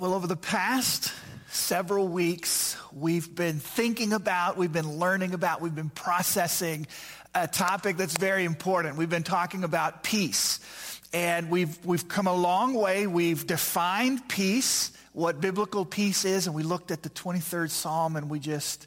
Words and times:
Well, 0.00 0.14
over 0.14 0.26
the 0.26 0.34
past 0.34 1.12
several 1.50 2.08
weeks, 2.08 2.74
we've 2.90 3.34
been 3.34 3.58
thinking 3.58 4.14
about, 4.14 4.56
we've 4.56 4.72
been 4.72 4.96
learning 4.96 5.34
about, 5.34 5.60
we've 5.60 5.74
been 5.74 5.90
processing 5.90 6.86
a 7.34 7.46
topic 7.46 7.98
that's 7.98 8.16
very 8.16 8.46
important. 8.46 8.96
We've 8.96 9.10
been 9.10 9.24
talking 9.24 9.62
about 9.62 10.02
peace. 10.02 10.58
And 11.12 11.50
we've, 11.50 11.84
we've 11.84 12.08
come 12.08 12.26
a 12.26 12.34
long 12.34 12.72
way. 12.72 13.06
We've 13.06 13.46
defined 13.46 14.26
peace, 14.26 14.90
what 15.12 15.42
biblical 15.42 15.84
peace 15.84 16.24
is, 16.24 16.46
and 16.46 16.56
we 16.56 16.62
looked 16.62 16.90
at 16.90 17.02
the 17.02 17.10
23rd 17.10 17.68
Psalm 17.68 18.16
and 18.16 18.30
we 18.30 18.38
just 18.38 18.86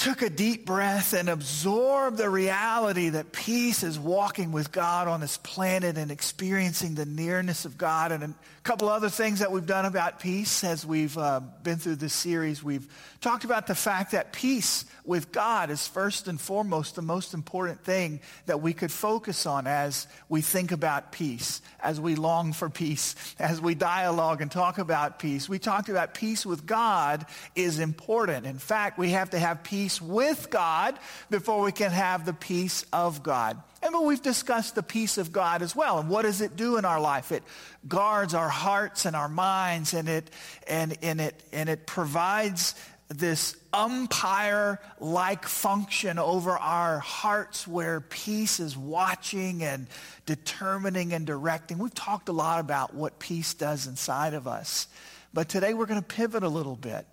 took 0.00 0.22
a 0.22 0.30
deep 0.30 0.64
breath 0.64 1.12
and 1.12 1.28
absorbed 1.28 2.16
the 2.16 2.30
reality 2.30 3.10
that 3.10 3.32
peace 3.32 3.82
is 3.82 3.98
walking 3.98 4.50
with 4.50 4.72
God 4.72 5.08
on 5.08 5.20
this 5.20 5.36
planet 5.36 5.98
and 5.98 6.10
experiencing 6.10 6.94
the 6.94 7.04
nearness 7.04 7.66
of 7.66 7.76
God. 7.76 8.10
And 8.10 8.24
a 8.24 8.34
couple 8.62 8.88
other 8.88 9.10
things 9.10 9.40
that 9.40 9.52
we've 9.52 9.66
done 9.66 9.84
about 9.84 10.18
peace 10.18 10.64
as 10.64 10.86
we've 10.86 11.16
uh, 11.18 11.40
been 11.62 11.76
through 11.76 11.96
this 11.96 12.14
series. 12.14 12.64
We've 12.64 12.88
talked 13.20 13.44
about 13.44 13.66
the 13.66 13.74
fact 13.74 14.12
that 14.12 14.32
peace 14.32 14.86
with 15.04 15.32
God 15.32 15.70
is 15.70 15.86
first 15.86 16.28
and 16.28 16.40
foremost 16.40 16.94
the 16.94 17.02
most 17.02 17.34
important 17.34 17.84
thing 17.84 18.20
that 18.46 18.62
we 18.62 18.72
could 18.72 18.90
focus 18.90 19.44
on 19.44 19.66
as 19.66 20.06
we 20.30 20.40
think 20.40 20.72
about 20.72 21.12
peace, 21.12 21.60
as 21.82 22.00
we 22.00 22.14
long 22.14 22.54
for 22.54 22.70
peace, 22.70 23.16
as 23.38 23.60
we 23.60 23.74
dialogue 23.74 24.40
and 24.40 24.50
talk 24.50 24.78
about 24.78 25.18
peace. 25.18 25.46
We 25.46 25.58
talked 25.58 25.90
about 25.90 26.14
peace 26.14 26.46
with 26.46 26.64
God 26.64 27.26
is 27.54 27.78
important. 27.78 28.46
In 28.46 28.58
fact, 28.58 28.98
we 28.98 29.10
have 29.10 29.30
to 29.30 29.38
have 29.38 29.62
peace 29.62 29.89
peace 29.90 30.00
with 30.00 30.50
God 30.50 30.98
before 31.30 31.62
we 31.62 31.72
can 31.72 31.90
have 31.90 32.24
the 32.24 32.32
peace 32.32 32.84
of 32.92 33.22
God. 33.22 33.60
And 33.82 33.92
but 33.92 34.04
we've 34.04 34.22
discussed 34.22 34.74
the 34.74 34.82
peace 34.82 35.18
of 35.18 35.32
God 35.32 35.62
as 35.62 35.74
well. 35.74 35.98
And 35.98 36.08
what 36.08 36.22
does 36.22 36.40
it 36.40 36.54
do 36.54 36.76
in 36.76 36.84
our 36.84 37.00
life? 37.00 37.32
It 37.32 37.42
guards 37.88 38.34
our 38.34 38.48
hearts 38.48 39.06
and 39.06 39.16
our 39.16 39.28
minds 39.28 39.94
and 39.94 40.08
it 40.08 40.30
and, 40.68 40.96
and 41.02 41.20
it 41.20 41.42
and 41.52 41.68
it 41.68 41.86
provides 41.86 42.74
this 43.08 43.56
umpire 43.72 44.78
like 45.00 45.48
function 45.48 46.18
over 46.18 46.52
our 46.52 47.00
hearts 47.00 47.66
where 47.66 48.00
peace 48.00 48.60
is 48.60 48.76
watching 48.76 49.64
and 49.64 49.88
determining 50.26 51.12
and 51.12 51.26
directing. 51.26 51.78
We've 51.78 51.94
talked 51.94 52.28
a 52.28 52.32
lot 52.32 52.60
about 52.60 52.94
what 52.94 53.18
peace 53.18 53.54
does 53.54 53.88
inside 53.88 54.34
of 54.34 54.46
us. 54.46 54.86
But 55.34 55.48
today 55.48 55.74
we're 55.74 55.86
going 55.86 56.02
to 56.02 56.06
pivot 56.06 56.44
a 56.44 56.48
little 56.48 56.76
bit 56.76 57.06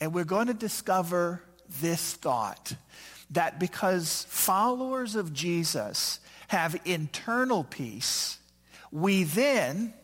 and 0.00 0.14
we're 0.14 0.24
going 0.24 0.46
to 0.46 0.54
discover 0.54 1.42
this 1.80 2.14
thought 2.14 2.74
that 3.30 3.60
because 3.60 4.26
followers 4.28 5.14
of 5.14 5.32
Jesus 5.32 6.20
have 6.48 6.80
internal 6.84 7.64
peace, 7.64 8.38
we 8.90 9.22
then 9.22 9.94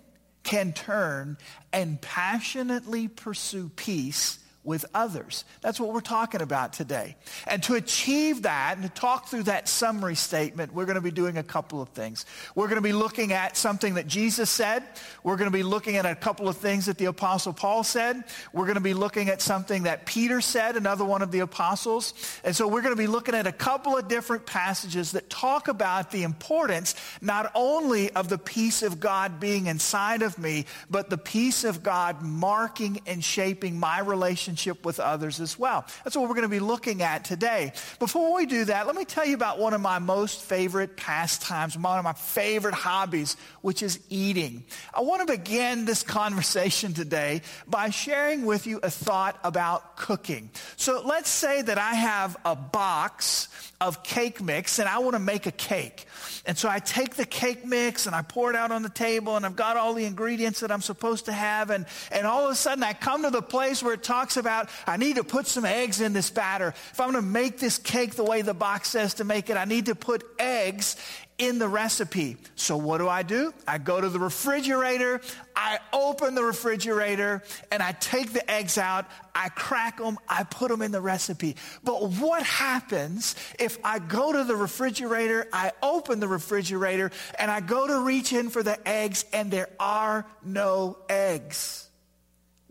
can 0.45 0.73
turn 0.73 1.36
and 1.73 2.00
passionately 2.00 3.08
pursue 3.08 3.69
peace 3.75 4.39
with 4.67 4.84
others. 4.92 5.45
That's 5.61 5.78
what 5.78 5.95
we're 5.95 6.00
talking 6.00 6.42
about 6.42 6.72
today. 6.72 7.17
And 7.47 7.62
to 7.62 7.75
achieve 7.75 8.42
that 8.42 8.75
and 8.77 8.83
to 8.83 8.89
talk 8.89 9.28
through 9.28 9.45
that 9.45 9.69
summary 9.69 10.17
statement, 10.17 10.75
we're 10.75 10.84
going 10.84 10.97
to 10.97 11.00
be 11.00 11.12
doing 11.12 11.39
a 11.39 11.42
couple 11.42 11.81
of 11.81 11.89
things. 11.91 12.27
We're 12.56 12.67
going 12.67 12.77
to 12.77 12.83
be 12.83 12.92
looking 12.92 13.33
at 13.33 13.56
something 13.56 13.95
that 13.95 14.08
Jesus 14.08 14.50
said. 14.50 14.83
We're 15.23 15.36
going 15.36 15.50
to 15.50 15.56
be 15.56 15.62
looking 15.62 15.97
at 15.97 16.05
a 16.05 16.17
couple 16.17 16.48
of 16.48 16.56
things 16.56 16.86
that 16.86 16.98
the 16.98 17.05
apostle 17.05 17.53
Paul 17.53 17.84
said. 17.84 18.25
We're 18.53 18.64
going 18.64 18.75
to 18.75 18.81
be 18.81 18.95
looking 18.95 19.28
at 19.28 19.41
something 19.41 19.84
that 19.84 20.05
Peter 20.05 20.41
said, 20.41 20.77
another 20.77 21.05
one 21.05 21.23
of 21.23 21.30
the 21.30 21.41
apostles. 21.41 22.12
And 22.42 22.55
so 22.55 22.67
we're 22.67 22.83
going 22.83 22.97
to 22.97 23.01
be 23.01 23.06
looking 23.06 23.36
at 23.36 23.47
a 23.47 23.53
couple 23.53 23.97
of 23.97 24.08
different 24.08 24.47
passages 24.47 25.12
that 25.12 25.30
talk 25.30 25.69
about 25.69 26.11
the 26.11 26.25
importance 26.25 26.97
not 27.20 27.53
only 27.55 28.11
of 28.12 28.28
the 28.28 28.39
peace 28.39 28.83
of 28.83 28.98
God 28.98 29.39
being 29.39 29.67
inside 29.69 30.23
of 30.23 30.39
me, 30.39 30.67
but 30.91 31.08
the 31.08 31.19
peace 31.19 31.62
of 31.62 31.84
God 31.84 32.20
marking 32.23 33.01
and 33.06 33.23
shaping 33.23 33.78
my 33.78 34.01
relationship 34.01 34.55
relationship 34.56 34.86
with 34.86 35.00
others 35.00 35.40
as 35.40 35.58
well. 35.58 35.84
That's 36.04 36.16
what 36.16 36.28
we're 36.28 36.34
going 36.34 36.42
to 36.42 36.48
be 36.48 36.60
looking 36.60 37.02
at 37.02 37.24
today. 37.24 37.72
Before 37.98 38.34
we 38.34 38.46
do 38.46 38.64
that, 38.66 38.86
let 38.86 38.96
me 38.96 39.04
tell 39.04 39.26
you 39.26 39.34
about 39.34 39.58
one 39.58 39.74
of 39.74 39.80
my 39.80 39.98
most 39.98 40.40
favorite 40.40 40.96
pastimes, 40.96 41.77
one 41.77 41.98
of 41.98 42.05
my 42.05 42.14
favorite 42.14 42.74
hobbies, 42.74 43.36
which 43.61 43.83
is 43.83 44.00
eating. 44.08 44.64
I 44.95 45.02
want 45.02 45.27
to 45.27 45.36
begin 45.36 45.84
this 45.84 46.02
conversation 46.16 46.95
today 46.95 47.42
by 47.68 47.90
sharing 47.90 48.46
with 48.46 48.66
you 48.66 48.80
a 48.83 48.90
thought 48.90 49.39
about 49.45 49.96
cooking. 49.96 50.50
So 50.77 51.02
let's 51.05 51.28
say 51.28 51.62
that 51.62 51.78
I 51.78 51.95
have 51.95 52.36
a 52.45 52.56
box 52.56 53.48
of 53.80 54.02
cake 54.02 54.40
mix 54.40 54.78
and 54.78 54.89
I 54.89 54.98
want 55.00 55.14
to 55.14 55.18
make 55.18 55.46
a 55.46 55.52
cake. 55.52 56.06
And 56.46 56.56
so 56.56 56.68
I 56.68 56.78
take 56.78 57.16
the 57.16 57.27
cake 57.27 57.66
mix 57.66 58.06
and 58.06 58.14
I 58.14 58.22
pour 58.22 58.48
it 58.48 58.56
out 58.56 58.72
on 58.72 58.83
the 58.83 58.89
table 58.89 59.36
and 59.36 59.45
I've 59.45 59.56
got 59.56 59.77
all 59.77 59.92
the 59.92 60.05
ingredients 60.05 60.61
that 60.61 60.70
I'm 60.70 60.80
supposed 60.80 61.27
to 61.27 61.33
have. 61.33 61.70
And, 61.70 61.84
and 62.11 62.27
all 62.27 62.46
of 62.46 62.52
a 62.52 62.55
sudden 62.55 62.83
I 62.83 62.95
come 62.95 63.22
to 63.24 63.30
the 63.30 63.42
place 63.42 63.83
where 63.83 63.92
it 63.92 64.02
talks 64.02 64.36
about 64.36 64.45
I 64.46 64.96
need 64.96 65.17
to 65.17 65.24
put 65.24 65.46
some 65.46 65.64
eggs 65.64 66.01
in 66.01 66.12
this 66.12 66.30
batter. 66.30 66.68
If 66.68 67.01
I'm 67.01 67.12
going 67.12 67.24
to 67.24 67.30
make 67.30 67.58
this 67.58 67.79
cake 67.79 68.14
the 68.14 68.24
way 68.24 68.42
the 68.42 68.55
box 68.55 68.89
says 68.89 69.14
to 69.14 69.24
make 69.24 69.51
it, 69.51 69.57
I 69.57 69.64
need 69.64 69.86
to 69.86 69.95
put 69.95 70.24
eggs 70.39 70.96
in 71.39 71.58
the 71.58 71.68
recipe. 71.68 72.36
So 72.55 72.77
what 72.77 72.98
do 72.98 73.08
I 73.08 73.23
do? 73.23 73.52
I 73.68 73.79
go 73.79 74.01
to 74.01 74.08
the 74.08 74.18
refrigerator, 74.18 75.20
I 75.55 75.79
open 75.92 76.34
the 76.34 76.42
refrigerator, 76.42 77.42
and 77.70 77.83
I 77.83 77.92
take 77.92 78.33
the 78.33 78.51
eggs 78.51 78.79
out, 78.79 79.05
I 79.34 79.51
crack 79.51 79.98
them, 79.98 80.18
I 80.29 80.45
put 80.45 80.70
them 80.70 80.80
in 80.80 80.92
the 80.92 81.01
recipe. 81.01 81.57
But 81.84 82.11
what 82.13 82.42
happens 82.42 83.36
if 83.58 83.78
I 83.84 83.98
go 83.98 84.33
to 84.33 84.45
the 84.45 84.57
refrigerator, 84.57 85.46
I 85.52 85.73
open 85.83 86.20
the 86.20 86.28
refrigerator, 86.28 87.11
and 87.39 87.51
I 87.51 87.61
go 87.61 87.86
to 87.86 88.01
reach 88.01 88.33
in 88.33 88.48
for 88.48 88.63
the 88.63 88.89
eggs, 88.89 89.27
and 89.33 89.51
there 89.51 89.68
are 89.78 90.24
no 90.42 90.96
eggs? 91.11 91.89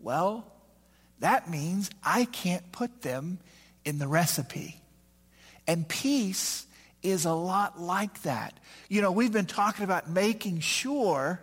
Well, 0.00 0.44
that 1.20 1.48
means 1.50 1.90
I 2.04 2.26
can't 2.26 2.70
put 2.72 3.02
them 3.02 3.38
in 3.84 3.98
the 3.98 4.08
recipe. 4.08 4.80
And 5.66 5.88
peace 5.88 6.66
is 7.02 7.24
a 7.24 7.32
lot 7.32 7.80
like 7.80 8.22
that. 8.22 8.58
You 8.88 9.02
know, 9.02 9.12
we've 9.12 9.32
been 9.32 9.46
talking 9.46 9.84
about 9.84 10.10
making 10.10 10.60
sure 10.60 11.40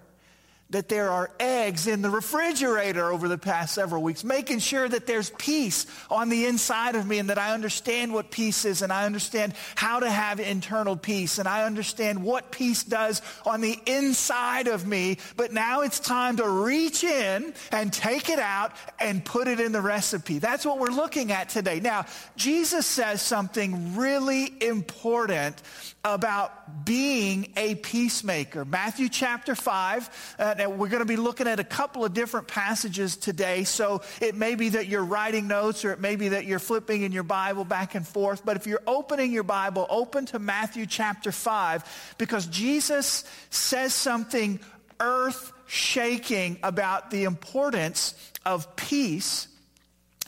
that 0.73 0.89
there 0.89 1.09
are 1.09 1.29
eggs 1.39 1.87
in 1.87 2.01
the 2.01 2.09
refrigerator 2.09 3.11
over 3.11 3.27
the 3.27 3.37
past 3.37 3.75
several 3.75 4.01
weeks, 4.01 4.23
making 4.23 4.59
sure 4.59 4.89
that 4.89 5.05
there's 5.05 5.29
peace 5.31 5.85
on 6.09 6.29
the 6.29 6.45
inside 6.45 6.95
of 6.95 7.07
me 7.07 7.19
and 7.19 7.29
that 7.29 7.37
I 7.37 7.53
understand 7.53 8.11
what 8.11 8.31
peace 8.31 8.65
is 8.65 8.81
and 8.81 8.91
I 8.91 9.05
understand 9.05 9.53
how 9.75 9.99
to 9.99 10.09
have 10.09 10.39
internal 10.39 10.97
peace 10.97 11.37
and 11.37 11.47
I 11.47 11.63
understand 11.63 12.23
what 12.23 12.51
peace 12.51 12.83
does 12.83 13.21
on 13.45 13.61
the 13.61 13.79
inside 13.85 14.67
of 14.67 14.85
me. 14.85 15.19
But 15.37 15.53
now 15.53 15.81
it's 15.81 15.99
time 15.99 16.37
to 16.37 16.49
reach 16.49 17.03
in 17.03 17.53
and 17.71 17.93
take 17.93 18.29
it 18.29 18.39
out 18.39 18.71
and 18.99 19.23
put 19.23 19.47
it 19.47 19.59
in 19.59 19.71
the 19.71 19.81
recipe. 19.81 20.39
That's 20.39 20.65
what 20.65 20.79
we're 20.79 20.89
looking 20.89 21.31
at 21.31 21.49
today. 21.49 21.79
Now, 21.79 22.05
Jesus 22.35 22.87
says 22.87 23.21
something 23.21 23.95
really 23.95 24.51
important 24.61 25.61
about 26.05 26.83
being 26.83 27.53
a 27.55 27.75
peacemaker. 27.75 28.65
Matthew 28.65 29.07
chapter 29.07 29.55
5, 29.55 30.35
uh, 30.37 30.55
we're 30.67 30.89
going 30.89 30.99
to 30.99 31.05
be 31.05 31.15
looking 31.15 31.47
at 31.47 31.61
a 31.61 31.63
couple 31.63 32.03
of 32.03 32.13
different 32.13 32.47
passages 32.47 33.15
today. 33.15 33.63
So 33.63 34.01
it 34.19 34.35
may 34.35 34.55
be 34.55 34.69
that 34.69 34.87
you're 34.87 35.05
writing 35.05 35.47
notes 35.47 35.85
or 35.85 35.93
it 35.93 36.01
may 36.01 36.17
be 36.17 36.29
that 36.29 36.45
you're 36.45 36.59
flipping 36.59 37.03
in 37.03 37.13
your 37.13 37.23
Bible 37.23 37.63
back 37.63 37.95
and 37.95 38.05
forth. 38.05 38.43
But 38.43 38.57
if 38.57 38.67
you're 38.67 38.83
opening 38.85 39.31
your 39.31 39.43
Bible, 39.43 39.87
open 39.89 40.25
to 40.27 40.39
Matthew 40.39 40.85
chapter 40.85 41.31
5 41.31 42.15
because 42.17 42.47
Jesus 42.47 43.23
says 43.49 43.93
something 43.93 44.59
earth 44.99 45.53
shaking 45.67 46.59
about 46.63 47.11
the 47.11 47.23
importance 47.23 48.13
of 48.45 48.75
peace 48.75 49.47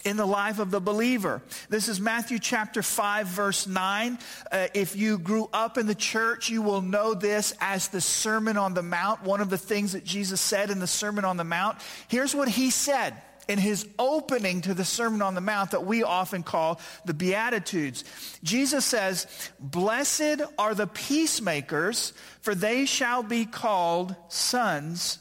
in 0.05 0.17
the 0.17 0.25
life 0.25 0.59
of 0.59 0.71
the 0.71 0.79
believer. 0.79 1.41
This 1.67 1.89
is 1.89 1.99
Matthew 1.99 2.39
chapter 2.39 2.81
5 2.81 3.27
verse 3.27 3.67
9. 3.67 4.19
Uh, 4.51 4.67
if 4.73 4.95
you 4.95 5.17
grew 5.17 5.49
up 5.51 5.77
in 5.77 5.87
the 5.87 5.95
church, 5.95 6.49
you 6.49 6.61
will 6.61 6.81
know 6.81 7.15
this 7.15 7.53
as 7.59 7.89
the 7.89 7.99
Sermon 7.99 8.55
on 8.55 8.75
the 8.75 8.83
Mount, 8.83 9.23
one 9.23 9.41
of 9.41 9.49
the 9.49 9.57
things 9.57 9.93
that 9.93 10.05
Jesus 10.05 10.39
said 10.39 10.69
in 10.69 10.79
the 10.79 10.87
Sermon 10.87 11.25
on 11.25 11.37
the 11.37 11.43
Mount. 11.43 11.77
Here's 12.07 12.35
what 12.35 12.47
he 12.47 12.69
said 12.69 13.15
in 13.47 13.57
his 13.57 13.87
opening 13.99 14.61
to 14.61 14.73
the 14.73 14.85
Sermon 14.85 15.21
on 15.21 15.35
the 15.35 15.41
Mount 15.41 15.71
that 15.71 15.85
we 15.85 16.03
often 16.03 16.43
call 16.43 16.79
the 17.05 17.13
Beatitudes. 17.13 18.03
Jesus 18.43 18.85
says, 18.85 19.27
Blessed 19.59 20.41
are 20.57 20.75
the 20.75 20.87
peacemakers, 20.87 22.13
for 22.41 22.55
they 22.55 22.85
shall 22.85 23.23
be 23.23 23.45
called 23.45 24.15
sons 24.29 25.19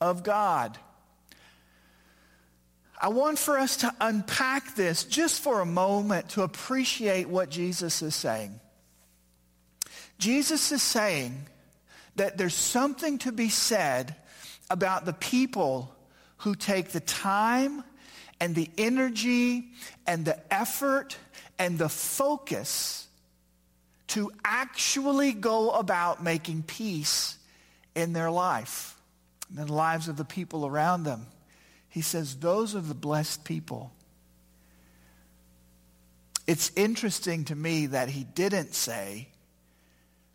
of 0.00 0.22
God. 0.22 0.78
I 3.02 3.08
want 3.08 3.36
for 3.36 3.58
us 3.58 3.78
to 3.78 3.92
unpack 4.00 4.76
this 4.76 5.02
just 5.02 5.42
for 5.42 5.60
a 5.60 5.66
moment 5.66 6.28
to 6.30 6.42
appreciate 6.42 7.28
what 7.28 7.50
Jesus 7.50 8.00
is 8.00 8.14
saying. 8.14 8.60
Jesus 10.18 10.70
is 10.70 10.84
saying 10.84 11.48
that 12.14 12.38
there's 12.38 12.54
something 12.54 13.18
to 13.18 13.32
be 13.32 13.48
said 13.48 14.14
about 14.70 15.04
the 15.04 15.12
people 15.12 15.92
who 16.38 16.54
take 16.54 16.90
the 16.90 17.00
time 17.00 17.82
and 18.38 18.54
the 18.54 18.70
energy 18.78 19.72
and 20.06 20.24
the 20.24 20.38
effort 20.54 21.16
and 21.58 21.80
the 21.80 21.88
focus 21.88 23.08
to 24.08 24.30
actually 24.44 25.32
go 25.32 25.70
about 25.70 26.22
making 26.22 26.62
peace 26.62 27.36
in 27.96 28.12
their 28.12 28.30
life 28.30 28.96
and 29.48 29.66
the 29.66 29.72
lives 29.72 30.06
of 30.06 30.16
the 30.16 30.24
people 30.24 30.64
around 30.64 31.02
them. 31.02 31.26
He 31.92 32.00
says, 32.00 32.36
Those 32.36 32.74
are 32.74 32.80
the 32.80 32.94
blessed 32.94 33.44
people. 33.44 33.92
It's 36.46 36.72
interesting 36.74 37.44
to 37.44 37.54
me 37.54 37.84
that 37.86 38.08
he 38.08 38.24
didn't 38.24 38.74
say, 38.74 39.28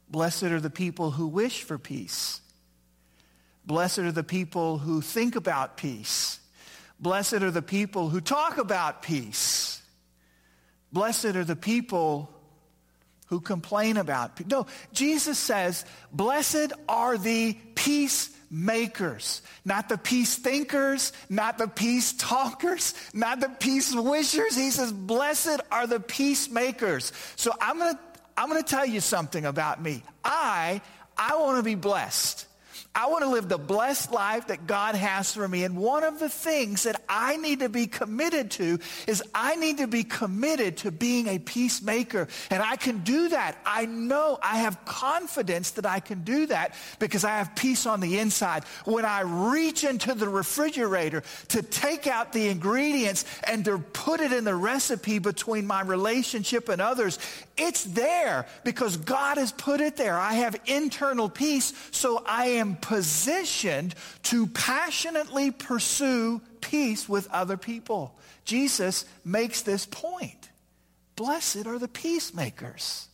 Blessed 0.07 0.43
are 0.43 0.61
the 0.61 0.69
people 0.69 1.09
who 1.09 1.25
wish 1.25 1.63
for 1.63 1.79
peace. 1.79 2.41
Blessed 3.65 3.99
are 3.99 4.11
the 4.11 4.23
people 4.23 4.77
who 4.77 5.01
think 5.01 5.35
about 5.35 5.77
peace. 5.77 6.39
Blessed 6.99 7.41
are 7.41 7.51
the 7.51 7.63
people 7.63 8.09
who 8.09 8.21
talk 8.21 8.59
about 8.59 9.01
peace. 9.01 9.81
Blessed 10.93 11.35
are 11.35 11.43
the 11.43 11.55
people 11.55 12.29
who 13.29 13.41
complain 13.41 13.97
about 13.97 14.35
peace. 14.35 14.47
No, 14.47 14.67
Jesus 14.93 15.39
says, 15.39 15.85
Blessed 16.11 16.71
are 16.87 17.17
the 17.17 17.57
peacemakers, 18.49 19.41
not 19.65 19.89
the 19.89 19.97
peace 19.97 20.35
thinkers, 20.35 21.13
not 21.29 21.57
the 21.57 21.67
peace 21.67 22.13
talkers, 22.13 22.93
not 23.13 23.39
the 23.39 23.49
peace 23.49 23.93
wishers. 23.93 24.55
He 24.55 24.71
says, 24.71 24.91
Blessed 24.91 25.61
are 25.71 25.87
the 25.87 25.99
peacemakers. 25.99 27.11
So 27.35 27.51
I'm 27.59 27.77
going 27.77 27.95
to 27.95 27.99
I'm 28.39 28.49
going 28.49 28.61
to 28.61 28.69
tell 28.69 28.85
you 28.85 28.99
something 28.99 29.45
about 29.45 29.81
me. 29.81 30.03
I 30.23 30.81
I 31.17 31.37
want 31.37 31.57
to 31.57 31.63
be 31.63 31.75
blessed. 31.75 32.45
I 32.97 33.05
want 33.05 33.23
to 33.23 33.29
live 33.29 33.47
the 33.47 33.59
blessed 33.59 34.11
life 34.11 34.47
that 34.47 34.65
God 34.65 34.95
has 34.95 35.31
for 35.31 35.47
me. 35.47 35.63
And 35.63 35.77
one 35.77 36.03
of 36.03 36.17
the 36.17 36.29
things 36.29 36.81
that 36.83 36.99
I 37.07 37.37
need 37.37 37.59
to 37.59 37.69
be 37.69 37.85
committed 37.85 38.49
to 38.51 38.79
is 39.05 39.21
I 39.35 39.55
need 39.55 39.77
to 39.77 39.87
be 39.87 40.03
committed 40.03 40.77
to 40.77 40.91
being 40.91 41.27
a 41.27 41.37
peacemaker. 41.37 42.27
And 42.49 42.63
I 42.63 42.75
can 42.75 43.03
do 43.03 43.29
that. 43.29 43.55
I 43.67 43.85
know 43.85 44.39
I 44.41 44.57
have 44.57 44.83
confidence 44.85 45.71
that 45.71 45.85
I 45.85 45.99
can 45.99 46.23
do 46.23 46.47
that 46.47 46.73
because 46.97 47.23
I 47.23 47.37
have 47.37 47.55
peace 47.55 47.85
on 47.85 47.99
the 47.99 48.17
inside. 48.17 48.63
When 48.85 49.05
I 49.05 49.21
reach 49.21 49.83
into 49.83 50.15
the 50.15 50.27
refrigerator 50.27 51.21
to 51.49 51.61
take 51.61 52.07
out 52.07 52.33
the 52.33 52.47
ingredients 52.47 53.25
and 53.43 53.63
to 53.65 53.77
put 53.77 54.21
it 54.21 54.33
in 54.33 54.43
the 54.43 54.55
recipe 54.55 55.19
between 55.19 55.67
my 55.67 55.81
relationship 55.83 56.67
and 56.67 56.81
others, 56.81 57.19
it's 57.57 57.83
there 57.83 58.47
because 58.63 58.97
God 58.97 59.37
has 59.37 59.51
put 59.51 59.81
it 59.81 59.97
there. 59.97 60.17
I 60.17 60.33
have 60.33 60.59
internal 60.65 61.29
peace, 61.29 61.73
so 61.91 62.23
I 62.25 62.45
am 62.47 62.75
positioned 62.87 63.93
to 64.23 64.47
passionately 64.47 65.51
pursue 65.51 66.39
peace 66.61 67.09
with 67.09 67.29
other 67.31 67.57
people. 67.57 68.17
Jesus 68.45 69.03
makes 69.25 69.61
this 69.61 69.85
point. 69.85 70.49
Blessed 71.17 71.67
are 71.67 71.79
the 71.79 71.89
peacemakers, 71.89 73.09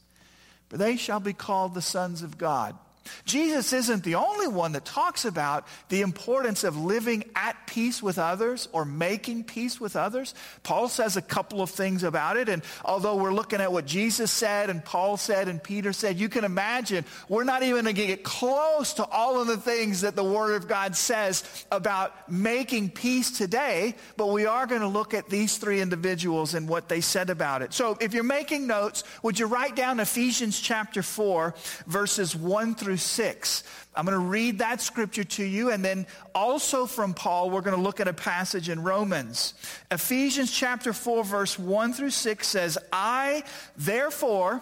for 0.70 0.78
they 0.78 0.96
shall 0.96 1.20
be 1.20 1.34
called 1.34 1.74
the 1.74 1.82
sons 1.82 2.22
of 2.22 2.38
God. 2.38 2.78
Jesus 3.26 3.74
isn't 3.74 4.04
the 4.04 4.16
only 4.16 4.48
one 4.48 4.74
that 4.74 4.86
talks 4.86 5.26
about 5.26 5.68
the 5.90 6.02
importance 6.02 6.64
of 6.64 6.78
living 6.78 7.24
at 7.36 7.68
peace 7.68 8.02
with 8.02 8.18
others 8.18 8.68
or 8.72 8.86
making 8.86 9.44
peace 9.44 9.80
with 9.80 9.96
others. 9.96 10.34
Paul 10.64 10.88
says 10.88 11.18
a 11.18 11.22
couple 11.22 11.62
of 11.62 11.70
things 11.70 12.04
about 12.04 12.38
it. 12.38 12.50
And 12.50 12.64
although 12.84 13.16
we're 13.16 13.34
looking 13.34 13.62
at 13.62 13.72
what 13.72 13.86
Jesus 13.86 14.32
said 14.32 14.70
and 14.70 14.84
Paul 14.84 15.18
said 15.18 15.48
and 15.48 15.62
Peter 15.62 15.94
said, 15.94 16.18
you 16.18 16.30
can 16.30 16.44
imagine 16.44 17.06
we're 17.28 17.44
not 17.44 17.64
even 17.64 17.86
going 17.86 17.96
to 17.96 18.08
get 18.08 18.24
close 18.24 18.94
to 18.94 19.06
all 19.06 19.42
of 19.42 19.48
the 19.48 19.58
things 19.58 20.02
that 20.02 20.16
the 20.16 20.24
Word 20.24 20.56
of 20.56 20.68
God 20.68 20.96
says 20.96 21.66
about 21.72 22.32
making 22.32 22.90
peace 22.90 23.38
today. 23.38 23.96
But 24.18 24.28
we 24.28 24.46
are 24.46 24.68
going 24.68 24.82
to 24.82 24.88
look 24.88 25.14
at 25.14 25.30
these 25.30 25.58
three 25.58 25.82
individuals 25.82 26.54
and 26.54 26.68
what 26.68 26.90
they 26.90 27.02
said 27.02 27.30
about 27.30 27.62
it. 27.62 27.74
So 27.74 27.98
if 28.00 28.14
you're 28.14 28.24
making 28.24 28.68
notes, 28.68 29.04
would 29.22 29.40
you 29.40 29.48
write 29.48 29.76
down 29.76 30.00
Ephesians 30.00 30.60
chapter 30.60 31.02
4, 31.02 31.56
verses 31.88 32.36
1 32.36 32.76
through 32.76 32.93
through 32.94 32.98
6. 33.00 33.64
I'm 33.96 34.06
going 34.06 34.20
to 34.20 34.24
read 34.24 34.60
that 34.60 34.80
scripture 34.80 35.24
to 35.24 35.44
you, 35.44 35.72
and 35.72 35.84
then 35.84 36.06
also 36.36 36.86
from 36.86 37.16
Paul, 37.16 37.50
we're 37.50 37.62
going 37.62 37.76
to 37.76 37.82
look 37.82 38.00
at 38.00 38.08
a 38.08 38.14
passage 38.14 38.70
in 38.70 38.84
Romans. 38.84 39.56
Ephesians 39.90 40.52
chapter 40.52 40.94
4, 40.94 41.24
verse 41.24 41.58
1 41.58 41.94
through 41.94 42.12
6 42.12 42.48
says, 42.48 42.78
I, 42.92 43.44
therefore, 43.76 44.62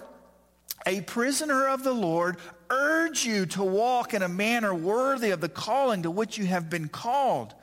a 0.86 1.02
prisoner 1.02 1.68
of 1.68 1.84
the 1.84 1.92
Lord, 1.92 2.38
urge 2.70 3.26
you 3.26 3.46
to 3.48 3.64
walk 3.64 4.14
in 4.14 4.22
a 4.22 4.30
manner 4.30 4.74
worthy 4.74 5.32
of 5.32 5.42
the 5.42 5.50
calling 5.50 6.04
to 6.04 6.12
which 6.12 6.38
you 6.38 6.46
have 6.46 6.70
been 6.70 6.88
called, 6.88 7.54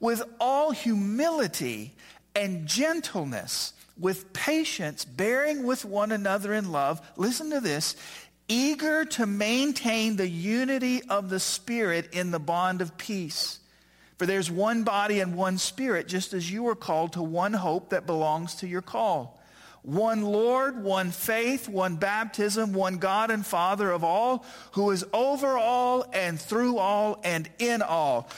with 0.00 0.22
all 0.40 0.72
humility 0.72 1.94
and 2.34 2.66
gentleness, 2.66 3.72
with 3.96 4.32
patience, 4.32 5.04
bearing 5.04 5.64
with 5.64 5.84
one 5.84 6.10
another 6.10 6.54
in 6.54 6.72
love. 6.72 7.00
Listen 7.16 7.50
to 7.50 7.60
this 7.60 7.94
eager 8.48 9.04
to 9.04 9.26
maintain 9.26 10.16
the 10.16 10.28
unity 10.28 11.02
of 11.04 11.30
the 11.30 11.40
Spirit 11.40 12.12
in 12.12 12.30
the 12.30 12.40
bond 12.40 12.80
of 12.80 12.96
peace. 12.98 13.60
For 14.16 14.26
there's 14.26 14.50
one 14.50 14.82
body 14.82 15.20
and 15.20 15.36
one 15.36 15.58
Spirit, 15.58 16.08
just 16.08 16.32
as 16.32 16.50
you 16.50 16.64
were 16.64 16.74
called 16.74 17.12
to 17.12 17.22
one 17.22 17.52
hope 17.52 17.90
that 17.90 18.06
belongs 18.06 18.56
to 18.56 18.66
your 18.66 18.82
call. 18.82 19.40
One 19.82 20.22
Lord, 20.22 20.82
one 20.82 21.12
faith, 21.12 21.68
one 21.68 21.96
baptism, 21.96 22.72
one 22.72 22.98
God 22.98 23.30
and 23.30 23.46
Father 23.46 23.90
of 23.90 24.02
all, 24.02 24.44
who 24.72 24.90
is 24.90 25.04
over 25.12 25.56
all 25.56 26.04
and 26.12 26.38
through 26.38 26.78
all 26.78 27.20
and 27.22 27.48
in 27.58 27.80
all. 27.80 28.28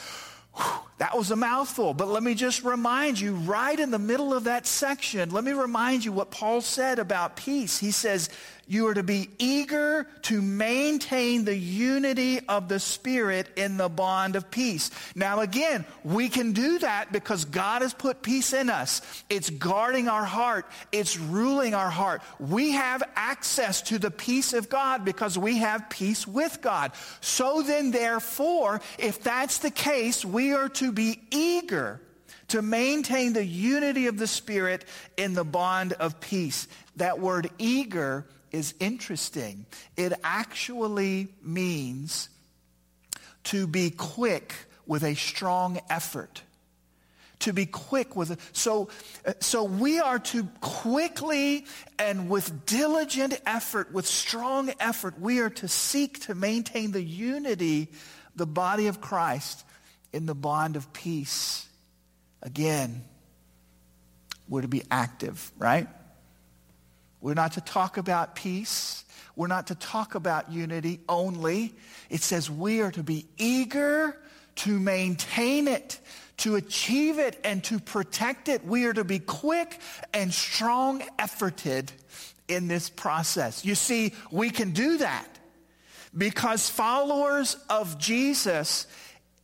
That 1.01 1.17
was 1.17 1.31
a 1.31 1.35
mouthful, 1.35 1.95
but 1.95 2.09
let 2.09 2.21
me 2.21 2.35
just 2.35 2.63
remind 2.63 3.19
you 3.19 3.33
right 3.33 3.79
in 3.79 3.89
the 3.89 3.97
middle 3.97 4.35
of 4.35 4.43
that 4.43 4.67
section, 4.67 5.31
let 5.31 5.43
me 5.43 5.51
remind 5.51 6.05
you 6.05 6.11
what 6.11 6.29
Paul 6.29 6.61
said 6.61 6.99
about 6.99 7.35
peace. 7.35 7.79
He 7.79 7.89
says, 7.89 8.29
you 8.71 8.87
are 8.87 8.93
to 8.93 9.03
be 9.03 9.27
eager 9.37 10.07
to 10.21 10.41
maintain 10.41 11.43
the 11.43 11.57
unity 11.57 12.39
of 12.47 12.69
the 12.69 12.79
Spirit 12.79 13.49
in 13.57 13.75
the 13.75 13.89
bond 13.89 14.37
of 14.37 14.49
peace. 14.49 14.91
Now, 15.13 15.41
again, 15.41 15.83
we 16.05 16.29
can 16.29 16.53
do 16.53 16.79
that 16.79 17.11
because 17.11 17.43
God 17.43 17.81
has 17.81 17.93
put 17.93 18.21
peace 18.21 18.53
in 18.53 18.69
us. 18.69 19.01
It's 19.29 19.49
guarding 19.49 20.07
our 20.07 20.23
heart, 20.23 20.65
it's 20.93 21.17
ruling 21.17 21.73
our 21.73 21.89
heart. 21.89 22.21
We 22.39 22.71
have 22.71 23.03
access 23.17 23.81
to 23.83 23.99
the 23.99 24.09
peace 24.09 24.53
of 24.53 24.69
God 24.69 25.03
because 25.03 25.37
we 25.37 25.57
have 25.57 25.89
peace 25.89 26.25
with 26.25 26.61
God. 26.61 26.93
So 27.19 27.63
then, 27.63 27.91
therefore, 27.91 28.79
if 28.97 29.21
that's 29.21 29.57
the 29.57 29.71
case, 29.71 30.23
we 30.23 30.53
are 30.53 30.69
to 30.69 30.90
be 30.91 31.21
eager 31.31 32.01
to 32.49 32.61
maintain 32.61 33.33
the 33.33 33.45
unity 33.45 34.07
of 34.07 34.17
the 34.17 34.27
Spirit 34.27 34.85
in 35.15 35.33
the 35.33 35.45
bond 35.45 35.93
of 35.93 36.19
peace. 36.19 36.67
That 36.97 37.19
word 37.19 37.49
eager 37.57 38.25
is 38.51 38.73
interesting. 38.79 39.65
It 39.95 40.13
actually 40.23 41.29
means 41.41 42.29
to 43.45 43.67
be 43.67 43.89
quick 43.89 44.53
with 44.85 45.03
a 45.03 45.15
strong 45.15 45.79
effort. 45.89 46.41
To 47.39 47.53
be 47.53 47.65
quick 47.65 48.15
with 48.15 48.31
it. 48.31 48.39
So, 48.51 48.89
so 49.39 49.63
we 49.63 49.99
are 49.99 50.19
to 50.19 50.43
quickly 50.59 51.65
and 51.97 52.29
with 52.29 52.65
diligent 52.65 53.39
effort, 53.45 53.93
with 53.93 54.05
strong 54.05 54.73
effort, 54.79 55.19
we 55.19 55.39
are 55.39 55.49
to 55.49 55.67
seek 55.67 56.19
to 56.25 56.35
maintain 56.35 56.91
the 56.91 57.01
unity, 57.01 57.87
the 58.35 58.45
body 58.45 58.87
of 58.87 58.99
Christ 58.99 59.63
in 60.13 60.25
the 60.25 60.35
bond 60.35 60.75
of 60.75 60.91
peace. 60.93 61.67
Again, 62.41 63.03
we're 64.47 64.61
to 64.61 64.67
be 64.67 64.83
active, 64.91 65.51
right? 65.57 65.87
We're 67.21 67.35
not 67.35 67.53
to 67.53 67.61
talk 67.61 67.97
about 67.97 68.35
peace. 68.35 69.05
We're 69.35 69.47
not 69.47 69.67
to 69.67 69.75
talk 69.75 70.15
about 70.15 70.51
unity 70.51 70.99
only. 71.07 71.73
It 72.09 72.21
says 72.21 72.49
we 72.49 72.81
are 72.81 72.91
to 72.91 73.03
be 73.03 73.27
eager 73.37 74.17
to 74.55 74.79
maintain 74.79 75.67
it, 75.67 75.99
to 76.37 76.55
achieve 76.55 77.19
it, 77.19 77.39
and 77.43 77.63
to 77.65 77.79
protect 77.79 78.49
it. 78.49 78.65
We 78.65 78.85
are 78.85 78.93
to 78.93 79.03
be 79.03 79.19
quick 79.19 79.79
and 80.13 80.33
strong 80.33 81.01
efforted 81.17 81.89
in 82.47 82.67
this 82.67 82.89
process. 82.89 83.63
You 83.63 83.75
see, 83.75 84.13
we 84.29 84.49
can 84.49 84.71
do 84.71 84.97
that 84.97 85.27
because 86.15 86.69
followers 86.69 87.55
of 87.69 87.97
Jesus 87.97 88.87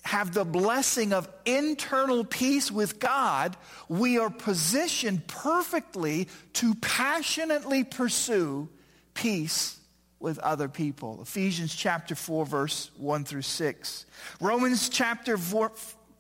have 0.08 0.34
the 0.34 0.46
blessing 0.46 1.12
of 1.12 1.28
internal 1.46 2.24
peace 2.24 2.72
with 2.72 2.98
God, 2.98 3.58
we 3.90 4.18
are 4.18 4.30
positioned 4.30 5.28
perfectly 5.28 6.30
to 6.54 6.74
passionately 6.76 7.84
pursue 7.84 8.70
peace 9.14 9.78
with 10.20 10.40
other 10.40 10.70
people. 10.70 11.20
Ephesians 11.22 11.76
chapter 11.76 12.16
4 12.16 12.46
verse 12.46 12.90
1 12.98 13.26
through 13.26 13.42
6. 13.42 14.06
Romans 14.40 14.88
chapter 14.88 15.38
4 15.38 15.72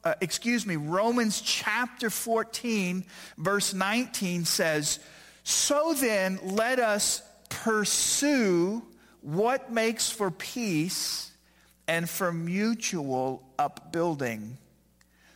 uh, 0.03 0.13
excuse 0.21 0.65
me, 0.65 0.75
Romans 0.75 1.41
chapter 1.41 2.09
14 2.09 3.03
verse 3.37 3.73
19 3.73 4.45
says, 4.45 4.99
"So 5.43 5.93
then 5.93 6.39
let 6.43 6.79
us 6.79 7.21
pursue 7.49 8.83
what 9.21 9.71
makes 9.71 10.09
for 10.09 10.29
peace 10.29 11.31
and 11.87 12.09
for 12.09 12.31
mutual 12.31 13.43
upbuilding. 13.57 14.57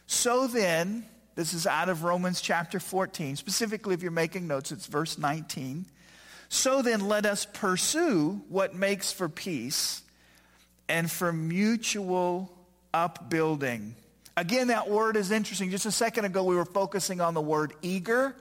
So 0.07 0.47
then, 0.47 1.05
this 1.35 1.53
is 1.53 1.65
out 1.65 1.89
of 1.89 2.03
Romans 2.03 2.41
chapter 2.41 2.79
14. 2.79 3.37
Specifically, 3.37 3.93
if 3.93 4.01
you're 4.01 4.11
making 4.11 4.47
notes, 4.47 4.71
it's 4.71 4.85
verse 4.85 5.17
19. 5.17 5.85
So 6.49 6.81
then, 6.81 7.07
let 7.07 7.25
us 7.25 7.45
pursue 7.45 8.41
what 8.49 8.75
makes 8.75 9.11
for 9.11 9.29
peace 9.29 10.01
and 10.89 11.09
for 11.09 11.31
mutual 11.31 12.51
upbuilding. 12.93 13.95
Again, 14.35 14.67
that 14.67 14.89
word 14.89 15.15
is 15.15 15.31
interesting. 15.31 15.71
Just 15.71 15.85
a 15.85 15.91
second 15.91 16.25
ago, 16.25 16.43
we 16.43 16.55
were 16.55 16.65
focusing 16.65 17.21
on 17.21 17.33
the 17.33 17.41
word 17.41 17.73
eager. 17.81 18.35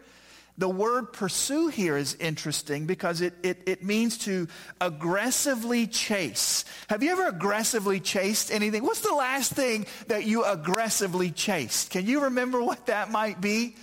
The 0.61 0.69
word 0.69 1.15
pursue 1.15 1.69
here 1.69 1.97
is 1.97 2.15
interesting 2.21 2.85
because 2.85 3.23
it, 3.23 3.33
it, 3.43 3.63
it 3.65 3.83
means 3.83 4.19
to 4.19 4.47
aggressively 4.79 5.87
chase. 5.87 6.67
Have 6.91 7.03
you 7.03 7.13
ever 7.13 7.29
aggressively 7.29 7.99
chased 7.99 8.53
anything? 8.53 8.83
What's 8.83 9.01
the 9.01 9.15
last 9.15 9.55
thing 9.55 9.87
that 10.09 10.27
you 10.27 10.45
aggressively 10.45 11.31
chased? 11.31 11.89
Can 11.89 12.05
you 12.05 12.25
remember 12.25 12.63
what 12.63 12.85
that 12.89 13.11
might 13.11 13.41
be? 13.41 13.75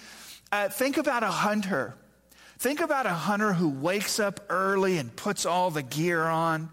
Uh, 0.51 0.69
think 0.69 0.98
about 0.98 1.24
a 1.24 1.31
hunter. 1.31 1.96
Think 2.60 2.79
about 2.79 3.07
a 3.07 3.10
hunter 3.10 3.53
who 3.53 3.69
wakes 3.69 4.19
up 4.19 4.41
early 4.48 5.00
and 5.00 5.15
puts 5.15 5.48
all 5.48 5.72
the 5.72 5.81
gear 5.81 6.22
on 6.22 6.69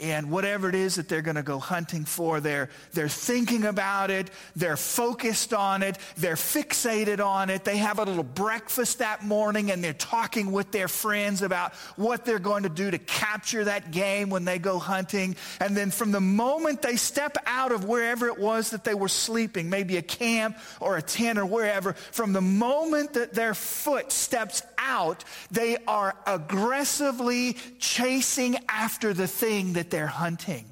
and 0.00 0.30
whatever 0.30 0.68
it 0.68 0.74
is 0.74 0.96
that 0.96 1.08
they're 1.08 1.22
going 1.22 1.36
to 1.36 1.42
go 1.42 1.58
hunting 1.58 2.04
for, 2.04 2.40
they're, 2.40 2.70
they're 2.92 3.08
thinking 3.08 3.64
about 3.64 4.10
it, 4.10 4.30
they're 4.56 4.76
focused 4.76 5.54
on 5.54 5.82
it, 5.82 5.98
they're 6.16 6.34
fixated 6.34 7.24
on 7.24 7.50
it. 7.50 7.64
They 7.64 7.76
have 7.78 7.98
a 7.98 8.04
little 8.04 8.24
breakfast 8.24 8.98
that 8.98 9.24
morning 9.24 9.70
and 9.70 9.82
they're 9.82 9.92
talking 9.92 10.52
with 10.52 10.70
their 10.70 10.88
friends 10.88 11.42
about 11.42 11.74
what 11.96 12.24
they're 12.24 12.38
going 12.38 12.64
to 12.64 12.68
do 12.68 12.90
to 12.90 12.98
capture 12.98 13.64
that 13.64 13.90
game 13.90 14.30
when 14.30 14.44
they 14.44 14.58
go 14.58 14.78
hunting. 14.78 15.36
And 15.60 15.76
then 15.76 15.90
from 15.90 16.10
the 16.10 16.20
moment 16.20 16.82
they 16.82 16.96
step 16.96 17.36
out 17.46 17.72
of 17.72 17.84
wherever 17.84 18.26
it 18.28 18.38
was 18.38 18.70
that 18.70 18.84
they 18.84 18.94
were 18.94 19.08
sleeping, 19.08 19.70
maybe 19.70 19.96
a 19.96 20.02
camp 20.02 20.58
or 20.80 20.96
a 20.96 21.02
tent 21.02 21.38
or 21.38 21.46
wherever, 21.46 21.92
from 21.92 22.32
the 22.32 22.40
moment 22.40 23.14
that 23.14 23.34
their 23.34 23.54
foot 23.54 24.12
steps 24.12 24.62
out, 24.84 25.24
they 25.50 25.76
are 25.86 26.14
aggressively 26.26 27.54
chasing 27.78 28.56
after 28.68 29.12
the 29.12 29.26
thing 29.26 29.72
that 29.72 29.90
they're 29.90 30.06
hunting. 30.06 30.66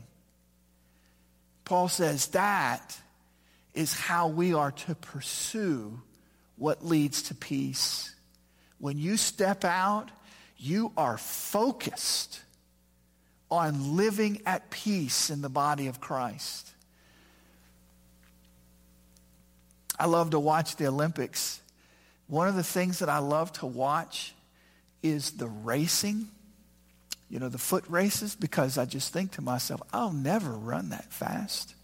Paul 1.65 1.89
says 1.89 2.29
that 2.29 2.99
is 3.75 3.95
how 3.95 4.29
we 4.29 4.53
are 4.53 4.73
to 4.73 4.95
pursue 4.95 6.01
what 6.57 6.85
leads 6.85 7.23
to 7.23 7.35
peace. 7.35 8.15
When 8.79 8.99
you 8.99 9.17
step 9.17 9.65
out, 9.65 10.11
you 10.59 10.93
are 10.97 11.17
focused 11.17 12.41
on 13.51 13.97
living 13.97 14.43
at 14.45 14.71
peace 14.71 15.31
in 15.31 15.41
the 15.41 15.49
body 15.49 15.87
of 15.87 16.01
Christ. 16.01 16.71
I 19.99 20.07
love 20.07 20.31
to 20.31 20.39
watch 20.39 20.77
the 20.77 20.89
Olympics. 20.89 21.62
One 22.33 22.49
of 22.49 22.55
the 22.55 22.65
things 22.65 23.01
that 23.01 23.11
I 23.11 23.19
love 23.19 23.53
to 23.55 23.67
watch 23.67 24.35
is 25.03 25.33
the 25.33 25.49
racing 25.49 26.29
you 27.33 27.39
know, 27.39 27.49
the 27.49 27.57
foot 27.57 27.85
races 27.89 28.35
because 28.35 28.77
I 28.77 28.85
just 28.85 29.11
think 29.11 29.33
to 29.33 29.41
myself, 29.41 29.81
I'll 29.91 30.13
never 30.13 30.51
run 30.51 30.91
that 30.91 31.11
fast. 31.11 31.75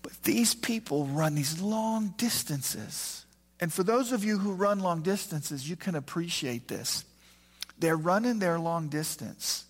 But 0.00 0.14
these 0.22 0.54
people 0.54 1.04
run 1.04 1.34
these 1.34 1.60
long 1.60 2.14
distances. 2.16 3.26
And 3.60 3.70
for 3.70 3.82
those 3.82 4.12
of 4.12 4.24
you 4.24 4.38
who 4.38 4.52
run 4.52 4.80
long 4.80 5.02
distances, 5.02 5.68
you 5.68 5.76
can 5.76 5.94
appreciate 5.94 6.68
this. 6.68 7.04
They're 7.78 7.98
running 7.98 8.38
their 8.38 8.58
long 8.58 8.88
distance. 8.88 9.66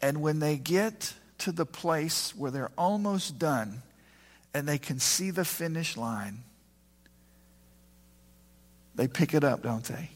And 0.00 0.22
when 0.22 0.38
they 0.38 0.56
get 0.56 1.12
to 1.40 1.52
the 1.52 1.66
place 1.66 2.34
where 2.34 2.50
they're 2.50 2.72
almost 2.78 3.38
done 3.38 3.82
and 4.54 4.66
they 4.66 4.78
can 4.78 4.98
see 4.98 5.30
the 5.30 5.44
finish 5.44 5.98
line, 5.98 6.44
they 8.94 9.08
pick 9.08 9.34
it 9.34 9.44
up, 9.44 9.62
don't 9.62 9.84
they? 9.84 10.10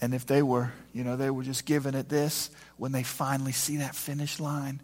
And 0.00 0.14
if 0.14 0.26
they 0.26 0.42
were, 0.42 0.72
you 0.92 1.04
know, 1.04 1.16
they 1.16 1.30
were 1.30 1.42
just 1.42 1.64
giving 1.64 1.94
it 1.94 2.08
this, 2.08 2.50
when 2.76 2.92
they 2.92 3.02
finally 3.02 3.52
see 3.52 3.78
that 3.78 3.94
finish 3.94 4.40
line, 4.40 4.80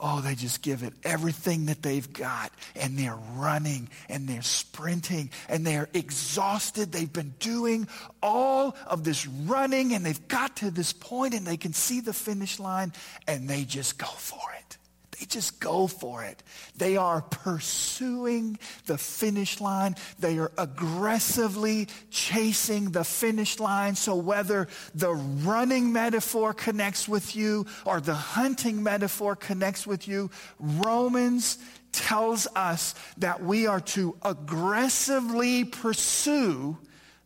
oh, 0.00 0.20
they 0.20 0.34
just 0.34 0.62
give 0.62 0.82
it 0.82 0.92
everything 1.02 1.66
that 1.66 1.82
they've 1.82 2.12
got. 2.12 2.52
And 2.76 2.98
they're 2.98 3.18
running 3.34 3.88
and 4.08 4.28
they're 4.28 4.42
sprinting 4.42 5.30
and 5.48 5.66
they're 5.66 5.88
exhausted. 5.94 6.92
They've 6.92 7.12
been 7.12 7.34
doing 7.40 7.88
all 8.22 8.76
of 8.86 9.04
this 9.04 9.26
running 9.26 9.94
and 9.94 10.04
they've 10.04 10.28
got 10.28 10.56
to 10.56 10.70
this 10.70 10.92
point 10.92 11.34
and 11.34 11.46
they 11.46 11.56
can 11.56 11.72
see 11.72 12.00
the 12.00 12.12
finish 12.12 12.58
line 12.58 12.92
and 13.26 13.48
they 13.48 13.64
just 13.64 13.98
go 13.98 14.06
for 14.06 14.40
it. 14.58 14.77
They 15.18 15.26
just 15.26 15.58
go 15.58 15.88
for 15.88 16.22
it. 16.22 16.42
They 16.76 16.96
are 16.96 17.22
pursuing 17.22 18.58
the 18.86 18.98
finish 18.98 19.60
line. 19.60 19.96
They 20.20 20.38
are 20.38 20.52
aggressively 20.56 21.88
chasing 22.10 22.92
the 22.92 23.02
finish 23.02 23.58
line. 23.58 23.96
So 23.96 24.14
whether 24.14 24.68
the 24.94 25.14
running 25.14 25.92
metaphor 25.92 26.54
connects 26.54 27.08
with 27.08 27.34
you 27.34 27.66
or 27.84 28.00
the 28.00 28.14
hunting 28.14 28.82
metaphor 28.82 29.34
connects 29.34 29.86
with 29.86 30.06
you, 30.06 30.30
Romans 30.60 31.58
tells 31.90 32.46
us 32.54 32.94
that 33.16 33.42
we 33.42 33.66
are 33.66 33.80
to 33.80 34.16
aggressively 34.22 35.64
pursue 35.64 36.78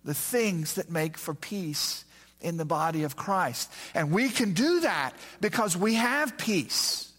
the 0.04 0.14
things 0.14 0.74
that 0.74 0.90
make 0.90 1.18
for 1.18 1.34
peace 1.34 2.04
in 2.40 2.56
the 2.56 2.64
body 2.64 3.02
of 3.02 3.16
Christ. 3.16 3.70
And 3.94 4.10
we 4.10 4.30
can 4.30 4.54
do 4.54 4.80
that 4.80 5.12
because 5.40 5.76
we 5.76 5.94
have 5.94 6.38
peace. 6.38 7.11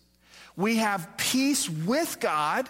We 0.56 0.78
have 0.78 1.18
peace 1.18 1.70
with 1.70 2.20
God. 2.20 2.70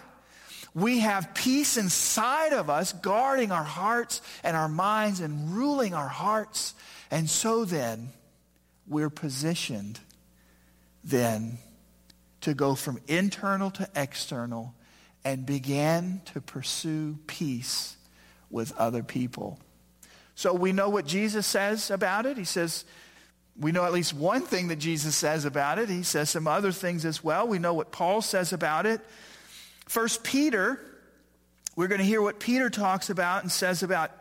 We 0.73 0.99
have 0.99 1.33
peace 1.35 1.77
inside 1.77 2.53
of 2.53 2.69
us, 2.69 2.93
guarding 2.93 3.51
our 3.51 3.63
hearts 3.63 4.21
and 4.43 4.57
our 4.57 4.69
minds 4.69 5.19
and 5.19 5.55
ruling 5.55 5.93
our 5.93 6.07
hearts. 6.07 6.73
And 7.11 7.29
so 7.29 7.65
then, 7.65 8.09
we're 8.87 9.09
positioned 9.09 9.99
then 11.03 11.57
to 12.41 12.53
go 12.53 12.75
from 12.75 12.99
internal 13.07 13.71
to 13.71 13.89
external 13.95 14.73
and 15.23 15.45
begin 15.45 16.21
to 16.25 16.41
pursue 16.41 17.17
peace 17.27 17.95
with 18.49 18.75
other 18.77 19.03
people. 19.03 19.59
So 20.35 20.53
we 20.53 20.71
know 20.71 20.89
what 20.89 21.05
Jesus 21.05 21.45
says 21.45 21.91
about 21.91 22.25
it. 22.25 22.37
He 22.37 22.43
says, 22.43 22.85
we 23.59 23.71
know 23.71 23.85
at 23.85 23.93
least 23.93 24.13
one 24.13 24.41
thing 24.41 24.69
that 24.69 24.77
Jesus 24.77 25.15
says 25.15 25.45
about 25.45 25.77
it. 25.79 25.89
He 25.89 26.03
says 26.03 26.29
some 26.29 26.47
other 26.47 26.71
things 26.71 27.05
as 27.05 27.23
well. 27.23 27.47
We 27.47 27.59
know 27.59 27.73
what 27.73 27.91
Paul 27.91 28.21
says 28.21 28.51
about 28.51 28.85
it. 28.85 28.99
First 29.87 30.23
Peter, 30.23 30.79
we're 31.75 31.87
going 31.87 31.99
to 31.99 32.05
hear 32.05 32.21
what 32.21 32.39
Peter 32.39 32.69
talks 32.69 33.09
about 33.09 33.43
and 33.43 33.51
says 33.51 33.83
about 33.83 34.11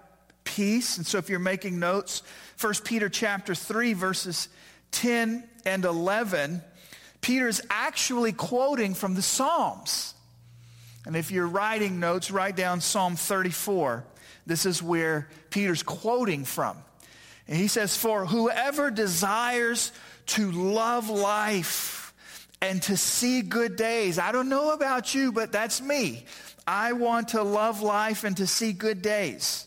peace. 0.45 0.99
And 0.99 1.07
so 1.07 1.19
if 1.19 1.31
you're 1.31 1.39
making 1.39 1.79
notes, 1.79 2.23
First 2.57 2.85
Peter 2.85 3.09
chapter 3.09 3.55
3 3.55 3.95
verses 3.95 4.49
10 4.93 5.49
and 5.65 5.85
11, 5.85 6.63
Peter 7.21 7.49
is 7.49 7.63
actually 7.71 8.33
quoting 8.33 8.95
from 8.95 9.15
the 9.15 9.23
Psalms. 9.23 10.15
And 11.07 11.17
if 11.17 11.31
you're 11.31 11.47
writing 11.47 12.01
notes, 12.01 12.31
write 12.31 12.57
down 12.57 12.81
Psalm 12.81 13.17
34. 13.17 14.05
This 14.47 14.67
is 14.67 14.83
where 14.83 15.29
Peter's 15.51 15.83
quoting 15.83 16.45
from. 16.45 16.77
And 17.49 17.57
he 17.57 17.69
says, 17.69 17.97
For 17.97 18.27
whoever 18.27 18.91
desires 18.91 19.93
to 20.27 20.51
love 20.51 21.11
life 21.11 22.15
and 22.61 22.81
to 22.83 22.97
see 22.97 23.43
good 23.43 23.77
days, 23.77 24.19
I 24.19 24.33
don't 24.33 24.49
know 24.49 24.73
about 24.73 25.15
you, 25.15 25.33
but 25.33 25.53
that's 25.53 25.81
me. 25.81 26.25
I 26.67 26.93
want 26.93 27.29
to 27.29 27.43
love 27.43 27.83
life 27.83 28.25
and 28.25 28.37
to 28.37 28.47
see 28.47 28.73
good 28.73 29.03
days. 29.03 29.67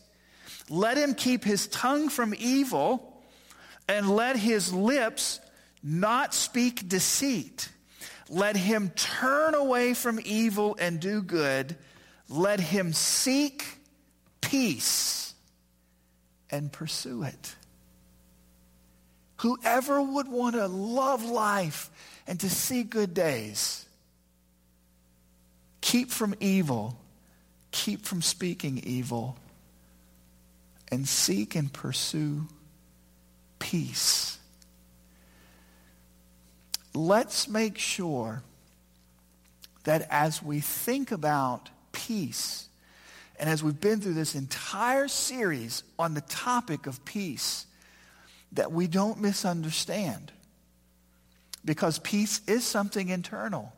Let 0.68 0.96
him 0.96 1.14
keep 1.14 1.44
his 1.44 1.66
tongue 1.68 2.08
from 2.08 2.34
evil 2.36 3.22
and 3.88 4.10
let 4.10 4.36
his 4.36 4.72
lips 4.72 5.40
not 5.82 6.34
speak 6.34 6.88
deceit. 6.88 7.68
Let 8.28 8.56
him 8.56 8.90
turn 8.90 9.54
away 9.54 9.94
from 9.94 10.18
evil 10.24 10.76
and 10.80 10.98
do 10.98 11.22
good. 11.22 11.76
Let 12.28 12.58
him 12.58 12.92
seek 12.92 13.64
peace 14.40 15.34
and 16.50 16.72
pursue 16.72 17.22
it. 17.22 17.54
Whoever 19.38 20.00
would 20.00 20.28
want 20.28 20.56
to 20.56 20.66
love 20.66 21.24
life 21.24 21.90
and 22.26 22.40
to 22.40 22.48
see 22.48 22.82
good 22.82 23.12
days, 23.14 23.84
keep 25.80 26.10
from 26.10 26.34
evil, 26.40 26.98
keep 27.70 28.04
from 28.04 28.22
speaking 28.22 28.78
evil, 28.78 29.36
and 30.90 31.06
seek 31.06 31.54
and 31.54 31.72
pursue 31.72 32.46
peace. 33.58 34.38
Let's 36.94 37.46
make 37.46 37.76
sure 37.76 38.42
that 39.84 40.06
as 40.10 40.42
we 40.42 40.60
think 40.60 41.12
about 41.12 41.68
peace, 41.92 42.68
and 43.38 43.50
as 43.50 43.62
we've 43.62 43.80
been 43.80 44.00
through 44.00 44.14
this 44.14 44.34
entire 44.34 45.08
series 45.08 45.82
on 45.98 46.14
the 46.14 46.22
topic 46.22 46.86
of 46.86 47.04
peace, 47.04 47.66
that 48.56 48.72
we 48.72 48.86
don't 48.86 49.20
misunderstand. 49.20 50.32
Because 51.64 51.98
peace 51.98 52.40
is 52.46 52.64
something 52.64 53.08
internal. 53.08 53.72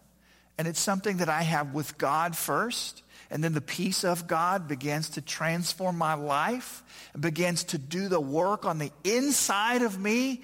And 0.57 0.67
it's 0.67 0.81
something 0.81 1.19
that 1.19 1.29
I 1.29 1.43
have 1.43 1.73
with 1.73 1.99
God 1.99 2.37
first. 2.37 3.03
And 3.31 3.45
then 3.45 3.53
the 3.53 3.61
peace 3.61 4.05
of 4.05 4.27
God 4.27 4.67
begins 4.67 5.11
to 5.11 5.21
transform 5.21 5.97
my 5.97 6.15
life 6.15 6.83
and 7.13 7.23
begins 7.23 7.65
to 7.65 7.79
do 7.79 8.09
the 8.09 8.21
work 8.21 8.65
on 8.65 8.79
the 8.79 8.91
inside 9.05 9.83
of 9.83 10.01
me. 10.01 10.43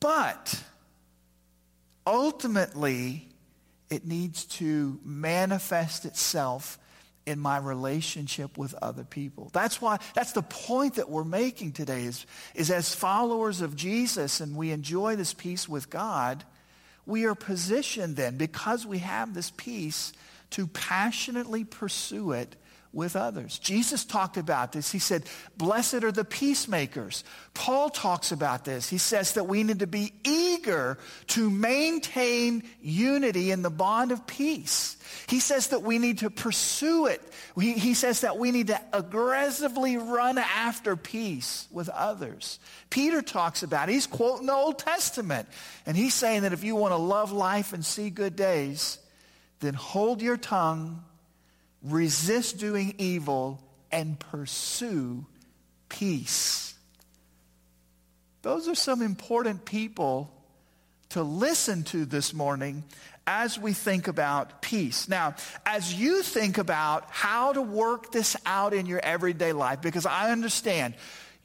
But 0.00 0.62
ultimately, 2.06 3.28
it 3.90 4.06
needs 4.06 4.44
to 4.44 5.00
manifest 5.04 6.04
itself 6.04 6.78
in 7.26 7.40
my 7.40 7.58
relationship 7.58 8.56
with 8.56 8.74
other 8.80 9.04
people. 9.04 9.50
That's 9.52 9.80
why, 9.82 9.98
that's 10.14 10.32
the 10.32 10.42
point 10.42 10.94
that 10.94 11.10
we're 11.10 11.24
making 11.24 11.72
today 11.72 12.04
is, 12.04 12.24
is 12.54 12.70
as 12.70 12.94
followers 12.94 13.60
of 13.60 13.74
Jesus 13.74 14.40
and 14.40 14.56
we 14.56 14.70
enjoy 14.70 15.16
this 15.16 15.34
peace 15.34 15.68
with 15.68 15.90
God, 15.90 16.44
we 17.04 17.24
are 17.24 17.34
positioned 17.34 18.16
then, 18.16 18.36
because 18.36 18.86
we 18.86 18.98
have 18.98 19.34
this 19.34 19.50
peace, 19.56 20.12
to 20.50 20.68
passionately 20.68 21.64
pursue 21.64 22.32
it 22.32 22.54
with 22.96 23.14
others. 23.14 23.58
Jesus 23.58 24.06
talked 24.06 24.38
about 24.38 24.72
this. 24.72 24.90
He 24.90 24.98
said, 24.98 25.24
Blessed 25.58 26.02
are 26.02 26.10
the 26.10 26.24
peacemakers. 26.24 27.24
Paul 27.52 27.90
talks 27.90 28.32
about 28.32 28.64
this. 28.64 28.88
He 28.88 28.96
says 28.96 29.34
that 29.34 29.44
we 29.44 29.62
need 29.62 29.80
to 29.80 29.86
be 29.86 30.14
eager 30.24 30.96
to 31.28 31.50
maintain 31.50 32.62
unity 32.80 33.50
in 33.50 33.60
the 33.60 33.70
bond 33.70 34.12
of 34.12 34.26
peace. 34.26 34.96
He 35.28 35.40
says 35.40 35.68
that 35.68 35.82
we 35.82 35.98
need 35.98 36.18
to 36.18 36.30
pursue 36.30 37.04
it. 37.06 37.20
He, 37.60 37.74
he 37.74 37.92
says 37.92 38.22
that 38.22 38.38
we 38.38 38.50
need 38.50 38.68
to 38.68 38.80
aggressively 38.94 39.98
run 39.98 40.38
after 40.38 40.96
peace 40.96 41.68
with 41.70 41.90
others. 41.90 42.58
Peter 42.88 43.20
talks 43.20 43.62
about 43.62 43.90
it. 43.90 43.92
He's 43.92 44.06
quoting 44.06 44.46
the 44.46 44.54
Old 44.54 44.78
Testament. 44.78 45.48
And 45.84 45.98
he's 45.98 46.14
saying 46.14 46.42
that 46.42 46.54
if 46.54 46.64
you 46.64 46.74
want 46.74 46.92
to 46.92 46.96
love 46.96 47.30
life 47.30 47.74
and 47.74 47.84
see 47.84 48.08
good 48.08 48.36
days, 48.36 48.98
then 49.60 49.74
hold 49.74 50.22
your 50.22 50.38
tongue 50.38 51.04
resist 51.86 52.58
doing 52.58 52.94
evil, 52.98 53.62
and 53.92 54.18
pursue 54.18 55.24
peace. 55.88 56.74
Those 58.42 58.68
are 58.68 58.74
some 58.74 59.02
important 59.02 59.64
people 59.64 60.32
to 61.10 61.22
listen 61.22 61.84
to 61.84 62.04
this 62.04 62.34
morning 62.34 62.84
as 63.26 63.58
we 63.58 63.72
think 63.72 64.06
about 64.06 64.62
peace. 64.62 65.08
Now, 65.08 65.34
as 65.64 65.94
you 65.94 66.22
think 66.22 66.58
about 66.58 67.06
how 67.10 67.52
to 67.52 67.62
work 67.62 68.12
this 68.12 68.36
out 68.46 68.72
in 68.72 68.86
your 68.86 69.00
everyday 69.00 69.52
life, 69.52 69.80
because 69.80 70.06
I 70.06 70.30
understand 70.30 70.94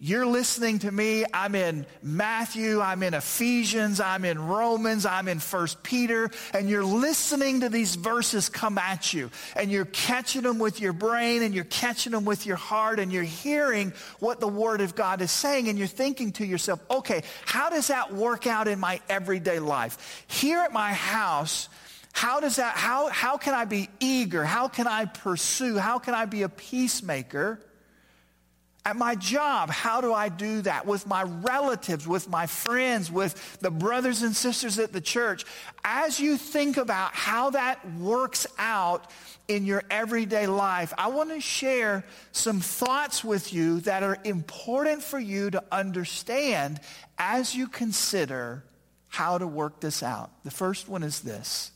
you're 0.04 0.26
listening 0.26 0.80
to 0.80 0.92
me. 0.92 1.26
I'm 1.32 1.54
in 1.54 1.86
Matthew. 2.02 2.82
I'm 2.82 3.04
in 3.04 3.14
Ephesians. 3.14 4.00
I'm 4.00 4.26
in 4.26 4.40
Romans. 4.48 5.06
I'm 5.06 5.28
in 5.28 5.38
First 5.38 5.84
Peter. 5.84 6.32
And 6.56 6.68
you're 6.68 6.84
listening 6.84 7.60
to 7.60 7.70
these 7.70 7.94
verses 7.94 8.50
come 8.50 8.80
at 8.80 9.14
you. 9.14 9.30
And 9.56 9.70
you're 9.72 9.86
catching 9.86 10.42
them 10.42 10.58
with 10.58 10.82
your 10.82 10.92
brain 10.92 11.44
and 11.44 11.54
you're 11.54 11.66
catching 11.66 12.14
them 12.14 12.26
with 12.26 12.48
your 12.48 12.56
heart 12.56 13.00
and 13.00 13.14
you're 13.14 13.22
hearing 13.22 13.94
what 14.18 14.40
the 14.40 14.48
Word 14.48 14.82
of 14.82 14.96
God 14.96 15.22
is 15.22 15.30
saying. 15.30 15.70
And 15.70 15.78
you're 15.78 15.88
thinking 15.88 16.32
to 16.32 16.46
yourself, 16.48 16.80
okay, 16.90 17.22
how 17.46 17.70
does 17.70 17.90
that 17.90 18.12
work 18.12 18.48
out 18.48 18.68
in 18.68 18.80
my 18.80 19.00
everyday 19.08 19.60
life? 19.60 20.26
Here 20.26 20.62
at 20.62 20.74
my 20.74 20.94
house, 20.94 21.70
how 22.12 22.40
does 22.40 22.56
that, 22.56 22.76
how, 22.76 23.10
how 23.10 23.38
can 23.38 23.54
I 23.54 23.66
be 23.66 23.88
eager? 24.00 24.44
How 24.46 24.68
can 24.68 24.88
I 24.88 25.06
pursue? 25.06 25.78
How 25.78 26.00
can 26.00 26.16
I 26.16 26.26
be 26.26 26.42
a 26.42 26.50
peacemaker? 26.50 27.60
At 28.84 28.96
my 28.96 29.14
job, 29.14 29.70
how 29.70 30.02
do 30.02 30.12
I 30.12 30.30
do 30.30 30.64
that? 30.64 30.88
With 30.88 31.06
my 31.06 31.24
relatives, 31.24 32.08
with 32.08 32.28
my 32.28 32.48
friends, 32.48 33.12
with 33.12 33.60
the 33.60 33.70
brothers 33.70 34.24
and 34.24 34.36
sisters 34.36 34.80
at 34.80 34.92
the 34.92 35.02
church. 35.02 35.46
As 35.84 36.20
you 36.20 36.36
think 36.36 36.78
about 36.78 37.14
how 37.14 37.52
that 37.52 37.80
works 38.00 38.48
out 38.58 39.12
in 39.48 39.68
your 39.68 39.84
everyday 39.92 40.48
life, 40.48 40.94
I 40.98 41.10
want 41.10 41.30
to 41.30 41.40
share 41.40 42.04
some 42.32 42.60
thoughts 42.60 43.24
with 43.24 43.54
you 43.54 43.82
that 43.82 44.02
are 44.02 44.18
important 44.24 45.04
for 45.04 45.20
you 45.20 45.52
to 45.52 45.64
understand 45.72 46.80
as 47.20 47.54
you 47.54 47.68
consider 47.68 48.64
how 49.10 49.38
to 49.38 49.46
work 49.46 49.80
this 49.80 50.02
out. 50.02 50.32
The 50.44 50.52
first 50.52 50.90
one 50.90 51.04
is 51.04 51.20
this 51.20 51.72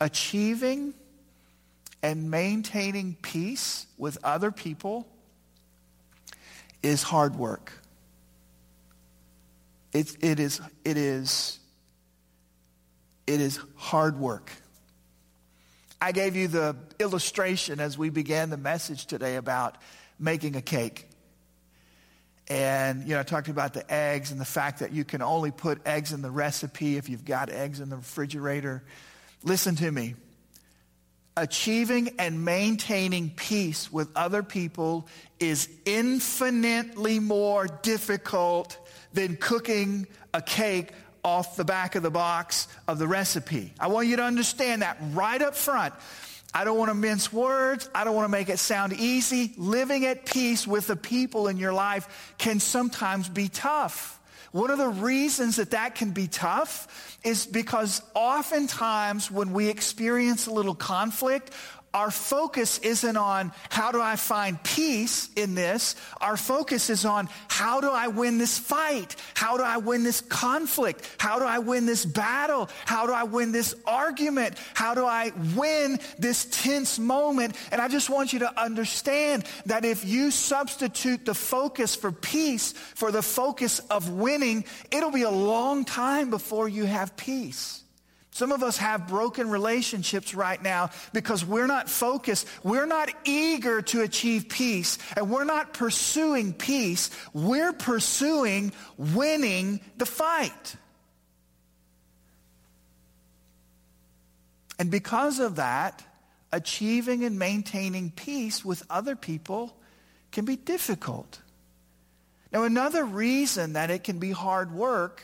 achieving 0.00 0.94
and 2.02 2.28
maintaining 2.28 3.16
peace 3.22 3.86
with 3.98 4.18
other 4.24 4.50
people 4.50 5.06
is 6.86 7.02
hard 7.02 7.34
work. 7.34 7.72
It, 9.92 10.16
it, 10.20 10.38
is, 10.38 10.60
it, 10.84 10.96
is, 10.96 11.58
it 13.26 13.40
is 13.40 13.58
hard 13.74 14.18
work. 14.20 14.52
I 16.00 16.12
gave 16.12 16.36
you 16.36 16.46
the 16.46 16.76
illustration 17.00 17.80
as 17.80 17.98
we 17.98 18.10
began 18.10 18.50
the 18.50 18.56
message 18.56 19.06
today 19.06 19.34
about 19.34 19.78
making 20.20 20.54
a 20.54 20.62
cake. 20.62 21.08
And, 22.48 23.02
you 23.02 23.14
know, 23.14 23.20
I 23.20 23.24
talked 23.24 23.48
about 23.48 23.72
the 23.72 23.92
eggs 23.92 24.30
and 24.30 24.40
the 24.40 24.44
fact 24.44 24.78
that 24.78 24.92
you 24.92 25.02
can 25.02 25.22
only 25.22 25.50
put 25.50 25.84
eggs 25.84 26.12
in 26.12 26.22
the 26.22 26.30
recipe 26.30 26.96
if 26.96 27.08
you've 27.08 27.24
got 27.24 27.48
eggs 27.50 27.80
in 27.80 27.88
the 27.88 27.96
refrigerator. 27.96 28.84
Listen 29.42 29.74
to 29.74 29.90
me 29.90 30.14
achieving 31.36 32.14
and 32.18 32.44
maintaining 32.44 33.30
peace 33.30 33.92
with 33.92 34.08
other 34.16 34.42
people 34.42 35.06
is 35.38 35.68
infinitely 35.84 37.18
more 37.18 37.66
difficult 37.82 38.78
than 39.12 39.36
cooking 39.36 40.06
a 40.32 40.40
cake 40.40 40.92
off 41.22 41.56
the 41.56 41.64
back 41.64 41.94
of 41.94 42.02
the 42.02 42.10
box 42.10 42.68
of 42.86 42.98
the 42.98 43.06
recipe. 43.06 43.72
I 43.80 43.88
want 43.88 44.08
you 44.08 44.16
to 44.16 44.22
understand 44.22 44.82
that 44.82 44.96
right 45.12 45.42
up 45.42 45.56
front. 45.56 45.92
I 46.54 46.64
don't 46.64 46.78
want 46.78 46.90
to 46.90 46.94
mince 46.94 47.32
words. 47.32 47.90
I 47.94 48.04
don't 48.04 48.14
want 48.14 48.24
to 48.24 48.30
make 48.30 48.48
it 48.48 48.58
sound 48.58 48.94
easy. 48.94 49.52
Living 49.58 50.06
at 50.06 50.24
peace 50.24 50.66
with 50.66 50.86
the 50.86 50.96
people 50.96 51.48
in 51.48 51.58
your 51.58 51.72
life 51.72 52.34
can 52.38 52.60
sometimes 52.60 53.28
be 53.28 53.48
tough. 53.48 54.18
One 54.52 54.70
of 54.70 54.78
the 54.78 54.88
reasons 54.88 55.56
that 55.56 55.70
that 55.70 55.94
can 55.94 56.12
be 56.12 56.28
tough 56.28 57.18
is 57.24 57.46
because 57.46 58.02
oftentimes 58.14 59.30
when 59.30 59.52
we 59.52 59.68
experience 59.68 60.46
a 60.46 60.52
little 60.52 60.74
conflict, 60.74 61.50
our 61.96 62.10
focus 62.10 62.76
isn't 62.80 63.16
on 63.16 63.52
how 63.70 63.90
do 63.90 64.02
I 64.02 64.16
find 64.16 64.62
peace 64.62 65.30
in 65.34 65.54
this. 65.54 65.96
Our 66.20 66.36
focus 66.36 66.90
is 66.90 67.06
on 67.06 67.30
how 67.48 67.80
do 67.80 67.90
I 67.90 68.08
win 68.08 68.36
this 68.36 68.58
fight? 68.58 69.16
How 69.32 69.56
do 69.56 69.62
I 69.62 69.78
win 69.78 70.02
this 70.02 70.20
conflict? 70.20 71.10
How 71.16 71.38
do 71.38 71.46
I 71.46 71.58
win 71.58 71.86
this 71.86 72.04
battle? 72.04 72.68
How 72.84 73.06
do 73.06 73.14
I 73.14 73.22
win 73.22 73.50
this 73.50 73.74
argument? 73.86 74.58
How 74.74 74.92
do 74.92 75.06
I 75.06 75.32
win 75.54 75.98
this 76.18 76.44
tense 76.44 76.98
moment? 76.98 77.56
And 77.72 77.80
I 77.80 77.88
just 77.88 78.10
want 78.10 78.34
you 78.34 78.40
to 78.40 78.60
understand 78.60 79.46
that 79.64 79.86
if 79.86 80.04
you 80.04 80.30
substitute 80.30 81.24
the 81.24 81.34
focus 81.34 81.96
for 81.96 82.12
peace 82.12 82.72
for 82.72 83.10
the 83.10 83.22
focus 83.22 83.78
of 83.78 84.10
winning, 84.10 84.66
it'll 84.90 85.12
be 85.12 85.22
a 85.22 85.30
long 85.30 85.86
time 85.86 86.28
before 86.28 86.68
you 86.68 86.84
have 86.84 87.16
peace. 87.16 87.85
Some 88.36 88.52
of 88.52 88.62
us 88.62 88.76
have 88.76 89.08
broken 89.08 89.48
relationships 89.48 90.34
right 90.34 90.62
now 90.62 90.90
because 91.14 91.42
we're 91.42 91.66
not 91.66 91.88
focused. 91.88 92.46
We're 92.62 92.84
not 92.84 93.10
eager 93.24 93.80
to 93.80 94.02
achieve 94.02 94.50
peace 94.50 94.98
and 95.16 95.30
we're 95.30 95.44
not 95.44 95.72
pursuing 95.72 96.52
peace. 96.52 97.08
We're 97.32 97.72
pursuing 97.72 98.72
winning 98.98 99.80
the 99.96 100.04
fight. 100.04 100.76
And 104.78 104.90
because 104.90 105.40
of 105.40 105.56
that, 105.56 106.04
achieving 106.52 107.24
and 107.24 107.38
maintaining 107.38 108.10
peace 108.10 108.62
with 108.62 108.82
other 108.90 109.16
people 109.16 109.74
can 110.30 110.44
be 110.44 110.56
difficult. 110.56 111.40
Now, 112.52 112.64
another 112.64 113.02
reason 113.02 113.72
that 113.72 113.90
it 113.90 114.04
can 114.04 114.18
be 114.18 114.32
hard 114.32 114.72
work 114.72 115.22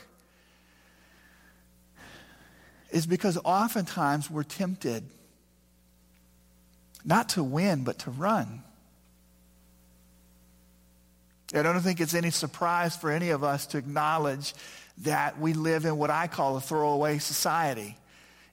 is 2.93 3.07
because 3.07 3.37
oftentimes 3.43 4.29
we're 4.29 4.43
tempted 4.43 5.03
not 7.03 7.29
to 7.29 7.43
win, 7.43 7.83
but 7.83 7.99
to 7.99 8.11
run. 8.11 8.63
I 11.53 11.61
don't 11.61 11.81
think 11.81 11.99
it's 11.99 12.13
any 12.13 12.29
surprise 12.29 12.95
for 12.95 13.11
any 13.11 13.31
of 13.31 13.43
us 13.43 13.65
to 13.67 13.77
acknowledge 13.77 14.53
that 14.99 15.39
we 15.39 15.53
live 15.53 15.85
in 15.85 15.97
what 15.97 16.11
I 16.11 16.27
call 16.27 16.55
a 16.55 16.61
throwaway 16.61 17.17
society. 17.17 17.97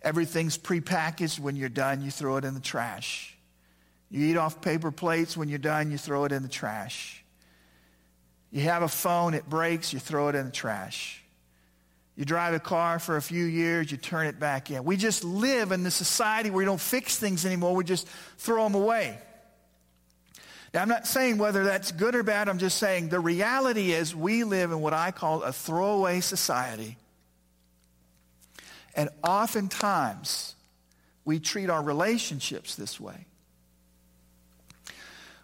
Everything's 0.02 0.58
prepackaged. 0.58 1.38
When 1.38 1.54
you're 1.54 1.68
done, 1.68 2.02
you 2.02 2.10
throw 2.10 2.36
it 2.36 2.44
in 2.44 2.54
the 2.54 2.60
trash. 2.60 3.36
You 4.10 4.26
eat 4.26 4.36
off 4.36 4.60
paper 4.60 4.90
plates. 4.90 5.36
When 5.36 5.48
you're 5.48 5.58
done, 5.58 5.92
you 5.92 5.98
throw 5.98 6.24
it 6.24 6.32
in 6.32 6.42
the 6.42 6.48
trash. 6.48 7.22
You 8.50 8.62
have 8.62 8.82
a 8.82 8.88
phone, 8.88 9.34
it 9.34 9.48
breaks, 9.48 9.92
you 9.92 10.00
throw 10.00 10.28
it 10.28 10.34
in 10.34 10.46
the 10.46 10.52
trash. 10.52 11.19
You 12.20 12.26
drive 12.26 12.52
a 12.52 12.60
car 12.60 12.98
for 12.98 13.16
a 13.16 13.22
few 13.22 13.46
years, 13.46 13.90
you 13.90 13.96
turn 13.96 14.26
it 14.26 14.38
back 14.38 14.70
in. 14.70 14.84
We 14.84 14.98
just 14.98 15.24
live 15.24 15.72
in 15.72 15.84
the 15.84 15.90
society 15.90 16.50
where 16.50 16.58
we 16.58 16.64
don't 16.66 16.78
fix 16.78 17.16
things 17.18 17.46
anymore, 17.46 17.74
we 17.74 17.82
just 17.82 18.06
throw 18.36 18.62
them 18.62 18.74
away. 18.74 19.18
Now, 20.74 20.82
I'm 20.82 20.88
not 20.90 21.06
saying 21.06 21.38
whether 21.38 21.64
that's 21.64 21.92
good 21.92 22.14
or 22.14 22.22
bad, 22.22 22.50
I'm 22.50 22.58
just 22.58 22.76
saying 22.76 23.08
the 23.08 23.20
reality 23.20 23.92
is 23.92 24.14
we 24.14 24.44
live 24.44 24.70
in 24.70 24.82
what 24.82 24.92
I 24.92 25.12
call 25.12 25.42
a 25.42 25.50
throwaway 25.50 26.20
society. 26.20 26.98
And 28.94 29.08
oftentimes, 29.24 30.54
we 31.24 31.40
treat 31.40 31.70
our 31.70 31.82
relationships 31.82 32.76
this 32.76 33.00
way. 33.00 33.24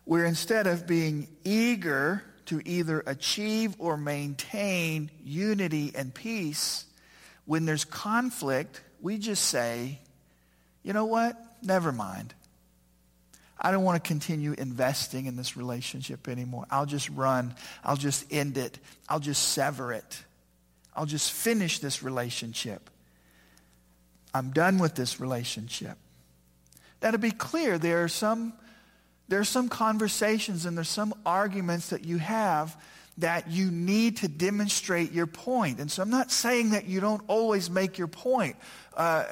Where 0.04 0.26
instead 0.26 0.66
of 0.66 0.86
being 0.86 1.28
eager 1.42 2.22
to 2.46 2.60
either 2.64 3.02
achieve 3.06 3.74
or 3.78 3.96
maintain 3.96 5.10
unity 5.24 5.92
and 5.94 6.14
peace, 6.14 6.84
when 7.44 7.64
there's 7.64 7.84
conflict, 7.84 8.80
we 9.00 9.18
just 9.18 9.44
say, 9.44 9.98
you 10.82 10.92
know 10.92 11.06
what? 11.06 11.36
Never 11.62 11.92
mind. 11.92 12.34
I 13.58 13.70
don't 13.70 13.84
want 13.84 14.02
to 14.02 14.06
continue 14.06 14.52
investing 14.52 15.26
in 15.26 15.36
this 15.36 15.56
relationship 15.56 16.28
anymore. 16.28 16.66
I'll 16.70 16.86
just 16.86 17.08
run. 17.10 17.54
I'll 17.82 17.96
just 17.96 18.32
end 18.32 18.58
it. 18.58 18.78
I'll 19.08 19.20
just 19.20 19.50
sever 19.50 19.92
it. 19.92 20.24
I'll 20.94 21.06
just 21.06 21.32
finish 21.32 21.78
this 21.78 22.02
relationship. 22.02 22.90
I'm 24.34 24.50
done 24.50 24.78
with 24.78 24.94
this 24.94 25.18
relationship. 25.20 25.96
Now, 27.02 27.10
to 27.12 27.18
be 27.18 27.30
clear, 27.30 27.78
there 27.78 28.04
are 28.04 28.08
some, 28.08 28.52
there 29.28 29.40
are 29.40 29.44
some 29.44 29.68
conversations 29.68 30.66
and 30.66 30.76
there's 30.76 30.88
some 30.88 31.14
arguments 31.24 31.90
that 31.90 32.04
you 32.04 32.18
have 32.18 32.76
that 33.18 33.50
you 33.50 33.70
need 33.70 34.18
to 34.18 34.28
demonstrate 34.28 35.12
your 35.12 35.26
point. 35.26 35.80
And 35.80 35.90
so 35.90 36.02
I'm 36.02 36.10
not 36.10 36.30
saying 36.30 36.70
that 36.70 36.86
you 36.86 37.00
don't 37.00 37.22
always 37.28 37.70
make 37.70 37.98
your 37.98 38.08
point. 38.08 38.56
Uh, 38.94 39.24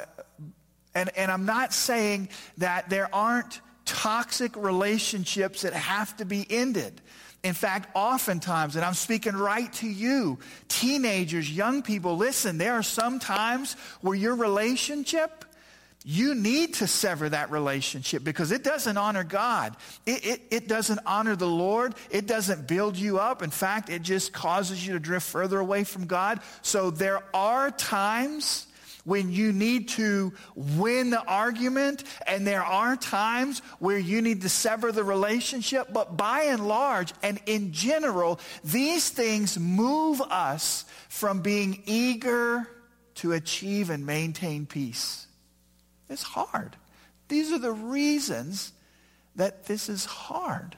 and, 0.94 1.10
and 1.16 1.30
I'm 1.30 1.44
not 1.44 1.72
saying 1.72 2.28
that 2.58 2.88
there 2.88 3.14
aren't 3.14 3.60
toxic 3.84 4.56
relationships 4.56 5.62
that 5.62 5.74
have 5.74 6.16
to 6.16 6.24
be 6.24 6.46
ended. 6.48 7.00
In 7.42 7.52
fact, 7.52 7.90
oftentimes, 7.94 8.74
and 8.74 8.84
I'm 8.84 8.94
speaking 8.94 9.34
right 9.34 9.70
to 9.74 9.86
you, 9.86 10.38
teenagers, 10.68 11.50
young 11.50 11.82
people, 11.82 12.16
listen, 12.16 12.56
there 12.56 12.72
are 12.72 12.82
some 12.82 13.18
times 13.18 13.74
where 14.00 14.16
your 14.16 14.34
relationship, 14.34 15.43
you 16.04 16.34
need 16.34 16.74
to 16.74 16.86
sever 16.86 17.30
that 17.30 17.50
relationship 17.50 18.22
because 18.22 18.52
it 18.52 18.62
doesn't 18.62 18.98
honor 18.98 19.24
God. 19.24 19.74
It, 20.04 20.26
it, 20.26 20.42
it, 20.50 20.68
doesn't 20.68 21.00
honor 21.06 21.34
the 21.34 21.48
Lord. 21.48 21.94
It 22.10 22.26
doesn't 22.26 22.68
build 22.68 22.96
you 22.96 23.18
up. 23.18 23.42
In 23.42 23.50
fact, 23.50 23.88
it 23.88 24.02
just 24.02 24.32
causes 24.34 24.86
you 24.86 24.92
to 24.92 25.00
drift 25.00 25.26
further 25.26 25.58
away 25.58 25.84
from 25.84 26.06
God. 26.06 26.40
So 26.60 26.90
there 26.90 27.22
are 27.32 27.70
times 27.70 28.66
when 29.04 29.32
you 29.32 29.52
need 29.52 29.88
to 29.90 30.32
win 30.54 31.10
the 31.10 31.22
argument, 31.22 32.04
and 32.26 32.46
there 32.46 32.64
are 32.64 32.96
times 32.96 33.60
where 33.78 33.98
you 33.98 34.20
need 34.20 34.42
to 34.42 34.48
sever 34.48 34.92
the 34.92 35.04
relationship. 35.04 35.88
But 35.92 36.16
by 36.16 36.44
and 36.44 36.66
large, 36.66 37.12
and 37.22 37.40
in 37.46 37.72
general, 37.72 38.40
these 38.62 39.08
things 39.08 39.58
move 39.58 40.20
us 40.20 40.84
from 41.08 41.40
being 41.40 41.82
eager 41.86 42.68
to 43.16 43.32
achieve 43.32 43.88
and 43.90 44.04
maintain 44.04 44.66
peace. 44.66 45.26
It's 46.08 46.22
hard. 46.22 46.76
These 47.28 47.52
are 47.52 47.58
the 47.58 47.72
reasons 47.72 48.72
that 49.36 49.66
this 49.66 49.88
is 49.88 50.04
hard. 50.04 50.76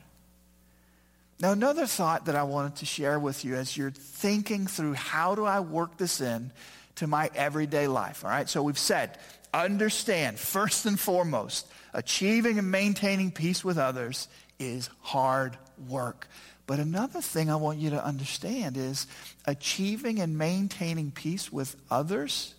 Now, 1.38 1.52
another 1.52 1.86
thought 1.86 2.26
that 2.26 2.36
I 2.36 2.44
wanted 2.44 2.76
to 2.76 2.86
share 2.86 3.18
with 3.18 3.44
you 3.44 3.56
as 3.56 3.76
you're 3.76 3.90
thinking 3.90 4.66
through 4.66 4.94
how 4.94 5.34
do 5.34 5.44
I 5.44 5.60
work 5.60 5.98
this 5.98 6.20
in 6.20 6.50
to 6.96 7.06
my 7.06 7.30
everyday 7.34 7.88
life. 7.88 8.24
All 8.24 8.30
right, 8.30 8.48
so 8.48 8.62
we've 8.62 8.78
said, 8.78 9.18
understand, 9.52 10.38
first 10.38 10.86
and 10.86 10.98
foremost, 10.98 11.66
achieving 11.92 12.58
and 12.58 12.70
maintaining 12.70 13.30
peace 13.30 13.62
with 13.62 13.76
others 13.76 14.28
is 14.58 14.88
hard 15.00 15.58
work. 15.88 16.26
But 16.66 16.78
another 16.78 17.20
thing 17.20 17.50
I 17.50 17.56
want 17.56 17.78
you 17.78 17.90
to 17.90 18.04
understand 18.04 18.76
is 18.76 19.06
achieving 19.44 20.20
and 20.20 20.38
maintaining 20.38 21.10
peace 21.10 21.52
with 21.52 21.76
others 21.90 22.54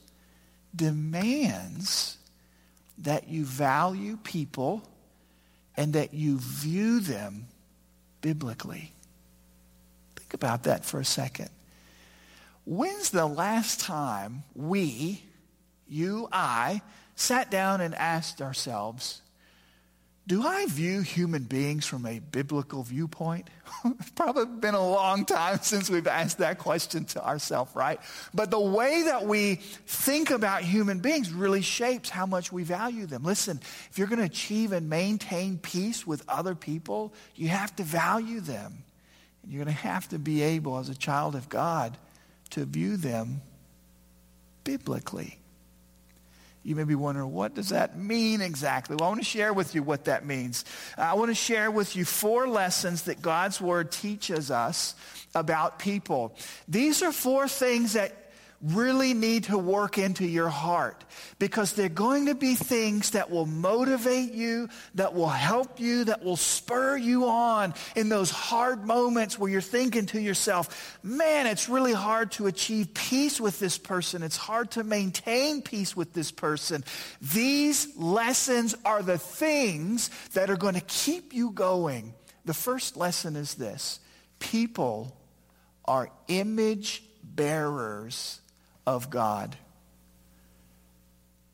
demands 0.76 2.17
that 3.00 3.28
you 3.28 3.46
value 3.46 4.18
people 4.24 4.84
and 5.76 5.94
that 5.94 6.14
you 6.14 6.40
view 6.40 7.00
them 7.00 7.48
biblically. 8.22 8.94
Think 10.16 10.34
about 10.34 10.64
that 10.64 10.84
for 10.84 11.00
a 11.00 11.06
second. 11.06 11.50
When's 12.66 13.12
the 13.12 13.26
last 13.26 13.80
time 13.80 14.44
we, 14.56 15.24
you, 15.88 16.28
I, 16.32 16.82
sat 17.16 17.50
down 17.50 17.80
and 17.82 17.96
asked 17.96 18.42
ourselves, 18.42 19.22
do 20.28 20.46
I 20.46 20.66
view 20.66 21.02
human 21.02 21.44
beings 21.44 21.86
from 21.86 22.06
a 22.06 22.20
biblical 22.20 22.84
viewpoint? 22.84 23.50
it's 23.86 24.10
probably 24.10 24.46
been 24.46 24.74
a 24.74 24.86
long 24.86 25.24
time 25.24 25.60
since 25.62 25.90
we've 25.90 26.06
asked 26.06 26.40
that 26.40 26.58
question 26.58 27.06
to 27.06 27.26
ourselves, 27.26 27.74
right? 27.74 27.98
But 28.34 28.52
the 28.52 28.60
way 28.60 29.04
that 29.04 29.26
we 29.26 29.56
think 29.56 30.30
about 30.30 30.64
human 30.64 31.00
beings 31.00 31.32
really 31.32 31.62
shapes 31.62 32.10
how 32.10 32.26
much 32.26 32.52
we 32.52 32.64
value 32.64 33.06
them. 33.06 33.24
Listen, 33.24 33.62
if 33.90 33.98
you're 33.98 34.08
going 34.08 34.20
to 34.20 34.26
achieve 34.26 34.74
and 34.74 34.90
maintain 34.90 35.60
peace 35.60 36.06
with 36.06 36.24
other 36.28 36.56
people, 36.56 37.14
you 37.36 37.48
have 37.48 37.74
to 37.78 37.84
value 37.84 38.42
them. 38.42 38.84
And 39.44 39.52
you're 39.52 39.64
going 39.64 39.74
to 39.74 39.82
have 39.82 40.10
to 40.10 40.20
be 40.20 40.42
able, 40.42 40.78
as 40.78 40.90
a 40.90 40.96
child 40.96 41.36
of 41.36 41.48
God, 41.48 41.98
to 42.50 42.66
view 42.66 42.98
them 42.98 43.42
biblically. 44.66 45.40
You 46.68 46.76
may 46.76 46.84
be 46.84 46.96
wondering, 46.96 47.32
what 47.32 47.56
does 47.56 47.70
that 47.70 47.98
mean 47.98 48.42
exactly? 48.42 48.98
Well, 48.98 49.08
I 49.08 49.12
want 49.12 49.22
to 49.22 49.26
share 49.26 49.54
with 49.54 49.74
you 49.74 49.84
what 49.84 50.04
that 50.04 50.26
means. 50.26 50.66
I 50.98 51.14
want 51.14 51.32
to 51.32 51.34
share 51.34 51.72
with 51.72 51.96
you 51.96 52.04
four 52.04 52.46
lessons 52.46 53.04
that 53.04 53.22
God's 53.22 53.62
Word 53.62 53.90
teaches 53.90 54.52
us 54.52 54.94
about 55.34 55.80
people. 55.80 56.36
These 56.68 57.04
are 57.04 57.14
four 57.14 57.48
things 57.48 57.94
that 57.94 58.27
really 58.62 59.14
need 59.14 59.46
to 59.46 59.58
work 59.58 60.00
into 60.00 60.26
your 60.26 60.50
heart 60.50 61.04
because 61.38 61.74
they're 61.74 61.90
going 61.90 62.26
to 62.26 62.34
be 62.34 62.56
things 62.56 63.12
that 63.12 63.30
will 63.30 63.46
motivate 63.46 64.34
you, 64.34 64.68
that 64.96 65.14
will 65.14 65.30
help 65.30 65.80
you, 65.80 66.06
that 66.06 66.24
will 66.24 66.38
spur 66.38 66.98
you 66.98 67.28
on 67.28 67.76
in 67.96 68.10
those 68.10 68.32
hard 68.32 68.84
moments 68.84 69.38
where 69.38 69.52
you're 69.52 69.62
thinking 69.62 70.08
to 70.08 70.20
yourself, 70.20 70.98
man, 71.04 71.46
it's 71.46 71.70
really 71.70 71.94
hard 71.94 72.32
to 72.32 72.48
achieve 72.48 72.94
peace 72.96 73.40
with 73.40 73.60
this 73.60 73.78
person. 73.78 74.24
It's 74.24 74.38
hard 74.38 74.72
to 74.72 74.84
maintain 74.84 75.62
peace 75.62 75.96
with 75.96 76.14
this 76.14 76.32
person. 76.32 76.84
These 77.22 77.96
lessons 77.96 78.76
are 78.84 79.04
the 79.04 79.20
things 79.20 80.10
that 80.34 80.50
are 80.50 80.58
going 80.58 80.76
to 80.76 80.82
keep 80.82 81.32
you 81.32 81.52
going. 81.52 82.16
The 82.46 82.56
first 82.56 82.98
lesson 82.98 83.36
is 83.36 83.54
this 83.56 84.00
people 84.40 85.16
are 85.86 86.10
image 86.28 87.04
bearers 87.24 88.42
of 88.88 89.10
God. 89.10 89.56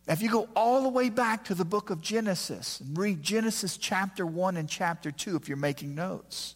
If 0.08 0.22
you 0.22 0.30
go 0.30 0.48
all 0.56 0.84
the 0.84 0.90
way 0.90 1.10
back 1.10 1.46
to 1.46 1.56
the 1.56 1.66
book 1.66 1.90
of 1.90 2.00
Genesis 2.00 2.80
and 2.80 2.96
read 2.98 3.24
Genesis 3.24 3.76
chapter 3.76 4.26
1 4.26 4.56
and 4.56 4.70
chapter 4.70 5.12
2 5.12 5.36
if 5.38 5.48
you're 5.48 5.58
making 5.58 5.96
notes, 5.96 6.56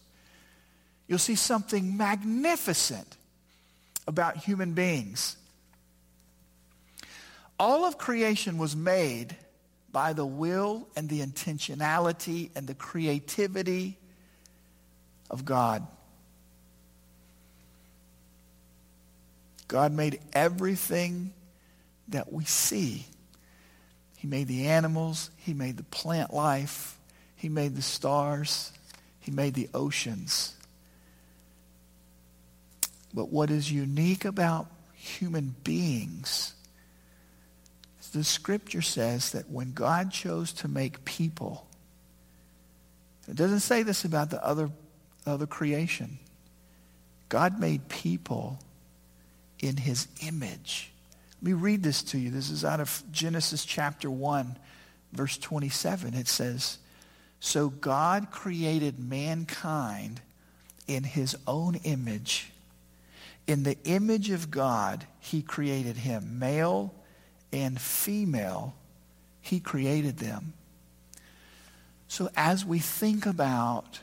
you'll 1.08 1.18
see 1.18 1.34
something 1.34 1.96
magnificent 1.96 3.16
about 4.06 4.36
human 4.36 4.72
beings. 4.72 5.36
All 7.58 7.84
of 7.84 7.98
creation 7.98 8.56
was 8.56 8.76
made 8.76 9.34
by 9.90 10.12
the 10.12 10.26
will 10.26 10.86
and 10.94 11.08
the 11.08 11.20
intentionality 11.20 12.50
and 12.54 12.68
the 12.68 12.74
creativity 12.74 13.98
of 15.28 15.44
God. 15.44 15.84
God 19.68 19.92
made 19.92 20.20
everything 20.32 21.32
that 22.08 22.32
we 22.32 22.44
see. 22.44 23.04
He 24.16 24.26
made 24.26 24.48
the 24.48 24.66
animals, 24.66 25.30
He 25.36 25.54
made 25.54 25.76
the 25.76 25.84
plant 25.84 26.32
life, 26.32 26.98
He 27.36 27.48
made 27.48 27.76
the 27.76 27.82
stars, 27.82 28.72
He 29.20 29.30
made 29.30 29.54
the 29.54 29.68
oceans. 29.74 30.54
But 33.14 33.30
what 33.30 33.50
is 33.50 33.70
unique 33.70 34.24
about 34.24 34.66
human 34.94 35.54
beings 35.64 36.54
is 38.00 38.10
the 38.10 38.24
scripture 38.24 38.82
says 38.82 39.32
that 39.32 39.50
when 39.50 39.72
God 39.72 40.10
chose 40.10 40.52
to 40.54 40.68
make 40.68 41.04
people, 41.04 41.66
it 43.28 43.36
doesn't 43.36 43.60
say 43.60 43.82
this 43.82 44.04
about 44.04 44.30
the 44.30 44.44
other, 44.44 44.70
other 45.26 45.46
creation. 45.46 46.18
God 47.28 47.60
made 47.60 47.88
people 47.88 48.58
in 49.60 49.76
his 49.76 50.08
image. 50.26 50.90
Let 51.40 51.46
me 51.46 51.52
read 51.52 51.82
this 51.82 52.02
to 52.04 52.18
you. 52.18 52.30
This 52.30 52.50
is 52.50 52.64
out 52.64 52.80
of 52.80 53.02
Genesis 53.12 53.64
chapter 53.64 54.10
1, 54.10 54.56
verse 55.12 55.38
27. 55.38 56.14
It 56.14 56.28
says, 56.28 56.78
So 57.40 57.68
God 57.68 58.30
created 58.30 58.98
mankind 58.98 60.20
in 60.86 61.04
his 61.04 61.36
own 61.46 61.76
image. 61.76 62.50
In 63.46 63.62
the 63.62 63.78
image 63.84 64.30
of 64.30 64.50
God, 64.50 65.06
he 65.20 65.42
created 65.42 65.96
him. 65.96 66.38
Male 66.38 66.92
and 67.52 67.80
female, 67.80 68.74
he 69.40 69.60
created 69.60 70.18
them. 70.18 70.54
So 72.08 72.30
as 72.36 72.64
we 72.64 72.78
think 72.78 73.26
about 73.26 74.00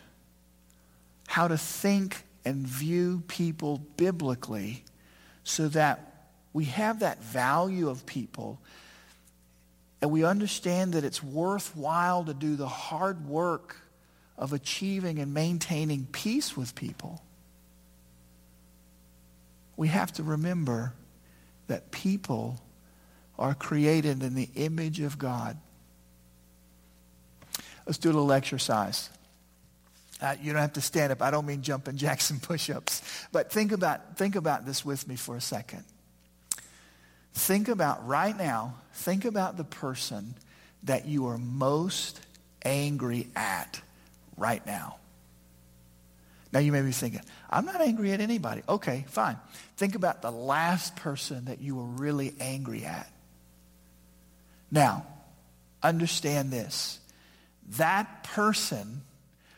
how 1.28 1.48
to 1.48 1.58
think 1.58 2.24
and 2.46 2.68
view 2.68 3.24
people 3.28 3.82
biblically, 3.98 4.84
so 5.46 5.70
that 5.70 6.12
we 6.52 6.66
have 6.66 7.00
that 7.00 7.24
value 7.24 7.88
of 7.88 8.06
people 8.06 8.60
and 10.02 10.12
we 10.12 10.24
understand 10.24 10.94
that 10.94 11.04
it's 11.04 11.24
worthwhile 11.24 12.26
to 12.26 12.34
do 12.34 12.56
the 12.56 12.68
hard 12.68 13.28
work 13.28 13.78
of 14.38 14.54
achieving 14.54 15.20
and 15.20 15.34
maintaining 15.34 16.06
peace 16.12 16.56
with 16.56 16.76
people. 16.76 17.24
We 19.78 19.88
have 19.88 20.12
to 20.14 20.24
remember 20.24 20.94
that 21.68 21.92
people 21.92 22.62
are 23.40 23.56
created 23.56 24.22
in 24.22 24.36
the 24.36 24.50
image 24.56 25.00
of 25.00 25.18
God. 25.18 25.58
Let's 27.86 27.98
do 27.98 28.10
a 28.10 28.14
little 28.14 28.32
exercise. 28.32 29.10
Uh, 30.22 30.36
you 30.42 30.54
don't 30.54 30.62
have 30.62 30.74
to 30.74 30.82
stand 30.82 31.12
up. 31.12 31.22
I 31.22 31.30
don't 31.30 31.46
mean 31.46 31.62
jumping 31.62 31.98
jacks 31.98 32.30
and 32.30 32.42
push-ups. 32.42 33.02
But 33.32 33.52
think 33.52 33.72
about, 33.72 34.18
think 34.18 34.36
about 34.36 34.66
this 34.66 34.86
with 34.86 35.08
me 35.08 35.16
for 35.16 35.36
a 35.36 35.42
second. 35.42 35.84
Think 37.34 37.68
about 37.68 38.08
right 38.08 38.36
now, 38.36 38.76
think 38.94 39.26
about 39.26 39.58
the 39.58 39.66
person 39.66 40.36
that 40.84 41.06
you 41.06 41.28
are 41.28 41.38
most 41.38 42.22
angry 42.64 43.28
at 43.36 43.82
right 44.38 44.66
now. 44.66 44.98
Now 46.54 46.60
you 46.60 46.72
may 46.72 46.82
be 46.82 46.92
thinking, 46.92 47.20
I'm 47.50 47.66
not 47.66 47.82
angry 47.82 48.14
at 48.14 48.22
anybody. 48.22 48.62
Okay, 48.70 49.04
fine. 49.10 49.38
Think 49.76 49.96
about 49.96 50.22
the 50.22 50.32
last 50.32 50.96
person 50.96 51.46
that 51.46 51.60
you 51.60 51.76
were 51.76 51.84
really 51.84 52.34
angry 52.40 52.86
at. 52.86 53.12
Now, 54.72 55.06
understand 55.84 56.52
this. 56.52 57.00
That 57.72 58.24
person 58.24 59.02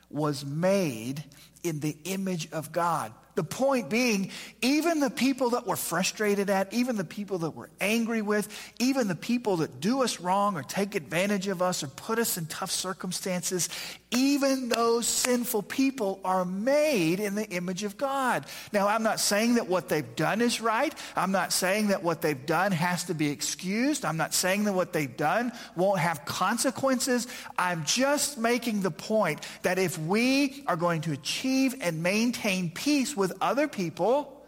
was 0.10 0.46
made 0.46 1.24
in 1.64 1.80
the 1.80 1.98
image 2.06 2.52
of 2.52 2.72
God. 2.72 3.14
The 3.38 3.44
point 3.44 3.88
being, 3.92 4.32
even 4.64 5.00
the 5.00 5.12
people 5.12 5.52
that 5.52 5.68
we're 5.68 5.76
frustrated 5.76 6.50
at, 6.50 6.74
even 6.74 6.96
the 6.96 7.04
people 7.04 7.38
that 7.40 7.52
we're 7.52 7.70
angry 7.80 8.24
with, 8.24 8.50
even 8.80 9.08
the 9.08 9.14
people 9.14 9.58
that 9.58 9.80
do 9.80 10.02
us 10.02 10.20
wrong 10.20 10.58
or 10.58 10.64
take 10.64 10.96
advantage 10.96 11.48
of 11.48 11.62
us 11.62 11.84
or 11.84 11.88
put 11.88 12.18
us 12.18 12.40
in 12.40 12.48
tough 12.48 12.72
circumstances, 12.72 13.70
even 14.10 14.70
those 14.70 15.06
sinful 15.06 15.62
people 15.62 16.20
are 16.26 16.46
made 16.46 17.20
in 17.20 17.36
the 17.36 17.48
image 17.50 17.84
of 17.84 17.96
God. 17.96 18.46
Now, 18.72 18.88
I'm 18.88 19.04
not 19.04 19.20
saying 19.20 19.56
that 19.56 19.68
what 19.68 19.88
they've 19.88 20.16
done 20.16 20.42
is 20.42 20.60
right. 20.60 20.96
I'm 21.16 21.32
not 21.32 21.54
saying 21.54 21.90
that 21.90 22.02
what 22.02 22.22
they've 22.22 22.46
done 22.46 22.72
has 22.72 23.04
to 23.04 23.14
be 23.14 23.30
excused. 23.30 24.04
I'm 24.04 24.18
not 24.18 24.34
saying 24.34 24.64
that 24.64 24.74
what 24.74 24.94
they've 24.94 25.16
done 25.16 25.52
won't 25.76 26.00
have 26.00 26.26
consequences. 26.26 27.28
I'm 27.56 27.86
just 27.86 28.40
making 28.40 28.82
the 28.82 28.90
point 28.90 29.46
that 29.62 29.78
if 29.78 30.00
we 30.00 30.64
are 30.66 30.78
going 30.78 31.02
to 31.02 31.12
achieve 31.12 31.76
and 31.82 32.02
maintain 32.02 32.72
peace 32.72 33.16
with 33.16 33.27
other 33.42 33.68
people, 33.68 34.46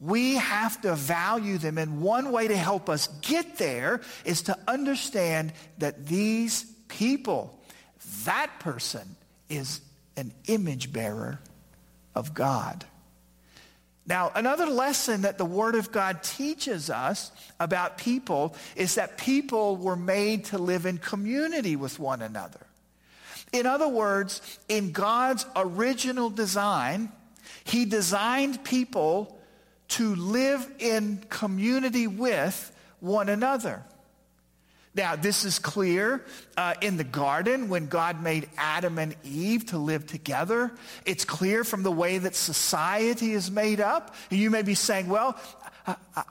we 0.00 0.34
have 0.36 0.80
to 0.82 0.94
value 0.94 1.58
them. 1.58 1.78
And 1.78 2.00
one 2.00 2.30
way 2.30 2.48
to 2.48 2.56
help 2.56 2.88
us 2.88 3.08
get 3.22 3.58
there 3.58 4.00
is 4.24 4.42
to 4.42 4.58
understand 4.68 5.52
that 5.78 6.06
these 6.06 6.64
people, 6.88 7.58
that 8.24 8.50
person 8.60 9.16
is 9.48 9.80
an 10.16 10.32
image 10.46 10.92
bearer 10.92 11.40
of 12.14 12.34
God. 12.34 12.84
Now, 14.06 14.32
another 14.34 14.66
lesson 14.66 15.22
that 15.22 15.36
the 15.36 15.44
Word 15.44 15.74
of 15.74 15.92
God 15.92 16.22
teaches 16.22 16.88
us 16.88 17.30
about 17.60 17.98
people 17.98 18.56
is 18.74 18.94
that 18.94 19.18
people 19.18 19.76
were 19.76 19.96
made 19.96 20.46
to 20.46 20.58
live 20.58 20.86
in 20.86 20.96
community 20.96 21.76
with 21.76 21.98
one 21.98 22.22
another. 22.22 22.66
In 23.52 23.66
other 23.66 23.88
words, 23.88 24.40
in 24.68 24.92
God's 24.92 25.44
original 25.54 26.30
design, 26.30 27.12
He 27.68 27.84
designed 27.84 28.64
people 28.64 29.38
to 29.88 30.14
live 30.14 30.66
in 30.78 31.24
community 31.28 32.06
with 32.06 32.74
one 33.00 33.28
another. 33.28 33.82
Now, 34.94 35.14
this 35.14 35.44
is 35.44 35.58
clear 35.58 36.24
uh, 36.56 36.74
in 36.80 36.96
the 36.96 37.04
garden 37.04 37.68
when 37.68 37.86
God 37.86 38.22
made 38.22 38.48
Adam 38.56 38.98
and 38.98 39.14
Eve 39.22 39.66
to 39.66 39.78
live 39.78 40.06
together. 40.06 40.72
It's 41.04 41.24
clear 41.24 41.62
from 41.62 41.82
the 41.84 41.92
way 41.92 42.18
that 42.18 42.34
society 42.34 43.32
is 43.32 43.50
made 43.50 43.80
up. 43.80 44.14
You 44.30 44.50
may 44.50 44.62
be 44.62 44.74
saying, 44.74 45.08
well, 45.08 45.38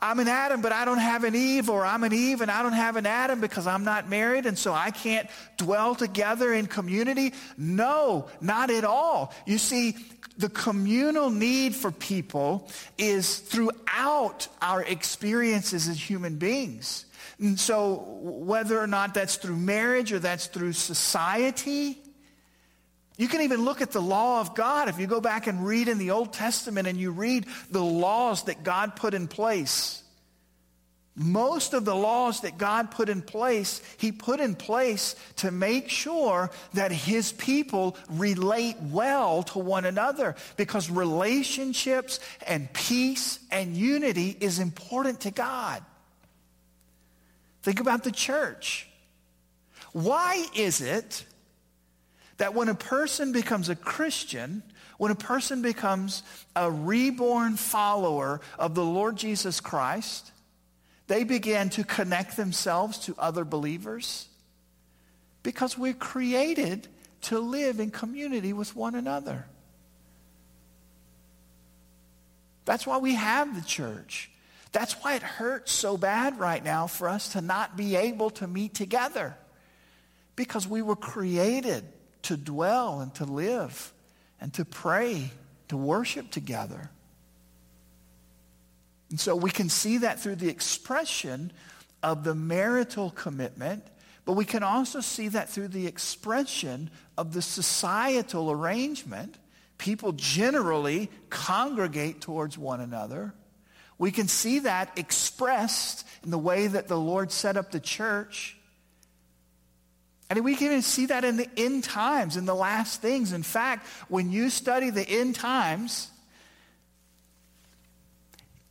I'm 0.00 0.18
an 0.20 0.28
Adam, 0.28 0.60
but 0.60 0.72
I 0.72 0.84
don't 0.84 0.98
have 0.98 1.24
an 1.24 1.34
Eve, 1.34 1.70
or 1.70 1.84
I'm 1.84 2.04
an 2.04 2.12
Eve 2.12 2.42
and 2.42 2.50
I 2.50 2.62
don't 2.62 2.74
have 2.74 2.96
an 2.96 3.06
Adam 3.06 3.40
because 3.40 3.66
I'm 3.66 3.84
not 3.84 4.08
married, 4.08 4.46
and 4.46 4.56
so 4.58 4.72
I 4.72 4.90
can't 4.90 5.28
dwell 5.56 5.94
together 5.94 6.52
in 6.52 6.66
community. 6.66 7.32
No, 7.56 8.28
not 8.40 8.70
at 8.70 8.84
all. 8.84 9.32
You 9.46 9.58
see, 9.58 9.96
the 10.38 10.48
communal 10.48 11.30
need 11.30 11.74
for 11.74 11.90
people 11.90 12.68
is 12.96 13.38
throughout 13.38 14.48
our 14.62 14.82
experiences 14.82 15.88
as 15.88 15.98
human 15.98 16.36
beings. 16.36 17.04
And 17.40 17.58
so, 17.58 18.04
whether 18.20 18.80
or 18.80 18.86
not 18.86 19.14
that's 19.14 19.36
through 19.36 19.56
marriage 19.56 20.12
or 20.12 20.20
that's 20.20 20.46
through 20.46 20.72
society, 20.72 21.98
you 23.16 23.26
can 23.26 23.42
even 23.42 23.64
look 23.64 23.82
at 23.82 23.90
the 23.90 24.00
law 24.00 24.40
of 24.40 24.54
God. 24.54 24.88
If 24.88 25.00
you 25.00 25.08
go 25.08 25.20
back 25.20 25.48
and 25.48 25.66
read 25.66 25.88
in 25.88 25.98
the 25.98 26.12
Old 26.12 26.32
Testament 26.32 26.86
and 26.86 26.98
you 26.98 27.10
read 27.10 27.46
the 27.70 27.82
laws 27.82 28.44
that 28.44 28.62
God 28.62 28.94
put 28.94 29.14
in 29.14 29.26
place, 29.26 30.02
most 31.18 31.74
of 31.74 31.84
the 31.84 31.94
laws 31.94 32.40
that 32.42 32.58
God 32.58 32.90
put 32.90 33.08
in 33.08 33.22
place, 33.22 33.82
He 33.98 34.12
put 34.12 34.40
in 34.40 34.54
place 34.54 35.16
to 35.36 35.50
make 35.50 35.88
sure 35.88 36.50
that 36.74 36.92
His 36.92 37.32
people 37.32 37.96
relate 38.08 38.76
well 38.80 39.42
to 39.44 39.58
one 39.58 39.84
another 39.84 40.36
because 40.56 40.88
relationships 40.88 42.20
and 42.46 42.72
peace 42.72 43.40
and 43.50 43.76
unity 43.76 44.36
is 44.40 44.60
important 44.60 45.20
to 45.20 45.30
God. 45.30 45.82
Think 47.62 47.80
about 47.80 48.04
the 48.04 48.12
church. 48.12 48.88
Why 49.92 50.46
is 50.54 50.80
it 50.80 51.24
that 52.36 52.54
when 52.54 52.68
a 52.68 52.74
person 52.74 53.32
becomes 53.32 53.68
a 53.68 53.76
Christian, 53.76 54.62
when 54.96 55.10
a 55.10 55.16
person 55.16 55.62
becomes 55.62 56.22
a 56.54 56.70
reborn 56.70 57.56
follower 57.56 58.40
of 58.58 58.74
the 58.74 58.84
Lord 58.84 59.16
Jesus 59.16 59.60
Christ, 59.60 60.30
they 61.08 61.24
began 61.24 61.70
to 61.70 61.84
connect 61.84 62.36
themselves 62.36 62.98
to 63.00 63.14
other 63.18 63.44
believers? 63.44 64.28
Because 65.42 65.76
we're 65.76 65.94
created 65.94 66.86
to 67.22 67.38
live 67.38 67.80
in 67.80 67.90
community 67.90 68.52
with 68.52 68.76
one 68.76 68.94
another. 68.94 69.46
That's 72.64 72.86
why 72.86 72.98
we 72.98 73.14
have 73.14 73.54
the 73.54 73.66
church. 73.66 74.30
That's 74.72 74.92
why 75.02 75.14
it 75.14 75.22
hurts 75.22 75.72
so 75.72 75.96
bad 75.96 76.38
right 76.38 76.62
now 76.62 76.86
for 76.86 77.08
us 77.08 77.30
to 77.30 77.40
not 77.40 77.76
be 77.76 77.96
able 77.96 78.30
to 78.30 78.46
meet 78.46 78.74
together. 78.74 79.34
Because 80.36 80.68
we 80.68 80.82
were 80.82 80.96
created 80.96 81.84
to 82.24 82.36
dwell 82.36 83.00
and 83.00 83.14
to 83.14 83.24
live 83.24 83.92
and 84.40 84.52
to 84.54 84.64
pray, 84.64 85.30
to 85.68 85.76
worship 85.76 86.30
together. 86.30 86.90
And 89.10 89.18
so 89.18 89.34
we 89.34 89.50
can 89.50 89.68
see 89.68 89.98
that 89.98 90.20
through 90.20 90.36
the 90.36 90.48
expression 90.48 91.52
of 92.02 92.24
the 92.24 92.34
marital 92.34 93.10
commitment, 93.10 93.84
but 94.24 94.34
we 94.34 94.44
can 94.44 94.62
also 94.62 95.00
see 95.00 95.28
that 95.28 95.48
through 95.48 95.68
the 95.68 95.86
expression 95.86 96.90
of 97.16 97.32
the 97.32 97.42
societal 97.42 98.50
arrangement. 98.50 99.36
People 99.78 100.12
generally 100.12 101.10
congregate 101.30 102.20
towards 102.20 102.58
one 102.58 102.80
another. 102.80 103.32
We 103.96 104.10
can 104.10 104.28
see 104.28 104.60
that 104.60 104.96
expressed 104.96 106.06
in 106.22 106.30
the 106.30 106.38
way 106.38 106.66
that 106.66 106.88
the 106.88 106.98
Lord 106.98 107.32
set 107.32 107.56
up 107.56 107.70
the 107.70 107.80
church. 107.80 108.56
And 110.30 110.44
we 110.44 110.56
can 110.56 110.66
even 110.66 110.82
see 110.82 111.06
that 111.06 111.24
in 111.24 111.36
the 111.36 111.48
end 111.56 111.84
times, 111.84 112.36
in 112.36 112.44
the 112.44 112.54
last 112.54 113.00
things. 113.00 113.32
In 113.32 113.42
fact, 113.42 113.86
when 114.08 114.30
you 114.30 114.50
study 114.50 114.90
the 114.90 115.08
end 115.08 115.34
times, 115.34 116.10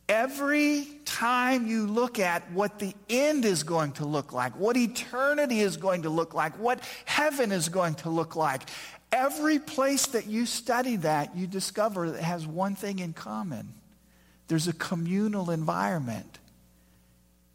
every 0.08 0.86
time 1.04 1.66
you 1.66 1.86
look 1.86 2.18
at 2.18 2.50
what 2.52 2.78
the 2.78 2.94
end 3.08 3.44
is 3.44 3.62
going 3.62 3.92
to 3.92 4.04
look 4.04 4.32
like, 4.32 4.58
what 4.58 4.76
eternity 4.76 5.60
is 5.60 5.76
going 5.76 6.02
to 6.02 6.10
look 6.10 6.34
like, 6.34 6.58
what 6.58 6.80
heaven 7.04 7.52
is 7.52 7.68
going 7.68 7.94
to 7.96 8.10
look 8.10 8.36
like, 8.36 8.62
every 9.12 9.58
place 9.58 10.06
that 10.06 10.26
you 10.26 10.46
study 10.46 10.96
that, 10.96 11.36
you 11.36 11.46
discover 11.46 12.10
that 12.12 12.22
has 12.22 12.46
one 12.46 12.74
thing 12.74 12.98
in 12.98 13.12
common 13.12 13.74
there's 14.48 14.66
a 14.66 14.72
communal 14.72 15.50
environment. 15.50 16.38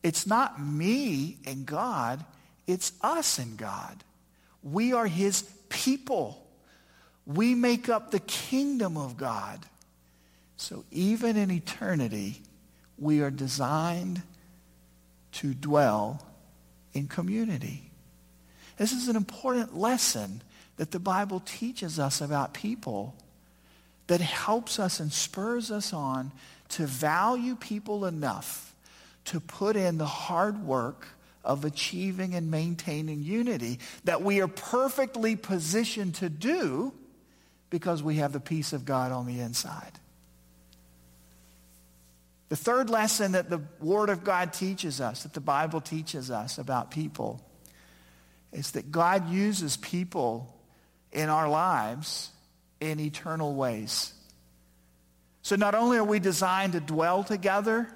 It's 0.04 0.26
not 0.28 0.62
me 0.62 1.38
and 1.46 1.66
God, 1.66 2.24
it's 2.68 2.94
us 3.02 3.40
and 3.40 3.58
God. 3.58 4.04
We 4.62 4.94
are 4.94 5.08
his 5.08 5.42
people. 5.70 6.40
We 7.26 7.56
make 7.56 7.90
up 7.90 8.12
the 8.12 8.20
kingdom 8.20 8.96
of 8.96 9.18
God. 9.18 9.66
So 10.58 10.86
even 10.92 11.36
in 11.38 11.52
eternity, 11.52 12.42
we 12.98 13.22
are 13.22 13.32
designed 13.32 14.22
to 15.34 15.54
dwell 15.54 16.26
in 16.94 17.08
community. 17.08 17.90
This 18.78 18.92
is 18.92 19.08
an 19.08 19.16
important 19.16 19.78
lesson 19.78 20.42
that 20.78 20.92
the 20.92 21.00
Bible 21.00 21.42
teaches 21.46 22.00
us 22.00 22.22
about 22.22 22.54
people 22.54 23.16
that 24.08 24.22
helps 24.22 24.80
us 24.80 25.00
and 25.00 25.12
spurs 25.12 25.72
us 25.72 25.94
on 25.94 26.32
to 26.70 26.86
value 26.86 27.56
people 27.56 28.06
enough 28.06 28.76
to 29.26 29.40
put 29.40 29.76
in 29.76 29.98
the 29.98 30.06
hard 30.06 30.66
work 30.66 31.08
of 31.44 31.66
achieving 31.66 32.36
and 32.36 32.50
maintaining 32.50 33.22
unity 33.22 33.80
that 34.06 34.22
we 34.22 34.42
are 34.42 34.48
perfectly 34.48 35.36
positioned 35.36 36.16
to 36.16 36.30
do 36.30 36.94
because 37.70 38.02
we 38.02 38.16
have 38.16 38.34
the 38.34 38.40
peace 38.40 38.74
of 38.74 38.86
God 38.86 39.12
on 39.12 39.26
the 39.26 39.40
inside. 39.40 40.00
The 42.50 42.56
third 42.56 42.90
lesson 42.90 43.32
that 43.32 43.50
the 43.50 43.62
Word 43.80 44.10
of 44.10 44.24
God 44.24 44.54
teaches 44.54 45.02
us, 45.02 45.24
that 45.24 45.34
the 45.34 45.42
Bible 45.42 45.82
teaches 45.82 46.30
us 46.30 46.58
about 46.58 46.92
people, 46.92 47.42
is 48.52 48.72
that 48.72 48.92
God 48.92 49.30
uses 49.30 49.78
people 49.78 50.54
in 51.12 51.30
our 51.30 51.50
lives 51.50 52.30
in 52.80 53.00
eternal 53.00 53.56
ways. 53.56 54.14
So 55.42 55.56
not 55.56 55.76
only 55.76 55.98
are 55.98 56.04
we 56.04 56.20
designed 56.20 56.74
to 56.74 56.80
dwell 56.80 57.24
together, 57.24 57.88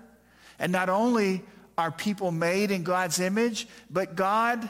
and 0.60 0.72
not 0.72 0.90
only 0.90 1.44
are 1.78 1.92
people 1.92 2.32
made 2.32 2.72
in 2.72 2.84
God's 2.84 3.20
image, 3.20 3.68
but 3.90 4.16
God 4.16 4.70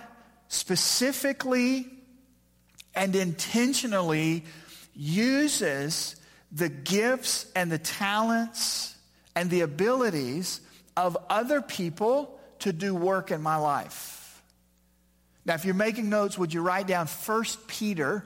specifically 0.49 1.87
and 2.93 3.15
intentionally 3.15 4.43
uses 4.93 6.15
the 6.51 6.69
gifts 6.69 7.45
and 7.55 7.71
the 7.71 7.77
talents 7.77 8.95
and 9.37 9.51
the 9.51 9.61
abilities 9.61 10.61
of 10.95 11.15
other 11.29 11.61
people 11.61 12.39
to 12.57 12.73
do 12.73 12.95
work 12.95 13.29
in 13.29 13.39
my 13.39 13.55
life. 13.55 14.41
Now, 15.45 15.53
if 15.53 15.63
you're 15.63 15.75
making 15.75 16.09
notes, 16.09 16.39
would 16.39 16.55
you 16.55 16.61
write 16.61 16.87
down 16.87 17.05
1 17.05 17.43
Peter 17.67 18.25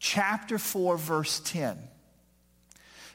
chapter 0.00 0.58
4, 0.58 0.98
verse 0.98 1.38
10? 1.44 1.78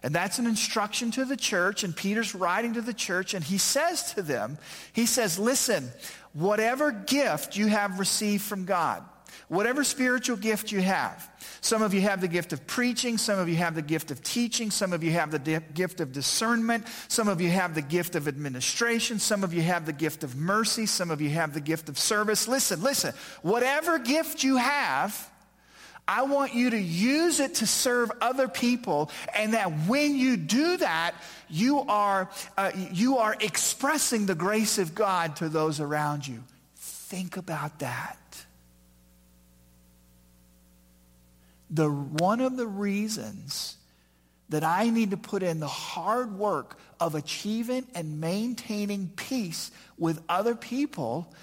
And 0.04 0.16
that's 0.16 0.40
an 0.40 0.48
instruction 0.48 1.12
to 1.12 1.26
the 1.26 1.36
church, 1.36 1.84
and 1.84 1.94
Peter's 1.94 2.34
writing 2.34 2.76
to 2.76 2.82
the 2.82 2.94
church, 2.94 3.34
and 3.34 3.44
he 3.44 3.58
says 3.58 4.14
to 4.14 4.22
them, 4.22 4.58
he 4.94 5.06
says, 5.06 5.38
listen, 5.38 5.92
whatever 6.32 6.94
gift 6.94 7.58
you 7.58 7.68
have 7.68 8.00
received 8.00 8.44
from 8.44 8.64
God, 8.64 9.04
whatever 9.48 9.84
spiritual 9.84 10.38
gift 10.38 10.72
you 10.72 10.82
have, 10.82 11.30
some 11.62 11.82
of 11.82 11.94
you 11.94 12.02
have 12.02 12.22
the 12.22 12.28
gift 12.28 12.54
of 12.54 12.66
preaching, 12.68 13.18
some 13.18 13.40
of 13.40 13.48
you 13.48 13.56
have 13.56 13.76
the 13.76 13.82
gift 13.82 14.12
of 14.12 14.22
teaching, 14.24 14.72
some 14.72 14.94
of 14.94 15.04
you 15.04 15.12
have 15.12 15.32
the 15.32 15.40
di- 15.40 15.60
gift 15.74 16.00
of 16.00 16.12
discernment, 16.12 16.86
some 17.08 17.28
of 17.28 17.42
you 17.42 17.50
have 17.50 17.76
the 17.76 17.82
gift 17.82 18.16
of 18.16 18.28
administration, 18.28 19.20
some 19.20 19.44
of 19.44 19.54
you 19.54 19.62
have 19.62 19.86
the 19.86 19.94
gift 19.94 20.24
of 20.24 20.36
mercy, 20.36 20.86
some 20.86 21.12
of 21.12 21.22
you 21.22 21.30
have 21.30 21.54
the 21.54 21.62
gift 21.62 21.90
of 21.90 21.98
service. 21.98 22.48
Listen, 22.48 22.82
listen, 22.82 23.14
whatever 23.42 24.00
gift 24.00 24.44
you 24.44 24.58
have, 24.58 25.30
I 26.08 26.24
want 26.24 26.54
you 26.54 26.72
to 26.72 26.80
use 26.80 27.40
it 27.40 27.56
to 27.56 27.68
serve 27.68 28.12
other 28.20 28.48
people, 28.48 29.10
and 29.34 29.54
that 29.54 29.88
when 29.88 30.16
you 30.16 30.36
do 30.36 30.78
that, 30.78 31.16
you 31.50 31.80
are, 31.80 32.30
uh, 32.58 32.72
you 32.92 33.20
are 33.20 33.36
expressing 33.40 34.26
the 34.26 34.36
grace 34.36 34.80
of 34.80 34.94
God 34.94 35.38
to 35.38 35.48
those 35.48 35.80
around 35.80 36.28
you. 36.28 36.44
Think 36.76 37.38
about 37.38 37.80
that. 37.80 38.18
The, 41.74 41.90
one 41.90 42.40
of 42.40 42.56
the 42.56 42.68
reasons 42.68 43.78
that 44.50 44.64
I 44.64 44.90
need 44.90 45.12
to 45.12 45.18
put 45.18 45.42
in 45.42 45.60
the 45.60 45.68
hard 45.68 46.38
work 46.38 46.78
of 47.00 47.16
achieving 47.16 47.88
and 47.96 48.22
maintaining 48.22 49.10
peace 49.16 49.72
with 49.98 50.22
other 50.30 50.54
people 50.54 51.34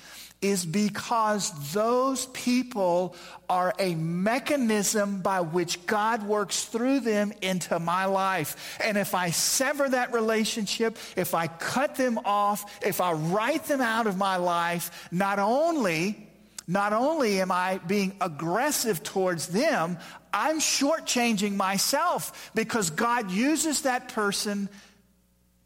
is 0.42 0.64
because 0.64 1.72
those 1.74 2.26
people 2.26 3.14
are 3.48 3.74
a 3.78 3.94
mechanism 3.94 5.20
by 5.20 5.40
which 5.40 5.84
God 5.86 6.22
works 6.22 6.64
through 6.64 7.00
them 7.00 7.32
into 7.42 7.78
my 7.78 8.06
life. 8.06 8.78
And 8.82 8.96
if 8.96 9.14
I 9.14 9.30
sever 9.30 9.88
that 9.88 10.14
relationship, 10.14 10.96
if 11.16 11.34
I 11.34 11.46
cut 11.46 11.96
them 11.96 12.18
off, 12.24 12.80
if 12.82 13.00
I 13.00 13.12
write 13.12 13.64
them 13.64 13.82
out 13.82 14.06
of 14.06 14.16
my 14.16 14.36
life, 14.36 15.08
not 15.12 15.38
only 15.38 16.29
not 16.70 16.92
only 16.92 17.40
am 17.40 17.50
I 17.50 17.78
being 17.78 18.16
aggressive 18.20 19.02
towards 19.02 19.48
them, 19.48 19.98
I'm 20.32 20.60
shortchanging 20.60 21.56
myself 21.56 22.52
because 22.54 22.90
God 22.90 23.32
uses 23.32 23.82
that 23.82 24.10
person 24.10 24.68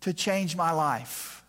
to 0.00 0.14
change 0.14 0.56
my 0.56 0.72
life. 0.72 1.44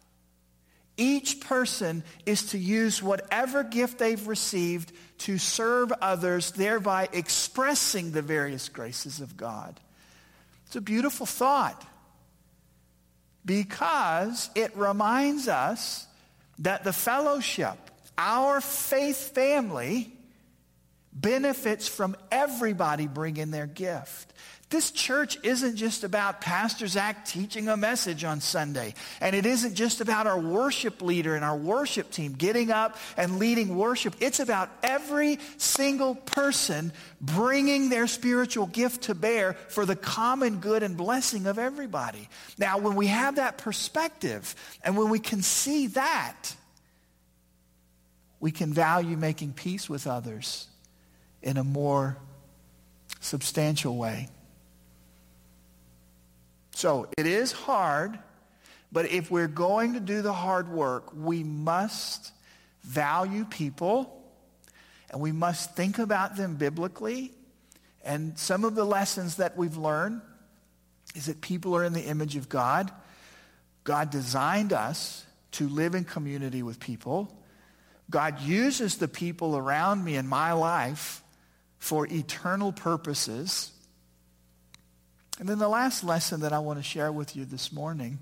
Each 0.98 1.40
person 1.40 2.04
is 2.26 2.48
to 2.48 2.58
use 2.58 3.02
whatever 3.02 3.64
gift 3.64 3.98
they've 3.98 4.28
received 4.28 4.92
to 5.20 5.38
serve 5.38 5.94
others, 6.02 6.52
thereby 6.52 7.08
expressing 7.14 8.12
the 8.12 8.22
various 8.22 8.68
graces 8.68 9.22
of 9.22 9.38
God. 9.38 9.80
It's 10.66 10.76
a 10.76 10.82
beautiful 10.82 11.26
thought 11.26 11.82
because 13.46 14.50
it 14.54 14.76
reminds 14.76 15.48
us 15.48 16.08
that 16.60 16.84
the 16.84 16.92
fellowship, 16.92 17.78
our 18.18 18.62
faith 18.62 19.34
family, 19.34 20.12
benefits 21.14 21.88
from 21.88 22.16
everybody 22.32 23.08
bringing 23.08 23.52
their 23.52 23.68
gift. 23.68 24.34
This 24.72 24.90
church 24.90 25.38
isn't 25.44 25.76
just 25.76 26.04
about 26.04 26.42
Pastor 26.42 26.88
Zach 26.88 27.26
teaching 27.26 27.70
a 27.70 27.78
message 27.78 28.24
on 28.24 28.42
Sunday. 28.42 28.96
And 29.22 29.36
it 29.36 29.46
isn't 29.46 29.76
just 29.76 30.02
about 30.02 30.26
our 30.26 30.40
worship 30.40 31.04
leader 31.04 31.36
and 31.36 31.46
our 31.46 31.56
worship 31.56 32.10
team 32.10 32.34
getting 32.34 32.72
up 32.72 32.98
and 33.16 33.38
leading 33.38 33.78
worship. 33.78 34.16
It's 34.20 34.40
about 34.40 34.72
every 34.82 35.40
single 35.58 36.16
person 36.16 36.92
bringing 37.22 37.90
their 37.90 38.08
spiritual 38.08 38.66
gift 38.66 39.04
to 39.04 39.14
bear 39.14 39.54
for 39.70 39.86
the 39.86 39.96
common 39.96 40.58
good 40.58 40.82
and 40.82 40.98
blessing 40.98 41.46
of 41.46 41.60
everybody. 41.60 42.28
Now, 42.58 42.80
when 42.80 42.96
we 42.96 43.08
have 43.08 43.36
that 43.36 43.60
perspective 43.60 44.56
and 44.84 44.98
when 44.98 45.10
we 45.10 45.20
can 45.20 45.44
see 45.44 45.88
that, 45.88 46.56
we 48.46 48.52
can 48.52 48.72
value 48.72 49.18
making 49.18 49.54
peace 49.54 49.90
with 49.90 50.06
others 50.06 50.68
in 51.42 51.58
a 51.58 51.64
more 51.64 52.16
substantial 53.20 53.98
way. 53.98 54.30
So 56.76 57.08
it 57.18 57.26
is 57.26 57.52
hard, 57.52 58.20
but 58.92 59.10
if 59.10 59.32
we're 59.32 59.48
going 59.48 59.94
to 59.94 60.00
do 60.00 60.22
the 60.22 60.32
hard 60.32 60.70
work, 60.70 61.06
we 61.16 61.44
must 61.44 62.34
value 62.84 63.46
people 63.46 64.16
and 65.10 65.20
we 65.20 65.32
must 65.32 65.76
think 65.76 65.98
about 65.98 66.38
them 66.38 66.56
biblically. 66.56 67.32
And 68.04 68.38
some 68.38 68.64
of 68.64 68.76
the 68.76 68.86
lessons 68.86 69.38
that 69.38 69.58
we've 69.58 69.76
learned 69.76 70.22
is 71.16 71.26
that 71.26 71.42
people 71.42 71.76
are 71.76 71.84
in 71.84 71.94
the 71.94 72.04
image 72.04 72.36
of 72.36 72.48
God. 72.48 72.92
God 73.84 74.12
designed 74.12 74.72
us 74.72 75.26
to 75.54 75.68
live 75.68 75.96
in 75.96 76.04
community 76.04 76.62
with 76.62 76.80
people. 76.80 77.36
God 78.10 78.42
uses 78.42 78.98
the 78.98 79.08
people 79.08 79.58
around 79.58 80.04
me 80.04 80.16
in 80.16 80.28
my 80.28 80.54
life 80.54 81.24
for 81.80 82.08
eternal 82.08 82.72
purposes. 82.72 83.72
And 85.40 85.50
then 85.50 85.60
the 85.60 85.68
last 85.68 86.04
lesson 86.04 86.42
that 86.42 86.54
I 86.54 86.60
want 86.60 86.80
to 86.80 86.84
share 86.84 87.12
with 87.12 87.36
you 87.36 87.46
this 87.46 87.72
morning 87.72 88.20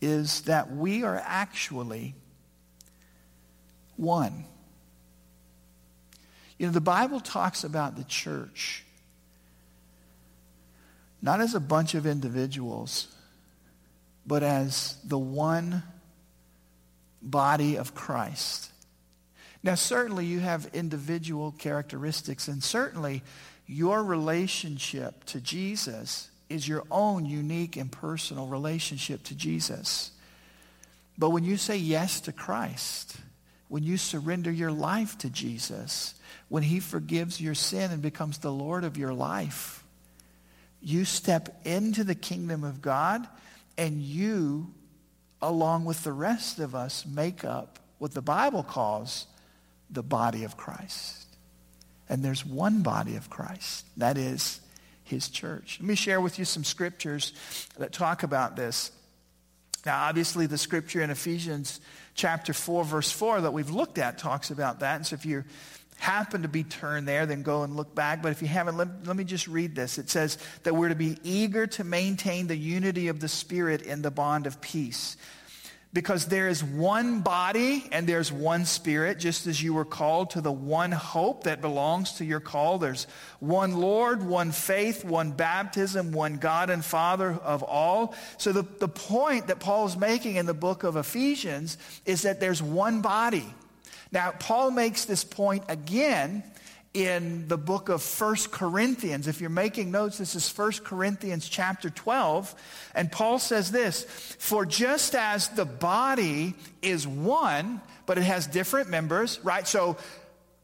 is 0.00 0.42
that 0.42 0.74
we 0.74 1.04
are 1.04 1.22
actually 1.24 2.14
one. 3.96 4.44
You 6.58 6.66
know, 6.66 6.72
the 6.72 6.80
Bible 6.80 7.20
talks 7.20 7.64
about 7.64 7.96
the 7.96 8.04
church 8.04 8.84
not 11.24 11.40
as 11.40 11.54
a 11.54 11.60
bunch 11.60 11.94
of 11.94 12.06
individuals, 12.06 13.08
but 14.26 14.42
as 14.42 14.98
the 15.04 15.18
one 15.18 15.82
body 17.24 17.76
of 17.76 17.94
Christ. 17.94 18.70
Now, 19.62 19.74
certainly 19.74 20.26
you 20.26 20.40
have 20.40 20.70
individual 20.74 21.52
characteristics, 21.52 22.48
and 22.48 22.62
certainly 22.62 23.22
your 23.66 24.04
relationship 24.04 25.24
to 25.24 25.40
Jesus 25.40 26.28
is 26.50 26.68
your 26.68 26.84
own 26.90 27.24
unique 27.24 27.76
and 27.76 27.90
personal 27.90 28.46
relationship 28.46 29.22
to 29.24 29.34
Jesus. 29.34 30.10
But 31.16 31.30
when 31.30 31.44
you 31.44 31.56
say 31.56 31.78
yes 31.78 32.20
to 32.22 32.32
Christ, 32.32 33.16
when 33.68 33.82
you 33.82 33.96
surrender 33.96 34.50
your 34.50 34.70
life 34.70 35.16
to 35.18 35.30
Jesus, 35.30 36.14
when 36.48 36.62
he 36.62 36.80
forgives 36.80 37.40
your 37.40 37.54
sin 37.54 37.90
and 37.90 38.02
becomes 38.02 38.38
the 38.38 38.52
Lord 38.52 38.84
of 38.84 38.98
your 38.98 39.14
life, 39.14 39.82
you 40.82 41.06
step 41.06 41.62
into 41.64 42.04
the 42.04 42.14
kingdom 42.14 42.64
of 42.64 42.82
God 42.82 43.26
and 43.78 44.02
you, 44.02 44.72
along 45.42 45.84
with 45.84 46.04
the 46.04 46.12
rest 46.12 46.58
of 46.58 46.74
us, 46.74 47.04
make 47.06 47.44
up 47.44 47.78
what 47.98 48.12
the 48.12 48.22
Bible 48.22 48.62
calls 48.62 49.26
the 49.90 50.02
body 50.02 50.44
of 50.44 50.56
Christ. 50.56 51.26
And 52.08 52.22
there's 52.22 52.44
one 52.44 52.82
body 52.82 53.16
of 53.16 53.30
Christ. 53.30 53.86
That 53.96 54.18
is 54.18 54.60
his 55.04 55.28
church. 55.28 55.78
Let 55.80 55.86
me 55.86 55.94
share 55.94 56.20
with 56.20 56.38
you 56.38 56.44
some 56.44 56.64
scriptures 56.64 57.32
that 57.78 57.92
talk 57.92 58.22
about 58.22 58.56
this. 58.56 58.90
Now, 59.86 60.04
obviously, 60.04 60.46
the 60.46 60.58
scripture 60.58 61.02
in 61.02 61.10
Ephesians 61.10 61.80
chapter 62.14 62.52
4, 62.52 62.84
verse 62.84 63.10
4 63.10 63.42
that 63.42 63.52
we've 63.52 63.70
looked 63.70 63.98
at 63.98 64.18
talks 64.18 64.50
about 64.50 64.80
that. 64.80 64.96
And 64.96 65.06
so 65.06 65.14
if 65.14 65.26
you 65.26 65.44
happen 65.96 66.42
to 66.42 66.48
be 66.48 66.64
turned 66.64 67.08
there, 67.08 67.26
then 67.26 67.42
go 67.42 67.62
and 67.62 67.76
look 67.76 67.94
back. 67.94 68.22
But 68.22 68.32
if 68.32 68.42
you 68.42 68.48
haven't, 68.48 68.76
let, 68.76 69.06
let 69.06 69.16
me 69.16 69.24
just 69.24 69.48
read 69.48 69.74
this. 69.74 69.98
It 69.98 70.10
says 70.10 70.38
that 70.64 70.74
we're 70.74 70.88
to 70.88 70.94
be 70.94 71.18
eager 71.22 71.66
to 71.68 71.84
maintain 71.84 72.46
the 72.46 72.56
unity 72.56 73.08
of 73.08 73.20
the 73.20 73.28
Spirit 73.28 73.82
in 73.82 74.02
the 74.02 74.10
bond 74.10 74.46
of 74.46 74.60
peace 74.60 75.16
because 75.94 76.26
there 76.26 76.48
is 76.48 76.62
one 76.62 77.20
body 77.20 77.88
and 77.92 78.06
there's 78.06 78.32
one 78.32 78.64
spirit, 78.64 79.20
just 79.20 79.46
as 79.46 79.62
you 79.62 79.72
were 79.72 79.84
called 79.84 80.30
to 80.30 80.40
the 80.40 80.52
one 80.52 80.90
hope 80.90 81.44
that 81.44 81.60
belongs 81.60 82.14
to 82.14 82.24
your 82.24 82.40
call. 82.40 82.78
There's 82.78 83.06
one 83.38 83.76
Lord, 83.76 84.26
one 84.26 84.50
faith, 84.50 85.04
one 85.04 85.30
baptism, 85.30 86.10
one 86.10 86.38
God 86.38 86.68
and 86.68 86.84
Father 86.84 87.30
of 87.30 87.62
all. 87.62 88.14
So 88.38 88.50
the, 88.50 88.62
the 88.62 88.88
point 88.88 89.46
that 89.46 89.60
Paul 89.60 89.86
is 89.86 89.96
making 89.96 90.34
in 90.34 90.46
the 90.46 90.52
book 90.52 90.82
of 90.82 90.96
Ephesians 90.96 91.78
is 92.04 92.22
that 92.22 92.40
there's 92.40 92.60
one 92.60 93.00
body. 93.00 93.46
Now, 94.14 94.30
Paul 94.30 94.70
makes 94.70 95.04
this 95.06 95.24
point 95.24 95.64
again 95.68 96.44
in 96.94 97.48
the 97.48 97.58
book 97.58 97.88
of 97.88 98.00
First 98.00 98.52
Corinthians. 98.52 99.26
If 99.26 99.40
you're 99.40 99.50
making 99.50 99.90
notes, 99.90 100.18
this 100.18 100.36
is 100.36 100.48
First 100.48 100.84
Corinthians 100.84 101.48
chapter 101.48 101.90
12. 101.90 102.54
And 102.94 103.10
Paul 103.10 103.40
says 103.40 103.72
this 103.72 104.04
For 104.38 104.64
just 104.64 105.16
as 105.16 105.48
the 105.48 105.64
body 105.64 106.54
is 106.80 107.08
one, 107.08 107.80
but 108.06 108.16
it 108.16 108.22
has 108.22 108.46
different 108.46 108.88
members, 108.88 109.40
right? 109.42 109.66
So 109.66 109.96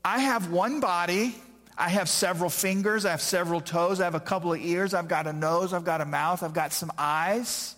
I 0.05 0.21
have 0.21 0.53
one 0.53 0.79
body. 0.79 1.35
I 1.77 1.89
have 1.89 2.09
several 2.09 2.51
fingers. 2.51 3.05
I 3.05 3.11
have 3.11 3.23
several 3.23 3.61
toes. 3.61 4.01
I 4.01 4.05
have 4.05 4.15
a 4.15 4.21
couple 4.21 4.53
of 4.53 4.61
ears. 4.61 4.95
I've 4.95 5.09
got 5.09 5.27
a 5.27 5.33
nose. 5.33 5.73
I've 5.73 5.85
got 5.85 6.01
a 6.01 6.05
mouth. 6.05 6.45
I've 6.45 6.55
got 6.55 6.73
some 6.73 6.93
eyes. 6.97 7.75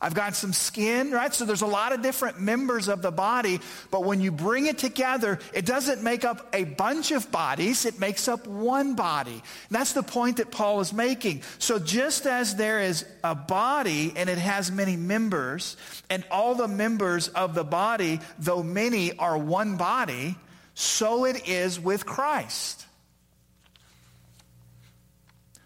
I've 0.00 0.14
got 0.14 0.36
some 0.36 0.52
skin, 0.52 1.10
right? 1.10 1.34
So 1.34 1.44
there's 1.44 1.62
a 1.62 1.66
lot 1.66 1.92
of 1.92 2.02
different 2.02 2.40
members 2.40 2.88
of 2.88 3.02
the 3.02 3.10
body, 3.10 3.60
but 3.90 4.04
when 4.04 4.20
you 4.20 4.30
bring 4.30 4.66
it 4.66 4.78
together, 4.78 5.40
it 5.52 5.66
doesn't 5.66 6.02
make 6.02 6.24
up 6.24 6.48
a 6.52 6.64
bunch 6.64 7.10
of 7.10 7.32
bodies, 7.32 7.84
it 7.84 7.98
makes 7.98 8.28
up 8.28 8.46
one 8.46 8.94
body. 8.94 9.32
And 9.32 9.42
that's 9.70 9.94
the 9.94 10.04
point 10.04 10.36
that 10.36 10.52
Paul 10.52 10.80
is 10.80 10.92
making. 10.92 11.42
So 11.58 11.80
just 11.80 12.26
as 12.26 12.54
there 12.54 12.80
is 12.80 13.04
a 13.24 13.34
body 13.34 14.12
and 14.14 14.30
it 14.30 14.38
has 14.38 14.70
many 14.70 14.96
members, 14.96 15.76
and 16.08 16.24
all 16.30 16.54
the 16.54 16.68
members 16.68 17.28
of 17.28 17.54
the 17.54 17.64
body, 17.64 18.20
though 18.38 18.62
many 18.62 19.16
are 19.18 19.36
one 19.36 19.76
body, 19.76 20.36
so 20.74 21.24
it 21.24 21.48
is 21.48 21.80
with 21.80 22.06
Christ. 22.06 22.86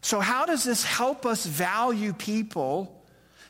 So, 0.00 0.20
how 0.20 0.46
does 0.46 0.64
this 0.64 0.84
help 0.84 1.26
us 1.26 1.46
value 1.46 2.12
people? 2.12 3.01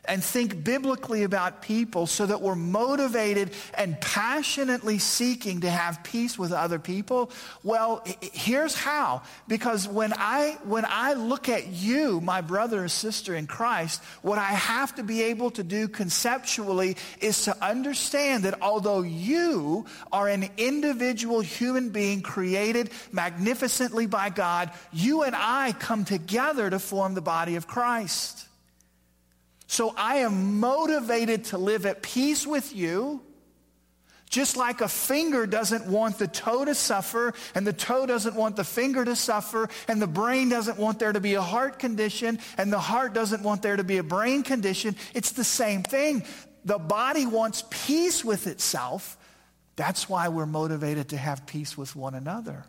And 0.04 0.22
think 0.22 0.64
biblically 0.64 1.22
about 1.22 1.62
people 1.62 2.06
so 2.06 2.26
that 2.26 2.40
we're 2.40 2.56
motivated 2.56 3.52
and 3.74 4.00
passionately 4.00 4.98
seeking 4.98 5.60
to 5.60 5.70
have 5.70 6.02
peace 6.02 6.36
with 6.36 6.52
other 6.52 6.78
people? 6.78 7.30
Well, 7.62 8.04
here's 8.20 8.74
how. 8.74 9.22
Because 9.46 9.86
when 9.86 10.12
I, 10.12 10.58
when 10.64 10.84
I 10.88 11.12
look 11.12 11.48
at 11.48 11.68
you, 11.68 12.20
my 12.20 12.40
brother 12.40 12.84
or 12.84 12.88
sister 12.88 13.34
in 13.34 13.46
Christ, 13.46 14.02
what 14.22 14.38
I 14.38 14.52
have 14.52 14.94
to 14.96 15.04
be 15.04 15.22
able 15.22 15.52
to 15.52 15.62
do 15.62 15.86
conceptually 15.86 16.96
is 17.20 17.44
to 17.44 17.64
understand 17.64 18.42
that 18.42 18.60
although 18.60 19.02
you 19.02 19.86
are 20.10 20.28
an 20.28 20.48
individual 20.56 21.40
human 21.40 21.90
being 21.90 22.22
created 22.22 22.90
magnificently 23.12 24.06
by 24.06 24.30
God, 24.30 24.70
you 24.92 25.22
and 25.22 25.36
I 25.36 25.72
come 25.78 26.04
together 26.04 26.68
to 26.68 26.80
form 26.80 27.14
the 27.14 27.22
body 27.22 27.54
of 27.54 27.68
Christ. 27.68 28.48
So 29.72 29.94
I 29.96 30.16
am 30.16 30.60
motivated 30.60 31.44
to 31.44 31.56
live 31.56 31.86
at 31.86 32.02
peace 32.02 32.46
with 32.46 32.76
you. 32.76 33.22
Just 34.28 34.54
like 34.54 34.82
a 34.82 34.88
finger 34.88 35.46
doesn't 35.46 35.86
want 35.86 36.18
the 36.18 36.28
toe 36.28 36.66
to 36.66 36.74
suffer, 36.74 37.32
and 37.54 37.66
the 37.66 37.72
toe 37.72 38.04
doesn't 38.04 38.36
want 38.36 38.56
the 38.56 38.64
finger 38.64 39.02
to 39.02 39.16
suffer, 39.16 39.70
and 39.88 40.00
the 40.00 40.06
brain 40.06 40.50
doesn't 40.50 40.76
want 40.76 40.98
there 40.98 41.10
to 41.10 41.20
be 41.20 41.36
a 41.36 41.40
heart 41.40 41.78
condition, 41.78 42.38
and 42.58 42.70
the 42.70 42.78
heart 42.78 43.14
doesn't 43.14 43.42
want 43.42 43.62
there 43.62 43.76
to 43.76 43.82
be 43.82 43.96
a 43.96 44.02
brain 44.02 44.42
condition, 44.42 44.94
it's 45.14 45.32
the 45.32 45.42
same 45.42 45.82
thing. 45.82 46.22
The 46.66 46.76
body 46.76 47.24
wants 47.24 47.64
peace 47.70 48.22
with 48.22 48.46
itself. 48.48 49.16
That's 49.76 50.06
why 50.06 50.28
we're 50.28 50.44
motivated 50.44 51.08
to 51.08 51.16
have 51.16 51.46
peace 51.46 51.78
with 51.78 51.96
one 51.96 52.14
another, 52.14 52.66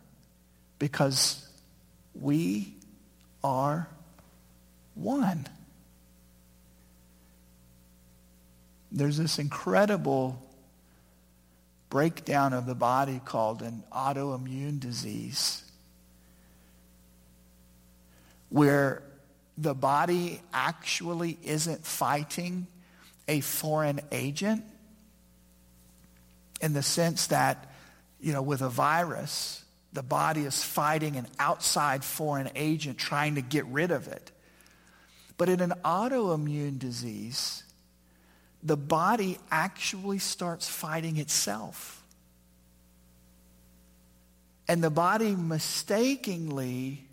because 0.79 1.45
we 2.13 2.75
are 3.43 3.89
one. 4.95 5.49
There's 8.95 9.17
this 9.17 9.39
incredible 9.39 10.39
breakdown 11.89 12.53
of 12.53 12.67
the 12.67 12.75
body 12.75 13.19
called 13.25 13.63
an 13.63 13.83
autoimmune 13.91 14.79
disease, 14.79 15.63
where 18.49 19.01
the 19.57 19.73
body 19.73 20.41
actually 20.53 21.39
isn't 21.43 21.83
fighting 21.83 22.67
a 23.27 23.39
foreign 23.41 23.99
agent 24.11 24.63
in 26.61 26.73
the 26.73 26.83
sense 26.83 27.27
that, 27.27 27.71
you 28.19 28.31
know, 28.31 28.43
with 28.43 28.61
a 28.61 28.69
virus, 28.69 29.63
the 29.91 30.03
body 30.03 30.41
is 30.41 30.63
fighting 30.63 31.15
an 31.15 31.27
outside 31.39 32.03
foreign 32.03 32.49
agent 32.55 32.99
trying 32.99 33.35
to 33.35 33.41
get 33.41 33.65
rid 33.65 33.89
of 33.89 34.07
it. 34.07 34.31
But 35.37 35.49
in 35.49 35.61
an 35.61 35.73
autoimmune 35.83 36.77
disease, 36.77 37.63
the 38.63 38.77
body 38.77 39.37
actually 39.51 40.19
starts 40.19 40.67
fighting 40.67 41.17
itself. 41.17 42.01
And 44.67 44.81
the 44.81 44.89
body 44.89 45.35
mistakenly 45.35 47.05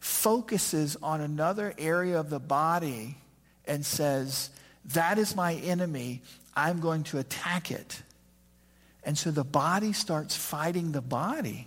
focuses 0.00 0.96
on 1.02 1.20
another 1.20 1.72
area 1.78 2.18
of 2.18 2.30
the 2.30 2.40
body 2.40 3.16
and 3.64 3.86
says, 3.86 4.50
That 4.86 5.18
is 5.18 5.36
my 5.36 5.54
enemy. 5.54 6.22
I'm 6.56 6.80
going 6.80 7.04
to 7.04 7.18
attack 7.18 7.70
it. 7.70 8.02
And 9.04 9.16
so 9.16 9.30
the 9.30 9.44
body 9.44 9.92
starts 9.92 10.36
fighting 10.36 10.90
the 10.90 11.00
body. 11.00 11.66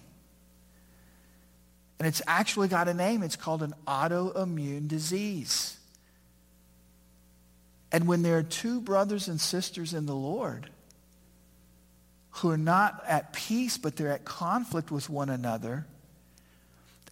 And 2.00 2.08
it's 2.08 2.22
actually 2.28 2.68
got 2.68 2.90
a 2.90 2.94
name. 2.94 3.24
It's 3.24 3.38
called 3.38 3.64
an 3.64 3.74
autoimmune 3.88 4.90
disease. 4.90 5.78
And 7.94 8.08
when 8.08 8.24
there 8.24 8.40
are 8.40 8.44
two 8.44 8.82
brothers 8.82 9.28
and 9.28 9.40
sisters 9.40 9.94
in 9.94 10.08
the 10.08 10.16
Lord 10.16 10.70
who 12.32 12.50
are 12.50 12.58
not 12.58 13.04
at 13.08 13.32
peace, 13.34 13.78
but 13.78 13.96
they're 13.96 14.12
at 14.12 14.26
conflict 14.26 14.90
with 14.90 15.08
one 15.12 15.30
another, 15.30 15.86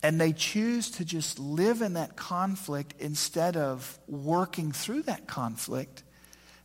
and 0.01 0.19
they 0.19 0.33
choose 0.33 0.89
to 0.89 1.05
just 1.05 1.37
live 1.37 1.83
in 1.83 1.93
that 1.93 2.15
conflict 2.15 2.95
instead 2.99 3.55
of 3.55 3.99
working 4.07 4.71
through 4.71 5.03
that 5.03 5.27
conflict, 5.27 6.01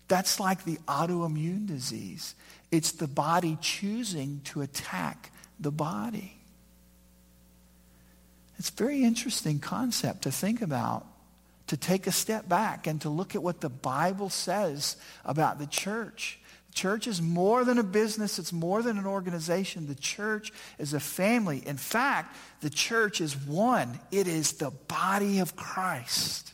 that's 0.09 0.41
like 0.41 0.65
the 0.65 0.79
autoimmune 0.89 1.67
disease. 1.67 2.35
It's 2.71 2.93
the 2.93 3.07
body 3.07 3.59
choosing 3.61 4.41
to 4.45 4.63
attack 4.63 5.31
the 5.61 5.71
body. 5.71 6.39
It's 8.59 8.71
a 8.71 8.73
very 8.73 9.05
interesting 9.05 9.59
concept 9.59 10.23
to 10.23 10.33
think 10.33 10.63
about 10.63 11.07
to 11.69 11.77
take 11.77 12.07
a 12.07 12.13
step 12.13 12.49
back 12.49 12.87
and 12.87 13.01
to 13.01 13.09
look 13.09 13.35
at 13.35 13.43
what 13.43 13.61
the 13.61 13.69
Bible 13.69 14.31
says 14.31 14.97
about 15.25 15.59
the 15.59 15.67
church. 15.67 16.39
The 16.69 16.75
church 16.75 17.07
is 17.07 17.21
more 17.21 17.65
than 17.65 17.79
a 17.79 17.83
business, 17.83 18.39
it's 18.39 18.53
more 18.53 18.83
than 18.83 18.99
an 18.99 19.07
organization. 19.07 19.87
The 19.87 19.95
church 19.95 20.53
is 20.79 20.95
a 20.95 21.01
family. 21.01 21.63
In 21.67 21.77
fact, 21.77 22.37
the 22.61 22.71
church 22.71 23.21
is 23.21 23.37
one, 23.37 23.99
it 24.11 24.29
is 24.29 24.53
the 24.53 24.71
body 24.71 25.41
of 25.41 25.57
Christ. 25.57 26.53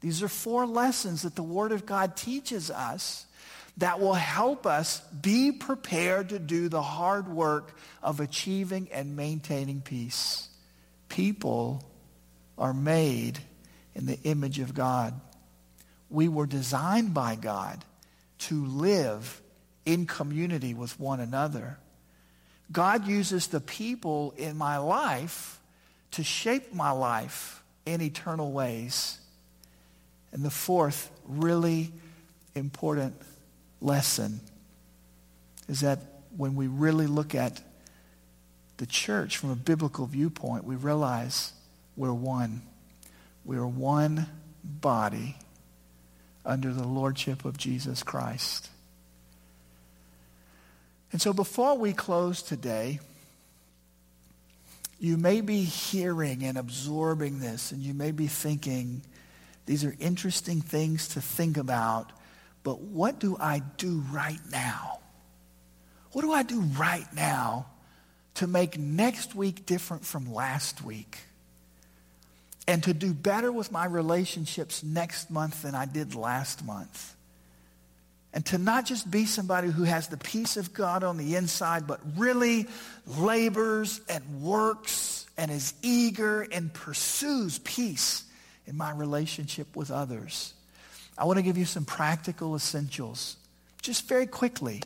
These 0.00 0.22
are 0.22 0.28
four 0.28 0.66
lessons 0.66 1.22
that 1.22 1.36
the 1.36 1.42
Word 1.42 1.72
of 1.72 1.86
God 1.86 2.16
teaches 2.16 2.70
us 2.70 3.26
that 3.78 4.00
will 4.00 4.14
help 4.14 4.66
us 4.66 5.00
be 5.00 5.52
prepared 5.52 6.30
to 6.30 6.38
do 6.38 6.68
the 6.68 6.82
hard 6.82 7.28
work 7.28 7.76
of 8.02 8.20
achieving 8.20 8.88
and 8.90 9.16
maintaining 9.16 9.82
peace. 9.82 10.48
People 11.08 11.84
are 12.56 12.72
made 12.72 13.38
in 13.96 14.04
the 14.06 14.20
image 14.22 14.60
of 14.60 14.74
God. 14.74 15.18
We 16.10 16.28
were 16.28 16.46
designed 16.46 17.14
by 17.14 17.34
God 17.34 17.84
to 18.40 18.64
live 18.66 19.40
in 19.86 20.06
community 20.06 20.74
with 20.74 21.00
one 21.00 21.18
another. 21.18 21.78
God 22.70 23.06
uses 23.06 23.46
the 23.46 23.60
people 23.60 24.34
in 24.36 24.56
my 24.56 24.76
life 24.76 25.58
to 26.12 26.22
shape 26.22 26.74
my 26.74 26.90
life 26.90 27.62
in 27.86 28.02
eternal 28.02 28.52
ways. 28.52 29.18
And 30.32 30.44
the 30.44 30.50
fourth 30.50 31.10
really 31.24 31.92
important 32.54 33.14
lesson 33.80 34.40
is 35.68 35.80
that 35.80 36.00
when 36.36 36.54
we 36.54 36.66
really 36.66 37.06
look 37.06 37.34
at 37.34 37.62
the 38.76 38.86
church 38.86 39.38
from 39.38 39.50
a 39.50 39.56
biblical 39.56 40.04
viewpoint, 40.06 40.64
we 40.64 40.76
realize 40.76 41.52
we're 41.96 42.12
one. 42.12 42.60
We 43.46 43.56
are 43.58 43.66
one 43.66 44.26
body 44.64 45.36
under 46.44 46.72
the 46.72 46.86
lordship 46.86 47.44
of 47.44 47.56
Jesus 47.56 48.02
Christ. 48.02 48.68
And 51.12 51.22
so 51.22 51.32
before 51.32 51.78
we 51.78 51.92
close 51.92 52.42
today, 52.42 52.98
you 54.98 55.16
may 55.16 55.42
be 55.42 55.62
hearing 55.62 56.42
and 56.42 56.58
absorbing 56.58 57.38
this, 57.38 57.70
and 57.70 57.80
you 57.82 57.94
may 57.94 58.10
be 58.10 58.26
thinking, 58.26 59.02
these 59.66 59.84
are 59.84 59.94
interesting 60.00 60.60
things 60.60 61.06
to 61.08 61.20
think 61.20 61.56
about, 61.56 62.10
but 62.64 62.80
what 62.80 63.20
do 63.20 63.36
I 63.38 63.62
do 63.76 64.02
right 64.10 64.40
now? 64.50 64.98
What 66.10 66.22
do 66.22 66.32
I 66.32 66.42
do 66.42 66.62
right 66.62 67.06
now 67.14 67.66
to 68.34 68.48
make 68.48 68.76
next 68.76 69.36
week 69.36 69.66
different 69.66 70.04
from 70.04 70.32
last 70.32 70.82
week? 70.82 71.25
And 72.68 72.82
to 72.82 72.92
do 72.94 73.14
better 73.14 73.52
with 73.52 73.70
my 73.70 73.84
relationships 73.86 74.82
next 74.82 75.30
month 75.30 75.62
than 75.62 75.74
I 75.74 75.86
did 75.86 76.14
last 76.14 76.64
month. 76.64 77.14
and 78.32 78.44
to 78.44 78.58
not 78.58 78.84
just 78.84 79.10
be 79.10 79.24
somebody 79.24 79.68
who 79.70 79.84
has 79.84 80.08
the 80.08 80.18
peace 80.18 80.58
of 80.58 80.74
God 80.74 81.02
on 81.02 81.16
the 81.16 81.36
inside, 81.36 81.86
but 81.86 82.00
really 82.18 82.66
labors 83.06 83.98
and 84.10 84.42
works 84.42 85.24
and 85.38 85.50
is 85.50 85.72
eager 85.80 86.42
and 86.42 86.70
pursues 86.74 87.58
peace 87.60 88.24
in 88.66 88.76
my 88.76 88.90
relationship 88.92 89.74
with 89.74 89.90
others. 89.90 90.52
I 91.16 91.24
want 91.24 91.38
to 91.38 91.42
give 91.42 91.56
you 91.56 91.64
some 91.64 91.86
practical 91.86 92.54
essentials, 92.54 93.38
just 93.80 94.06
very 94.06 94.26
quickly. 94.26 94.82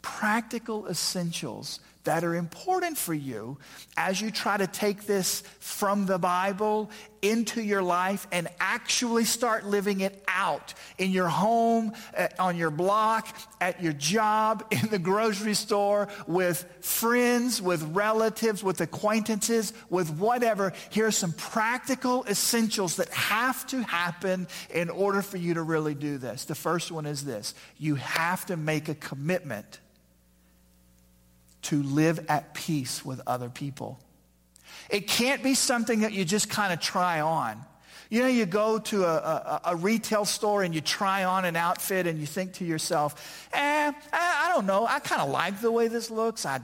Practical 0.00 0.86
essentials 0.86 1.80
that 2.04 2.24
are 2.24 2.34
important 2.34 2.98
for 2.98 3.14
you 3.14 3.58
as 3.96 4.20
you 4.20 4.30
try 4.30 4.56
to 4.56 4.66
take 4.66 5.06
this 5.06 5.42
from 5.60 6.06
the 6.06 6.18
Bible 6.18 6.90
into 7.22 7.62
your 7.62 7.82
life 7.82 8.26
and 8.32 8.48
actually 8.58 9.24
start 9.24 9.64
living 9.64 10.00
it 10.00 10.24
out 10.26 10.74
in 10.98 11.12
your 11.12 11.28
home, 11.28 11.92
on 12.38 12.56
your 12.56 12.70
block, 12.70 13.36
at 13.60 13.80
your 13.80 13.92
job, 13.92 14.64
in 14.72 14.88
the 14.90 14.98
grocery 14.98 15.54
store, 15.54 16.08
with 16.26 16.64
friends, 16.80 17.62
with 17.62 17.82
relatives, 17.94 18.64
with 18.64 18.80
acquaintances, 18.80 19.72
with 19.88 20.10
whatever. 20.10 20.72
Here 20.90 21.06
are 21.06 21.12
some 21.12 21.32
practical 21.32 22.24
essentials 22.24 22.96
that 22.96 23.08
have 23.10 23.64
to 23.68 23.82
happen 23.82 24.48
in 24.74 24.90
order 24.90 25.22
for 25.22 25.36
you 25.36 25.54
to 25.54 25.62
really 25.62 25.94
do 25.94 26.18
this. 26.18 26.44
The 26.44 26.56
first 26.56 26.90
one 26.90 27.06
is 27.06 27.24
this 27.24 27.54
you 27.78 27.94
have 27.94 28.44
to 28.46 28.56
make 28.56 28.88
a 28.88 28.94
commitment 28.96 29.78
to 31.62 31.82
live 31.82 32.26
at 32.28 32.54
peace 32.54 33.04
with 33.04 33.20
other 33.26 33.48
people. 33.48 34.00
It 34.90 35.06
can't 35.06 35.42
be 35.42 35.54
something 35.54 36.00
that 36.00 36.12
you 36.12 36.24
just 36.24 36.48
kind 36.48 36.72
of 36.72 36.80
try 36.80 37.20
on. 37.20 37.62
You 38.10 38.20
know, 38.20 38.28
you 38.28 38.44
go 38.44 38.78
to 38.78 39.04
a, 39.04 39.14
a, 39.14 39.60
a, 39.66 39.76
retail 39.76 40.26
store 40.26 40.62
and 40.62 40.74
you 40.74 40.82
try 40.82 41.24
on 41.24 41.46
an 41.46 41.56
outfit 41.56 42.06
and 42.06 42.20
you 42.20 42.26
think 42.26 42.52
to 42.54 42.64
yourself, 42.64 43.48
eh, 43.54 43.90
I, 44.12 44.44
I 44.44 44.52
don't 44.52 44.66
know, 44.66 44.86
I 44.86 44.98
kind 44.98 45.22
of 45.22 45.30
like 45.30 45.62
the 45.62 45.72
way 45.72 45.88
this 45.88 46.10
looks. 46.10 46.44
I, 46.44 46.60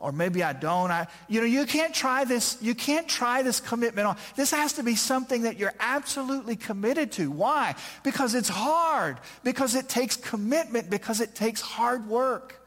or 0.00 0.12
maybe 0.12 0.42
I 0.42 0.54
don't. 0.54 0.90
I, 0.90 1.06
you 1.28 1.40
know, 1.40 1.46
you 1.46 1.66
can't 1.66 1.94
try 1.94 2.24
this. 2.24 2.56
You 2.60 2.74
can't 2.74 3.06
try 3.06 3.42
this 3.42 3.60
commitment 3.60 4.08
on. 4.08 4.16
This 4.34 4.50
has 4.50 4.74
to 4.74 4.82
be 4.82 4.96
something 4.96 5.42
that 5.42 5.58
you're 5.58 5.74
absolutely 5.78 6.56
committed 6.56 7.12
to. 7.12 7.30
Why? 7.30 7.74
Because 8.02 8.34
it's 8.34 8.48
hard. 8.48 9.18
Because 9.44 9.74
it 9.74 9.90
takes 9.90 10.16
commitment. 10.16 10.88
Because 10.88 11.20
it 11.20 11.34
takes 11.34 11.60
hard 11.60 12.08
work. 12.08 12.59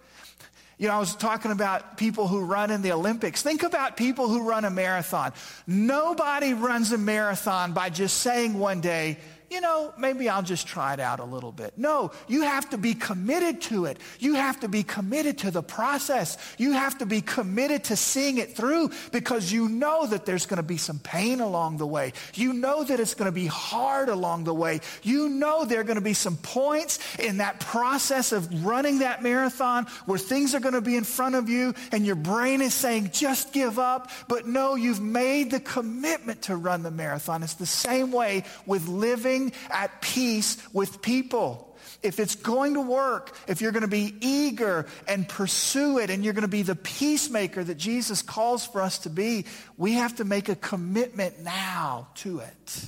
You 0.83 0.89
know, 0.89 0.95
I 0.95 0.99
was 0.99 1.15
talking 1.15 1.51
about 1.51 1.95
people 1.95 2.27
who 2.27 2.41
run 2.41 2.69
in 2.69 2.81
the 2.81 2.91
Olympics. 2.91 3.41
Think 3.41 3.63
about 3.63 3.95
people 3.95 4.27
who 4.27 4.45
run 4.45 4.65
a 4.65 4.69
marathon. 4.69 5.31
Nobody 5.65 6.53
runs 6.53 6.91
a 6.91 6.97
marathon 6.97 7.71
by 7.71 7.89
just 7.89 8.17
saying 8.17 8.59
one 8.59 8.81
day, 8.81 9.17
you 9.53 9.61
know, 9.61 9.93
maybe 9.99 10.27
I'll 10.27 10.41
just 10.41 10.65
try 10.65 10.93
it 10.93 10.99
out 10.99 11.19
a 11.19 11.23
little 11.23 11.51
bit. 11.51 11.77
No, 11.77 12.11
you 12.27 12.41
have 12.41 12.71
to 12.71 12.77
be 12.77 12.95
committed 12.95 13.61
to 13.63 13.85
it. 13.85 13.99
You 14.19 14.33
have 14.33 14.59
to 14.61 14.67
be 14.67 14.81
committed 14.81 15.37
to 15.39 15.51
the 15.51 15.61
process. 15.61 16.39
You 16.57 16.71
have 16.71 16.97
to 16.97 17.05
be 17.05 17.21
committed 17.21 17.83
to 17.85 17.95
seeing 17.95 18.39
it 18.39 18.55
through 18.55 18.89
because 19.11 19.51
you 19.51 19.69
know 19.69 20.07
that 20.07 20.25
there's 20.25 20.47
going 20.47 20.57
to 20.57 20.63
be 20.63 20.77
some 20.77 20.97
pain 20.97 21.39
along 21.39 21.77
the 21.77 21.85
way. 21.85 22.13
You 22.33 22.51
know 22.51 22.83
that 22.83 22.99
it's 22.99 23.13
going 23.13 23.27
to 23.27 23.31
be 23.31 23.45
hard 23.45 24.09
along 24.09 24.45
the 24.45 24.55
way. 24.55 24.81
You 25.03 25.29
know 25.29 25.65
there 25.65 25.81
are 25.81 25.83
going 25.83 25.95
to 25.97 26.01
be 26.01 26.15
some 26.15 26.37
points 26.37 26.97
in 27.19 27.37
that 27.37 27.59
process 27.59 28.31
of 28.31 28.65
running 28.65 28.99
that 28.99 29.21
marathon 29.21 29.85
where 30.07 30.17
things 30.17 30.55
are 30.55 30.59
going 30.61 30.73
to 30.73 30.81
be 30.81 30.95
in 30.95 31.03
front 31.03 31.35
of 31.35 31.47
you 31.47 31.75
and 31.91 32.07
your 32.07 32.15
brain 32.15 32.59
is 32.59 32.73
saying, 32.73 33.11
just 33.13 33.53
give 33.53 33.77
up. 33.77 34.09
But 34.27 34.47
no, 34.47 34.73
you've 34.73 35.01
made 35.01 35.51
the 35.51 35.59
commitment 35.59 36.41
to 36.43 36.55
run 36.55 36.81
the 36.81 36.89
marathon. 36.89 37.43
It's 37.43 37.53
the 37.53 37.67
same 37.67 38.11
way 38.11 38.45
with 38.65 38.87
living 38.87 39.42
at 39.69 40.01
peace 40.01 40.57
with 40.71 41.01
people. 41.01 41.75
If 42.01 42.19
it's 42.19 42.35
going 42.35 42.75
to 42.75 42.81
work, 42.81 43.35
if 43.47 43.61
you're 43.61 43.71
going 43.71 43.81
to 43.81 43.87
be 43.87 44.15
eager 44.21 44.85
and 45.07 45.27
pursue 45.27 45.99
it, 45.99 46.09
and 46.09 46.23
you're 46.23 46.33
going 46.33 46.43
to 46.43 46.47
be 46.47 46.61
the 46.61 46.75
peacemaker 46.75 47.63
that 47.63 47.77
Jesus 47.77 48.21
calls 48.21 48.65
for 48.65 48.81
us 48.81 48.99
to 48.99 49.09
be, 49.09 49.45
we 49.77 49.93
have 49.93 50.15
to 50.17 50.25
make 50.25 50.49
a 50.49 50.55
commitment 50.55 51.39
now 51.39 52.07
to 52.15 52.39
it. 52.39 52.85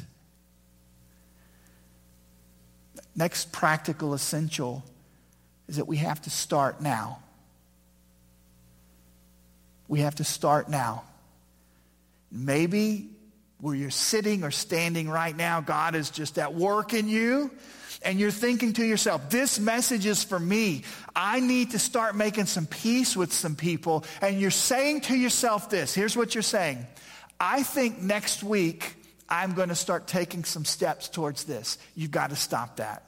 Next 3.16 3.54
practical 3.54 4.14
essential 4.14 4.84
is 5.68 5.78
that 5.78 5.88
we 5.88 5.98
have 5.98 6.22
to 6.24 6.30
start 6.30 6.82
now. 6.82 7.20
We 9.88 10.02
have 10.02 10.16
to 10.16 10.24
start 10.24 10.70
now. 10.70 11.04
Maybe 12.32 13.10
where 13.66 13.74
you're 13.74 13.90
sitting 13.90 14.44
or 14.44 14.52
standing 14.52 15.10
right 15.10 15.36
now, 15.36 15.60
God 15.60 15.96
is 15.96 16.12
just 16.12 16.38
at 16.38 16.54
work 16.54 16.94
in 16.94 17.08
you. 17.08 17.50
And 18.04 18.20
you're 18.20 18.30
thinking 18.30 18.74
to 18.74 18.86
yourself, 18.86 19.32
this 19.32 19.58
message 19.58 20.06
is 20.06 20.24
for 20.24 20.38
me. 20.38 20.84
I 21.16 21.40
need 21.40 21.72
to 21.72 21.80
start 21.80 22.16
making 22.16 22.46
some 22.46 22.68
peace 22.68 23.18
with 23.18 23.34
some 23.34 23.56
people. 23.56 24.06
And 24.22 24.40
you're 24.40 24.52
saying 24.52 25.02
to 25.02 25.16
yourself 25.16 25.72
this 25.72 25.96
here's 25.96 26.16
what 26.16 26.36
you're 26.36 26.44
saying 26.44 26.86
I 27.40 27.64
think 27.64 28.00
next 28.00 28.44
week 28.44 28.98
I'm 29.28 29.56
going 29.56 29.70
to 29.70 29.76
start 29.76 30.06
taking 30.06 30.44
some 30.44 30.64
steps 30.64 31.10
towards 31.10 31.46
this. 31.46 31.80
You've 31.96 32.12
got 32.12 32.30
to 32.30 32.36
stop 32.36 32.76
that. 32.76 33.02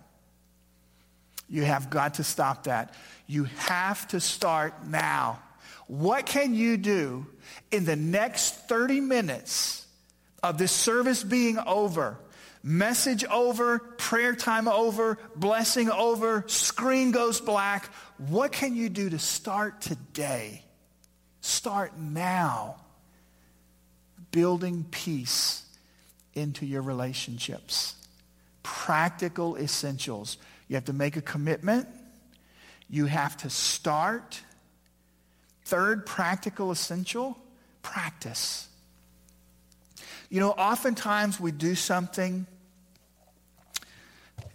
You 1.47 1.65
have 1.65 1.91
got 1.91 2.15
to 2.15 2.23
stop 2.23 2.63
that. 2.63 2.95
You 3.27 3.43
have 3.43 4.07
to 4.07 4.19
start 4.19 4.87
now. 4.87 5.37
What 5.85 6.25
can 6.25 6.55
you 6.55 6.77
do 6.77 7.27
in 7.69 7.85
the 7.85 7.95
next 7.95 8.67
30 8.67 9.01
minutes? 9.01 9.83
Of 10.43 10.57
this 10.57 10.71
service 10.71 11.23
being 11.23 11.57
over, 11.57 12.17
message 12.63 13.23
over, 13.25 13.79
prayer 13.79 14.35
time 14.35 14.67
over, 14.67 15.17
blessing 15.35 15.89
over, 15.89 16.43
screen 16.47 17.11
goes 17.11 17.41
black, 17.41 17.85
what 18.17 18.51
can 18.51 18.75
you 18.75 18.89
do 18.89 19.09
to 19.09 19.19
start 19.19 19.81
today? 19.81 20.63
Start 21.41 21.97
now 21.97 22.77
building 24.31 24.85
peace 24.91 25.63
into 26.33 26.65
your 26.65 26.81
relationships. 26.81 27.95
Practical 28.63 29.57
essentials. 29.57 30.37
You 30.67 30.75
have 30.75 30.85
to 30.85 30.93
make 30.93 31.15
a 31.15 31.21
commitment. 31.21 31.87
You 32.89 33.05
have 33.05 33.37
to 33.37 33.49
start. 33.49 34.41
Third 35.65 36.05
practical 36.05 36.71
essential, 36.71 37.37
practice. 37.81 38.67
You 40.29 40.39
know, 40.41 40.51
oftentimes 40.51 41.39
we 41.39 41.51
do 41.51 41.75
something 41.75 42.45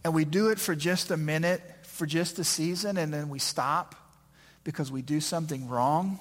and 0.04 0.14
we 0.14 0.24
do 0.24 0.48
it 0.50 0.58
for 0.58 0.74
just 0.74 1.10
a 1.10 1.16
minute, 1.16 1.62
for 1.84 2.06
just 2.06 2.38
a 2.38 2.44
season, 2.44 2.96
and 2.98 3.12
then 3.12 3.28
we 3.28 3.38
stop 3.38 3.94
because 4.64 4.92
we 4.92 5.02
do 5.02 5.20
something 5.20 5.68
wrong. 5.68 6.18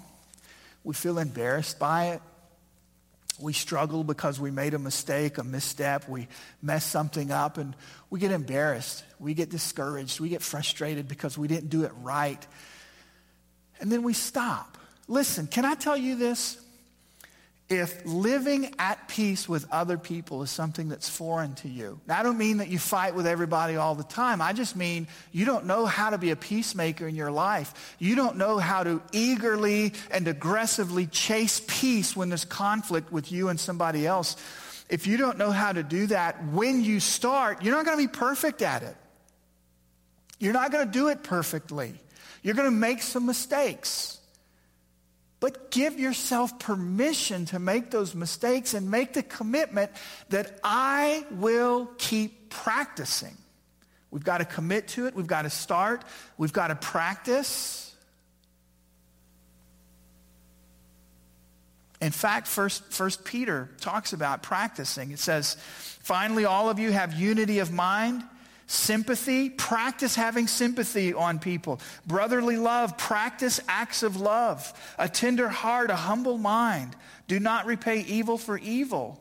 We 0.84 0.94
feel 0.94 1.18
embarrassed 1.18 1.80
by 1.80 2.12
it. 2.12 2.22
We 3.40 3.54
struggle 3.54 4.04
because 4.04 4.40
we 4.40 4.52
made 4.52 4.74
a 4.74 4.80
mistake, 4.80 5.38
a 5.38 5.44
misstep. 5.44 6.08
We 6.08 6.28
mess 6.62 6.86
something 6.86 7.32
up 7.32 7.58
and 7.58 7.76
we 8.10 8.20
get 8.20 8.32
embarrassed. 8.32 9.04
We 9.20 9.34
get 9.34 9.50
discouraged. 9.50 10.20
We 10.20 10.30
get 10.30 10.42
frustrated 10.42 11.08
because 11.08 11.38
we 11.38 11.48
didn't 11.48 11.70
do 11.70 11.84
it 11.84 11.92
right. 12.02 12.46
And 13.80 13.92
then 13.92 14.04
we 14.04 14.14
stop. 14.14 14.78
Listen, 15.08 15.48
can 15.48 15.66
I 15.66 15.74
tell 15.74 15.98
you 15.98 16.16
this? 16.16 16.60
If 17.72 18.06
living 18.06 18.76
at 18.78 19.08
peace 19.08 19.48
with 19.48 19.66
other 19.72 19.98
people 19.98 20.44
is 20.44 20.52
something 20.52 20.90
that's 20.90 21.08
foreign 21.08 21.56
to 21.56 21.70
you. 21.70 22.00
I 22.10 22.22
don't 22.22 22.38
mean 22.38 22.58
that 22.58 22.68
you 22.68 22.78
fight 22.78 23.16
with 23.16 23.26
everybody 23.26 23.78
all 23.78 23.96
the 23.96 24.04
time. 24.04 24.42
I 24.42 24.52
just 24.52 24.76
mean 24.76 25.08
you 25.32 25.46
don't 25.46 25.66
know 25.66 25.86
how 25.86 26.10
to 26.10 26.18
be 26.18 26.32
a 26.32 26.36
peacemaker 26.36 27.08
in 27.08 27.16
your 27.16 27.32
life. 27.32 27.96
You 27.98 28.16
don't 28.16 28.36
know 28.36 28.58
how 28.58 28.84
to 28.84 29.02
eagerly 29.14 29.94
and 30.12 30.28
aggressively 30.28 31.08
chase 31.08 31.62
peace 31.66 32.16
when 32.16 32.30
there's 32.30 32.46
conflict 32.46 33.12
with 33.12 33.32
you 33.32 33.48
and 33.48 33.60
somebody 33.60 34.06
else. 34.06 34.36
If 34.90 35.08
you 35.08 35.16
don't 35.16 35.38
know 35.38 35.52
how 35.52 35.72
to 35.72 35.84
do 35.84 36.08
that 36.08 36.44
when 36.48 36.84
you 36.84 37.00
start, 37.00 37.64
you're 37.64 37.74
not 37.74 37.86
going 37.86 37.98
to 37.98 38.04
be 38.04 38.12
perfect 38.12 38.62
at 38.62 38.84
it. 38.84 38.98
You're 40.40 40.54
not 40.54 40.72
going 40.72 40.86
to 40.86 40.92
do 40.92 41.08
it 41.08 41.24
perfectly. 41.24 41.94
You're 42.44 42.56
going 42.56 42.70
to 42.70 42.76
make 42.76 43.02
some 43.02 43.26
mistakes. 43.26 44.20
But 45.42 45.72
give 45.72 46.00
yourself 46.00 46.60
permission 46.60 47.46
to 47.48 47.60
make 47.60 47.90
those 47.90 48.14
mistakes 48.16 48.76
and 48.76 48.90
make 48.90 49.14
the 49.14 49.24
commitment 49.24 49.92
that 50.30 50.60
I 50.64 51.26
will 51.32 51.90
keep 51.98 52.52
practicing. 52.52 53.36
We've 54.12 54.24
got 54.24 54.38
to 54.38 54.46
commit 54.46 54.90
to 54.90 55.08
it. 55.08 55.16
We've 55.16 55.26
got 55.26 55.42
to 55.42 55.50
start. 55.50 56.04
We've 56.38 56.54
got 56.54 56.68
to 56.68 56.76
practice. 56.76 57.94
In 62.00 62.12
fact, 62.12 62.48
first, 62.48 62.94
first 62.94 63.26
Peter 63.26 63.70
talks 63.80 64.14
about 64.14 64.44
practicing. 64.44 65.12
It 65.12 65.20
says, 65.20 65.56
finally, 66.02 66.46
all 66.46 66.70
of 66.70 66.78
you 66.78 66.92
have 66.92 67.14
unity 67.14 67.60
of 67.60 67.72
mind 67.72 68.24
Sympathy, 68.72 69.50
practice 69.50 70.16
having 70.16 70.48
sympathy 70.48 71.14
on 71.14 71.40
people. 71.40 71.82
Brotherly 72.08 72.56
love, 72.56 72.98
practice 72.98 73.60
acts 73.68 74.02
of 74.02 74.16
love. 74.16 74.74
A 74.98 75.10
tender 75.10 75.50
heart, 75.50 75.90
a 75.90 75.96
humble 75.98 76.38
mind. 76.38 76.96
Do 77.28 77.38
not 77.38 77.66
repay 77.66 78.00
evil 78.00 78.38
for 78.38 78.58
evil, 78.58 79.20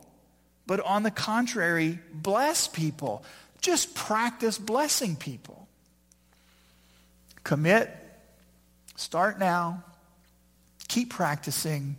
but 0.65 0.79
on 0.79 1.03
the 1.03 1.11
contrary, 1.11 1.99
bless 2.13 2.69
people. 2.69 3.25
Just 3.59 3.93
practice 3.93 4.57
blessing 4.57 5.17
people. 5.17 5.67
Commit. 7.43 7.93
Start 8.95 9.37
now. 9.37 9.83
Keep 10.87 11.09
practicing. 11.09 11.97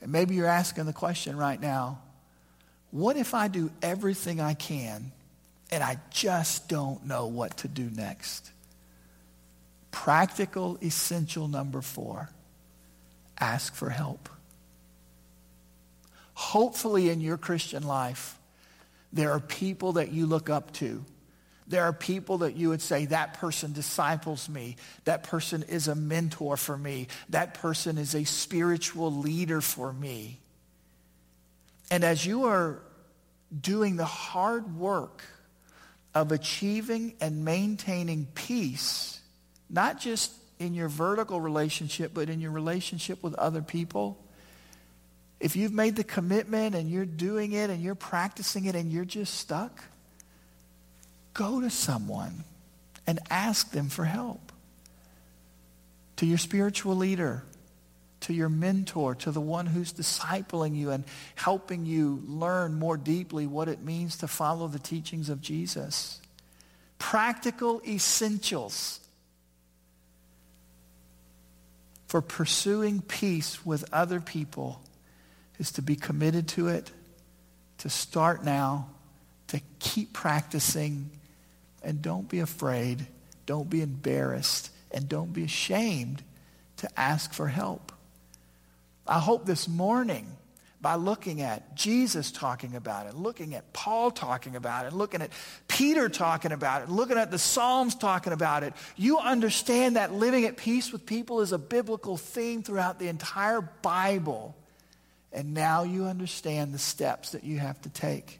And 0.00 0.12
maybe 0.12 0.36
you're 0.36 0.46
asking 0.46 0.86
the 0.86 0.92
question 0.92 1.36
right 1.36 1.60
now 1.60 1.98
what 2.92 3.16
if 3.16 3.34
I 3.34 3.48
do 3.48 3.72
everything 3.82 4.40
I 4.40 4.54
can 4.54 5.10
and 5.70 5.82
I 5.82 5.98
just 6.10 6.68
don't 6.68 7.06
know 7.06 7.26
what 7.26 7.58
to 7.58 7.68
do 7.68 7.90
next? 7.90 8.50
Practical, 9.90 10.78
essential 10.82 11.48
number 11.48 11.82
four 11.82 12.30
ask 13.38 13.74
for 13.74 13.90
help. 13.90 14.30
Hopefully, 16.32 17.10
in 17.10 17.20
your 17.20 17.36
Christian 17.36 17.82
life, 17.82 18.38
there 19.12 19.32
are 19.32 19.40
people 19.40 19.92
that 19.92 20.12
you 20.12 20.26
look 20.26 20.50
up 20.50 20.72
to. 20.74 21.04
There 21.66 21.82
are 21.84 21.92
people 21.92 22.38
that 22.38 22.56
you 22.56 22.68
would 22.68 22.80
say, 22.80 23.06
that 23.06 23.34
person 23.34 23.72
disciples 23.72 24.48
me. 24.48 24.76
That 25.04 25.24
person 25.24 25.64
is 25.64 25.88
a 25.88 25.94
mentor 25.94 26.56
for 26.56 26.78
me. 26.78 27.08
That 27.30 27.54
person 27.54 27.98
is 27.98 28.14
a 28.14 28.24
spiritual 28.24 29.12
leader 29.12 29.60
for 29.60 29.92
me. 29.92 30.38
And 31.90 32.04
as 32.04 32.24
you 32.24 32.44
are 32.44 32.82
doing 33.58 33.96
the 33.96 34.04
hard 34.04 34.76
work 34.76 35.24
of 36.16 36.32
achieving 36.32 37.14
and 37.20 37.44
maintaining 37.44 38.26
peace, 38.34 39.20
not 39.68 40.00
just 40.00 40.32
in 40.58 40.72
your 40.72 40.88
vertical 40.88 41.42
relationship, 41.42 42.12
but 42.14 42.30
in 42.30 42.40
your 42.40 42.52
relationship 42.52 43.22
with 43.22 43.34
other 43.34 43.60
people, 43.60 44.18
if 45.40 45.56
you've 45.56 45.74
made 45.74 45.94
the 45.94 46.04
commitment 46.04 46.74
and 46.74 46.90
you're 46.90 47.04
doing 47.04 47.52
it 47.52 47.68
and 47.68 47.82
you're 47.82 47.94
practicing 47.94 48.64
it 48.64 48.74
and 48.74 48.90
you're 48.90 49.04
just 49.04 49.34
stuck, 49.34 49.84
go 51.34 51.60
to 51.60 51.68
someone 51.68 52.44
and 53.06 53.18
ask 53.28 53.70
them 53.72 53.90
for 53.90 54.06
help. 54.06 54.52
To 56.16 56.24
your 56.24 56.38
spiritual 56.38 56.96
leader, 56.96 57.44
to 58.20 58.32
your 58.32 58.48
mentor, 58.48 59.14
to 59.14 59.30
the 59.30 59.40
one 59.40 59.66
who's 59.66 59.92
discipling 59.92 60.76
you 60.76 60.90
and 60.90 61.04
helping 61.34 61.84
you 61.86 62.22
learn 62.26 62.74
more 62.74 62.96
deeply 62.96 63.46
what 63.46 63.68
it 63.68 63.82
means 63.82 64.16
to 64.18 64.28
follow 64.28 64.68
the 64.68 64.78
teachings 64.78 65.28
of 65.28 65.40
Jesus. 65.40 66.20
Practical 66.98 67.82
essentials 67.86 69.00
for 72.06 72.22
pursuing 72.22 73.02
peace 73.02 73.64
with 73.66 73.84
other 73.92 74.20
people 74.20 74.80
is 75.58 75.72
to 75.72 75.82
be 75.82 75.96
committed 75.96 76.48
to 76.48 76.68
it, 76.68 76.90
to 77.78 77.90
start 77.90 78.44
now, 78.44 78.88
to 79.48 79.60
keep 79.78 80.12
practicing, 80.12 81.10
and 81.82 82.02
don't 82.02 82.28
be 82.28 82.40
afraid, 82.40 83.06
don't 83.44 83.68
be 83.68 83.82
embarrassed, 83.82 84.70
and 84.90 85.08
don't 85.08 85.32
be 85.32 85.44
ashamed 85.44 86.22
to 86.78 86.88
ask 86.98 87.32
for 87.32 87.48
help. 87.48 87.85
I 89.08 89.18
hope 89.18 89.46
this 89.46 89.68
morning, 89.68 90.26
by 90.80 90.96
looking 90.96 91.40
at 91.40 91.74
Jesus 91.74 92.30
talking 92.30 92.76
about 92.76 93.06
it, 93.06 93.14
looking 93.14 93.54
at 93.54 93.72
Paul 93.72 94.10
talking 94.10 94.56
about 94.56 94.86
it, 94.86 94.92
looking 94.92 95.22
at 95.22 95.30
Peter 95.68 96.08
talking 96.08 96.52
about 96.52 96.82
it, 96.82 96.88
looking 96.88 97.16
at 97.16 97.30
the 97.30 97.38
Psalms 97.38 97.94
talking 97.94 98.32
about 98.32 98.62
it, 98.62 98.74
you 98.96 99.18
understand 99.18 99.96
that 99.96 100.12
living 100.12 100.44
at 100.44 100.56
peace 100.56 100.92
with 100.92 101.06
people 101.06 101.40
is 101.40 101.52
a 101.52 101.58
biblical 101.58 102.16
theme 102.16 102.62
throughout 102.62 102.98
the 102.98 103.08
entire 103.08 103.60
Bible. 103.60 104.56
And 105.32 105.54
now 105.54 105.82
you 105.82 106.04
understand 106.04 106.72
the 106.72 106.78
steps 106.78 107.32
that 107.32 107.44
you 107.44 107.58
have 107.58 107.80
to 107.82 107.88
take 107.88 108.38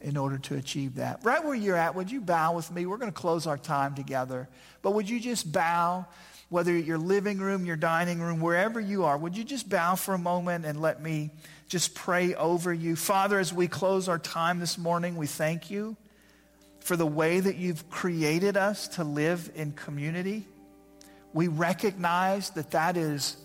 in 0.00 0.16
order 0.16 0.38
to 0.38 0.56
achieve 0.56 0.96
that. 0.96 1.20
Right 1.22 1.44
where 1.44 1.54
you're 1.54 1.76
at, 1.76 1.94
would 1.94 2.10
you 2.10 2.20
bow 2.20 2.54
with 2.54 2.70
me? 2.70 2.86
We're 2.86 2.96
going 2.96 3.12
to 3.12 3.18
close 3.18 3.46
our 3.46 3.58
time 3.58 3.94
together. 3.94 4.48
But 4.82 4.94
would 4.94 5.08
you 5.08 5.20
just 5.20 5.50
bow, 5.50 6.06
whether 6.50 6.76
your 6.76 6.98
living 6.98 7.38
room, 7.38 7.64
your 7.64 7.76
dining 7.76 8.20
room, 8.20 8.40
wherever 8.40 8.80
you 8.80 9.04
are, 9.04 9.16
would 9.16 9.36
you 9.36 9.44
just 9.44 9.68
bow 9.68 9.94
for 9.94 10.14
a 10.14 10.18
moment 10.18 10.66
and 10.66 10.82
let 10.82 11.00
me 11.00 11.30
just 11.68 11.94
pray 11.94 12.34
over 12.34 12.74
you? 12.74 12.96
Father, 12.96 13.38
as 13.38 13.52
we 13.52 13.68
close 13.68 14.08
our 14.08 14.18
time 14.18 14.58
this 14.58 14.76
morning, 14.76 15.16
we 15.16 15.28
thank 15.28 15.70
you 15.70 15.96
for 16.80 16.96
the 16.96 17.06
way 17.06 17.38
that 17.38 17.56
you've 17.56 17.88
created 17.88 18.56
us 18.56 18.88
to 18.88 19.04
live 19.04 19.50
in 19.54 19.70
community. 19.72 20.44
We 21.32 21.46
recognize 21.46 22.50
that 22.50 22.72
that 22.72 22.96
is 22.96 23.36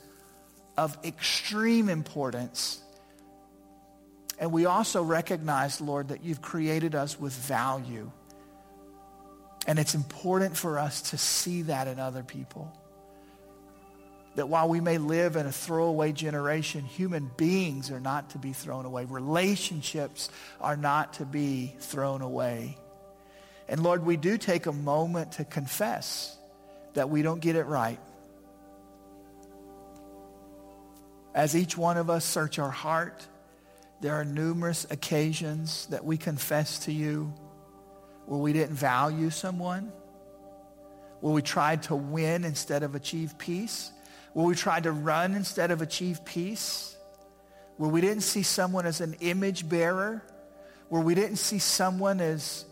of 0.75 0.97
extreme 1.05 1.89
importance. 1.89 2.81
And 4.39 4.51
we 4.51 4.65
also 4.65 5.03
recognize, 5.03 5.79
Lord, 5.79 6.07
that 6.07 6.23
you've 6.23 6.41
created 6.41 6.95
us 6.95 7.19
with 7.19 7.33
value. 7.33 8.11
And 9.67 9.77
it's 9.77 9.93
important 9.93 10.57
for 10.57 10.79
us 10.79 11.03
to 11.11 11.19
see 11.19 11.61
that 11.63 11.87
in 11.87 11.99
other 11.99 12.23
people. 12.23 12.75
That 14.35 14.49
while 14.49 14.67
we 14.67 14.81
may 14.81 14.97
live 14.97 15.37
in 15.37 15.45
a 15.45 15.51
throwaway 15.51 16.11
generation, 16.11 16.83
human 16.83 17.31
beings 17.37 17.89
are 17.89 18.01
not 18.01 18.31
to 18.31 18.37
be 18.37 18.51
thrown 18.51 18.85
away. 18.85 19.05
Relationships 19.05 20.29
are 20.59 20.75
not 20.75 21.13
to 21.13 21.25
be 21.25 21.75
thrown 21.79 22.21
away. 22.21 22.77
And 23.67 23.81
Lord, 23.81 24.05
we 24.05 24.17
do 24.17 24.37
take 24.37 24.65
a 24.65 24.73
moment 24.73 25.33
to 25.33 25.45
confess 25.45 26.37
that 26.93 27.09
we 27.09 27.21
don't 27.21 27.39
get 27.39 27.55
it 27.55 27.63
right. 27.63 27.99
As 31.33 31.55
each 31.55 31.77
one 31.77 31.97
of 31.97 32.09
us 32.09 32.23
search 32.23 32.59
our 32.59 32.71
heart, 32.71 33.25
there 34.01 34.15
are 34.15 34.25
numerous 34.25 34.85
occasions 34.89 35.87
that 35.87 36.03
we 36.03 36.17
confess 36.17 36.79
to 36.79 36.91
you 36.91 37.33
where 38.25 38.39
we 38.39 38.53
didn't 38.53 38.75
value 38.75 39.29
someone, 39.29 39.91
where 41.21 41.33
we 41.33 41.41
tried 41.41 41.83
to 41.83 41.95
win 41.95 42.43
instead 42.45 42.83
of 42.83 42.95
achieve 42.95 43.37
peace, 43.37 43.91
where 44.35 44.45
we 44.45 44.53
tried 44.53 44.83
to 44.83 44.91
run 44.91 45.33
instead 45.33 45.71
of 45.71 45.81
achieve 45.81 46.23
peace, 46.25 46.95
where 47.77 47.89
we 47.89 48.01
didn't 48.01 48.21
see 48.21 48.43
someone 48.43 48.85
as 48.85 49.01
an 49.01 49.15
image 49.21 49.67
bearer, 49.67 50.21
where 50.89 51.01
we 51.01 51.15
didn't 51.15 51.37
see 51.37 51.57
someone 51.57 52.21
as 52.21 52.65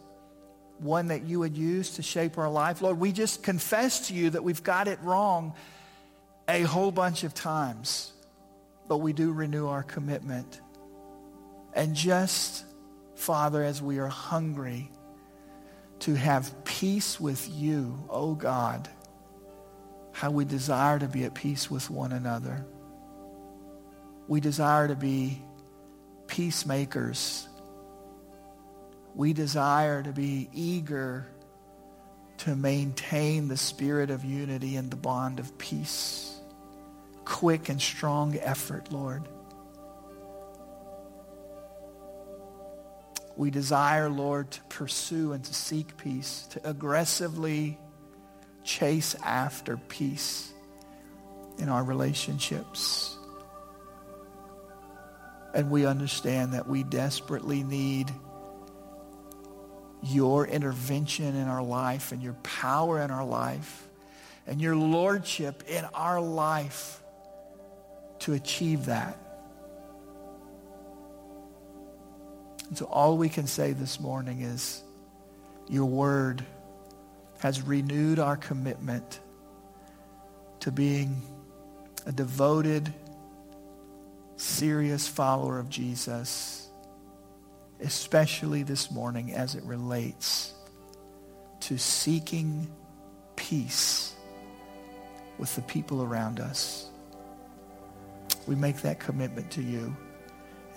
one 0.78 1.08
that 1.08 1.24
you 1.24 1.40
would 1.40 1.58
use 1.58 1.96
to 1.96 2.04
shape 2.04 2.38
our 2.38 2.50
life. 2.50 2.82
Lord, 2.84 3.00
we 3.00 3.12
just 3.12 3.42
confess 3.42 4.10
to 4.10 4.14
you 4.14 4.30
that 4.30 4.44
we've 4.44 4.62
got 4.62 4.88
it 4.88 5.00
wrong 5.02 5.56
a 6.48 6.62
whole 6.62 6.92
bunch 6.92 7.24
of 7.24 7.34
times 7.34 8.14
but 8.88 8.98
we 8.98 9.14
do 9.14 9.32
renew 9.32 9.68
our 9.68 9.84
commitment. 9.84 10.62
And 11.74 11.96
just, 11.96 12.66
Father, 13.16 13.64
as 13.64 13.82
we 13.82 14.00
are 14.00 14.08
hungry 14.08 14.92
to 16.00 16.14
have 16.14 16.64
peace 16.66 17.20
with 17.20 17.50
you, 17.50 18.06
oh 18.10 18.36
God, 18.36 18.90
how 20.14 20.32
we 20.32 20.46
desire 20.46 21.00
to 21.00 21.08
be 21.08 21.26
at 21.26 21.34
peace 21.34 21.70
with 21.70 21.90
one 21.90 22.14
another. 22.14 22.66
We 24.28 24.40
desire 24.40 24.88
to 24.88 24.96
be 24.96 25.42
peacemakers. 26.28 27.48
We 29.16 29.34
desire 29.34 30.02
to 30.02 30.12
be 30.12 30.50
eager 30.54 31.28
to 32.38 32.56
maintain 32.56 33.48
the 33.48 33.58
spirit 33.58 34.10
of 34.10 34.24
unity 34.24 34.76
and 34.76 34.90
the 34.90 34.96
bond 34.96 35.40
of 35.40 35.58
peace 35.58 36.34
quick 37.26 37.70
and 37.70 37.82
strong 37.82 38.38
effort, 38.40 38.92
Lord. 38.92 39.28
We 43.36 43.50
desire, 43.50 44.10
Lord, 44.10 44.52
to 44.52 44.62
pursue 44.64 45.34
and 45.34 45.44
to 45.44 45.54
seek 45.54 45.98
peace, 45.98 46.48
to 46.52 46.70
aggressively 46.70 47.80
chase 48.64 49.16
after 49.24 49.78
peace 49.78 50.52
in 51.58 51.70
our 51.70 51.84
relationships. 51.84 53.16
And 55.54 55.70
we 55.70 55.86
understand 55.86 56.54
that 56.54 56.68
we 56.68 56.84
desperately 56.84 57.64
need 57.64 58.12
your 60.02 60.48
intervention 60.48 61.36
in 61.36 61.48
our 61.48 61.64
life 61.64 62.12
and 62.12 62.22
your 62.22 62.34
power 62.44 63.02
in 63.02 63.12
our 63.12 63.26
life 63.26 63.88
and 64.48 64.60
your 64.60 64.76
lordship 64.76 65.64
in 65.68 65.86
our 65.94 66.20
life 66.20 67.02
to 68.20 68.34
achieve 68.34 68.86
that. 68.86 69.18
And 72.68 72.78
so 72.78 72.86
all 72.86 73.18
we 73.18 73.30
can 73.30 73.48
say 73.48 73.74
this 73.74 74.00
morning 74.00 74.42
is 74.42 74.82
your 75.70 75.86
word 75.86 76.44
has 77.44 77.62
renewed 77.62 78.20
our 78.20 78.38
commitment 78.38 79.20
to 80.62 80.72
being 80.72 81.22
a 82.06 82.12
devoted, 82.14 82.94
serious 84.38 85.10
follower 85.10 85.60
of 85.60 85.70
Jesus, 85.70 86.70
especially 87.82 88.64
this 88.64 88.92
morning 88.92 89.34
as 89.34 89.56
it 89.56 89.64
relates 89.66 90.54
to 91.60 91.78
seeking 91.78 92.66
peace 93.36 94.16
with 95.38 95.54
the 95.58 95.64
people 95.64 96.02
around 96.02 96.40
us. 96.40 96.90
We 98.48 98.56
make 98.56 98.78
that 98.84 99.02
commitment 99.02 99.52
to 99.52 99.62
you 99.62 99.94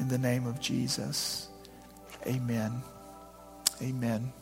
in 0.00 0.08
the 0.08 0.18
name 0.18 0.48
of 0.48 0.58
Jesus. 0.58 1.48
Amen. 2.26 2.82
Amen. 3.80 4.32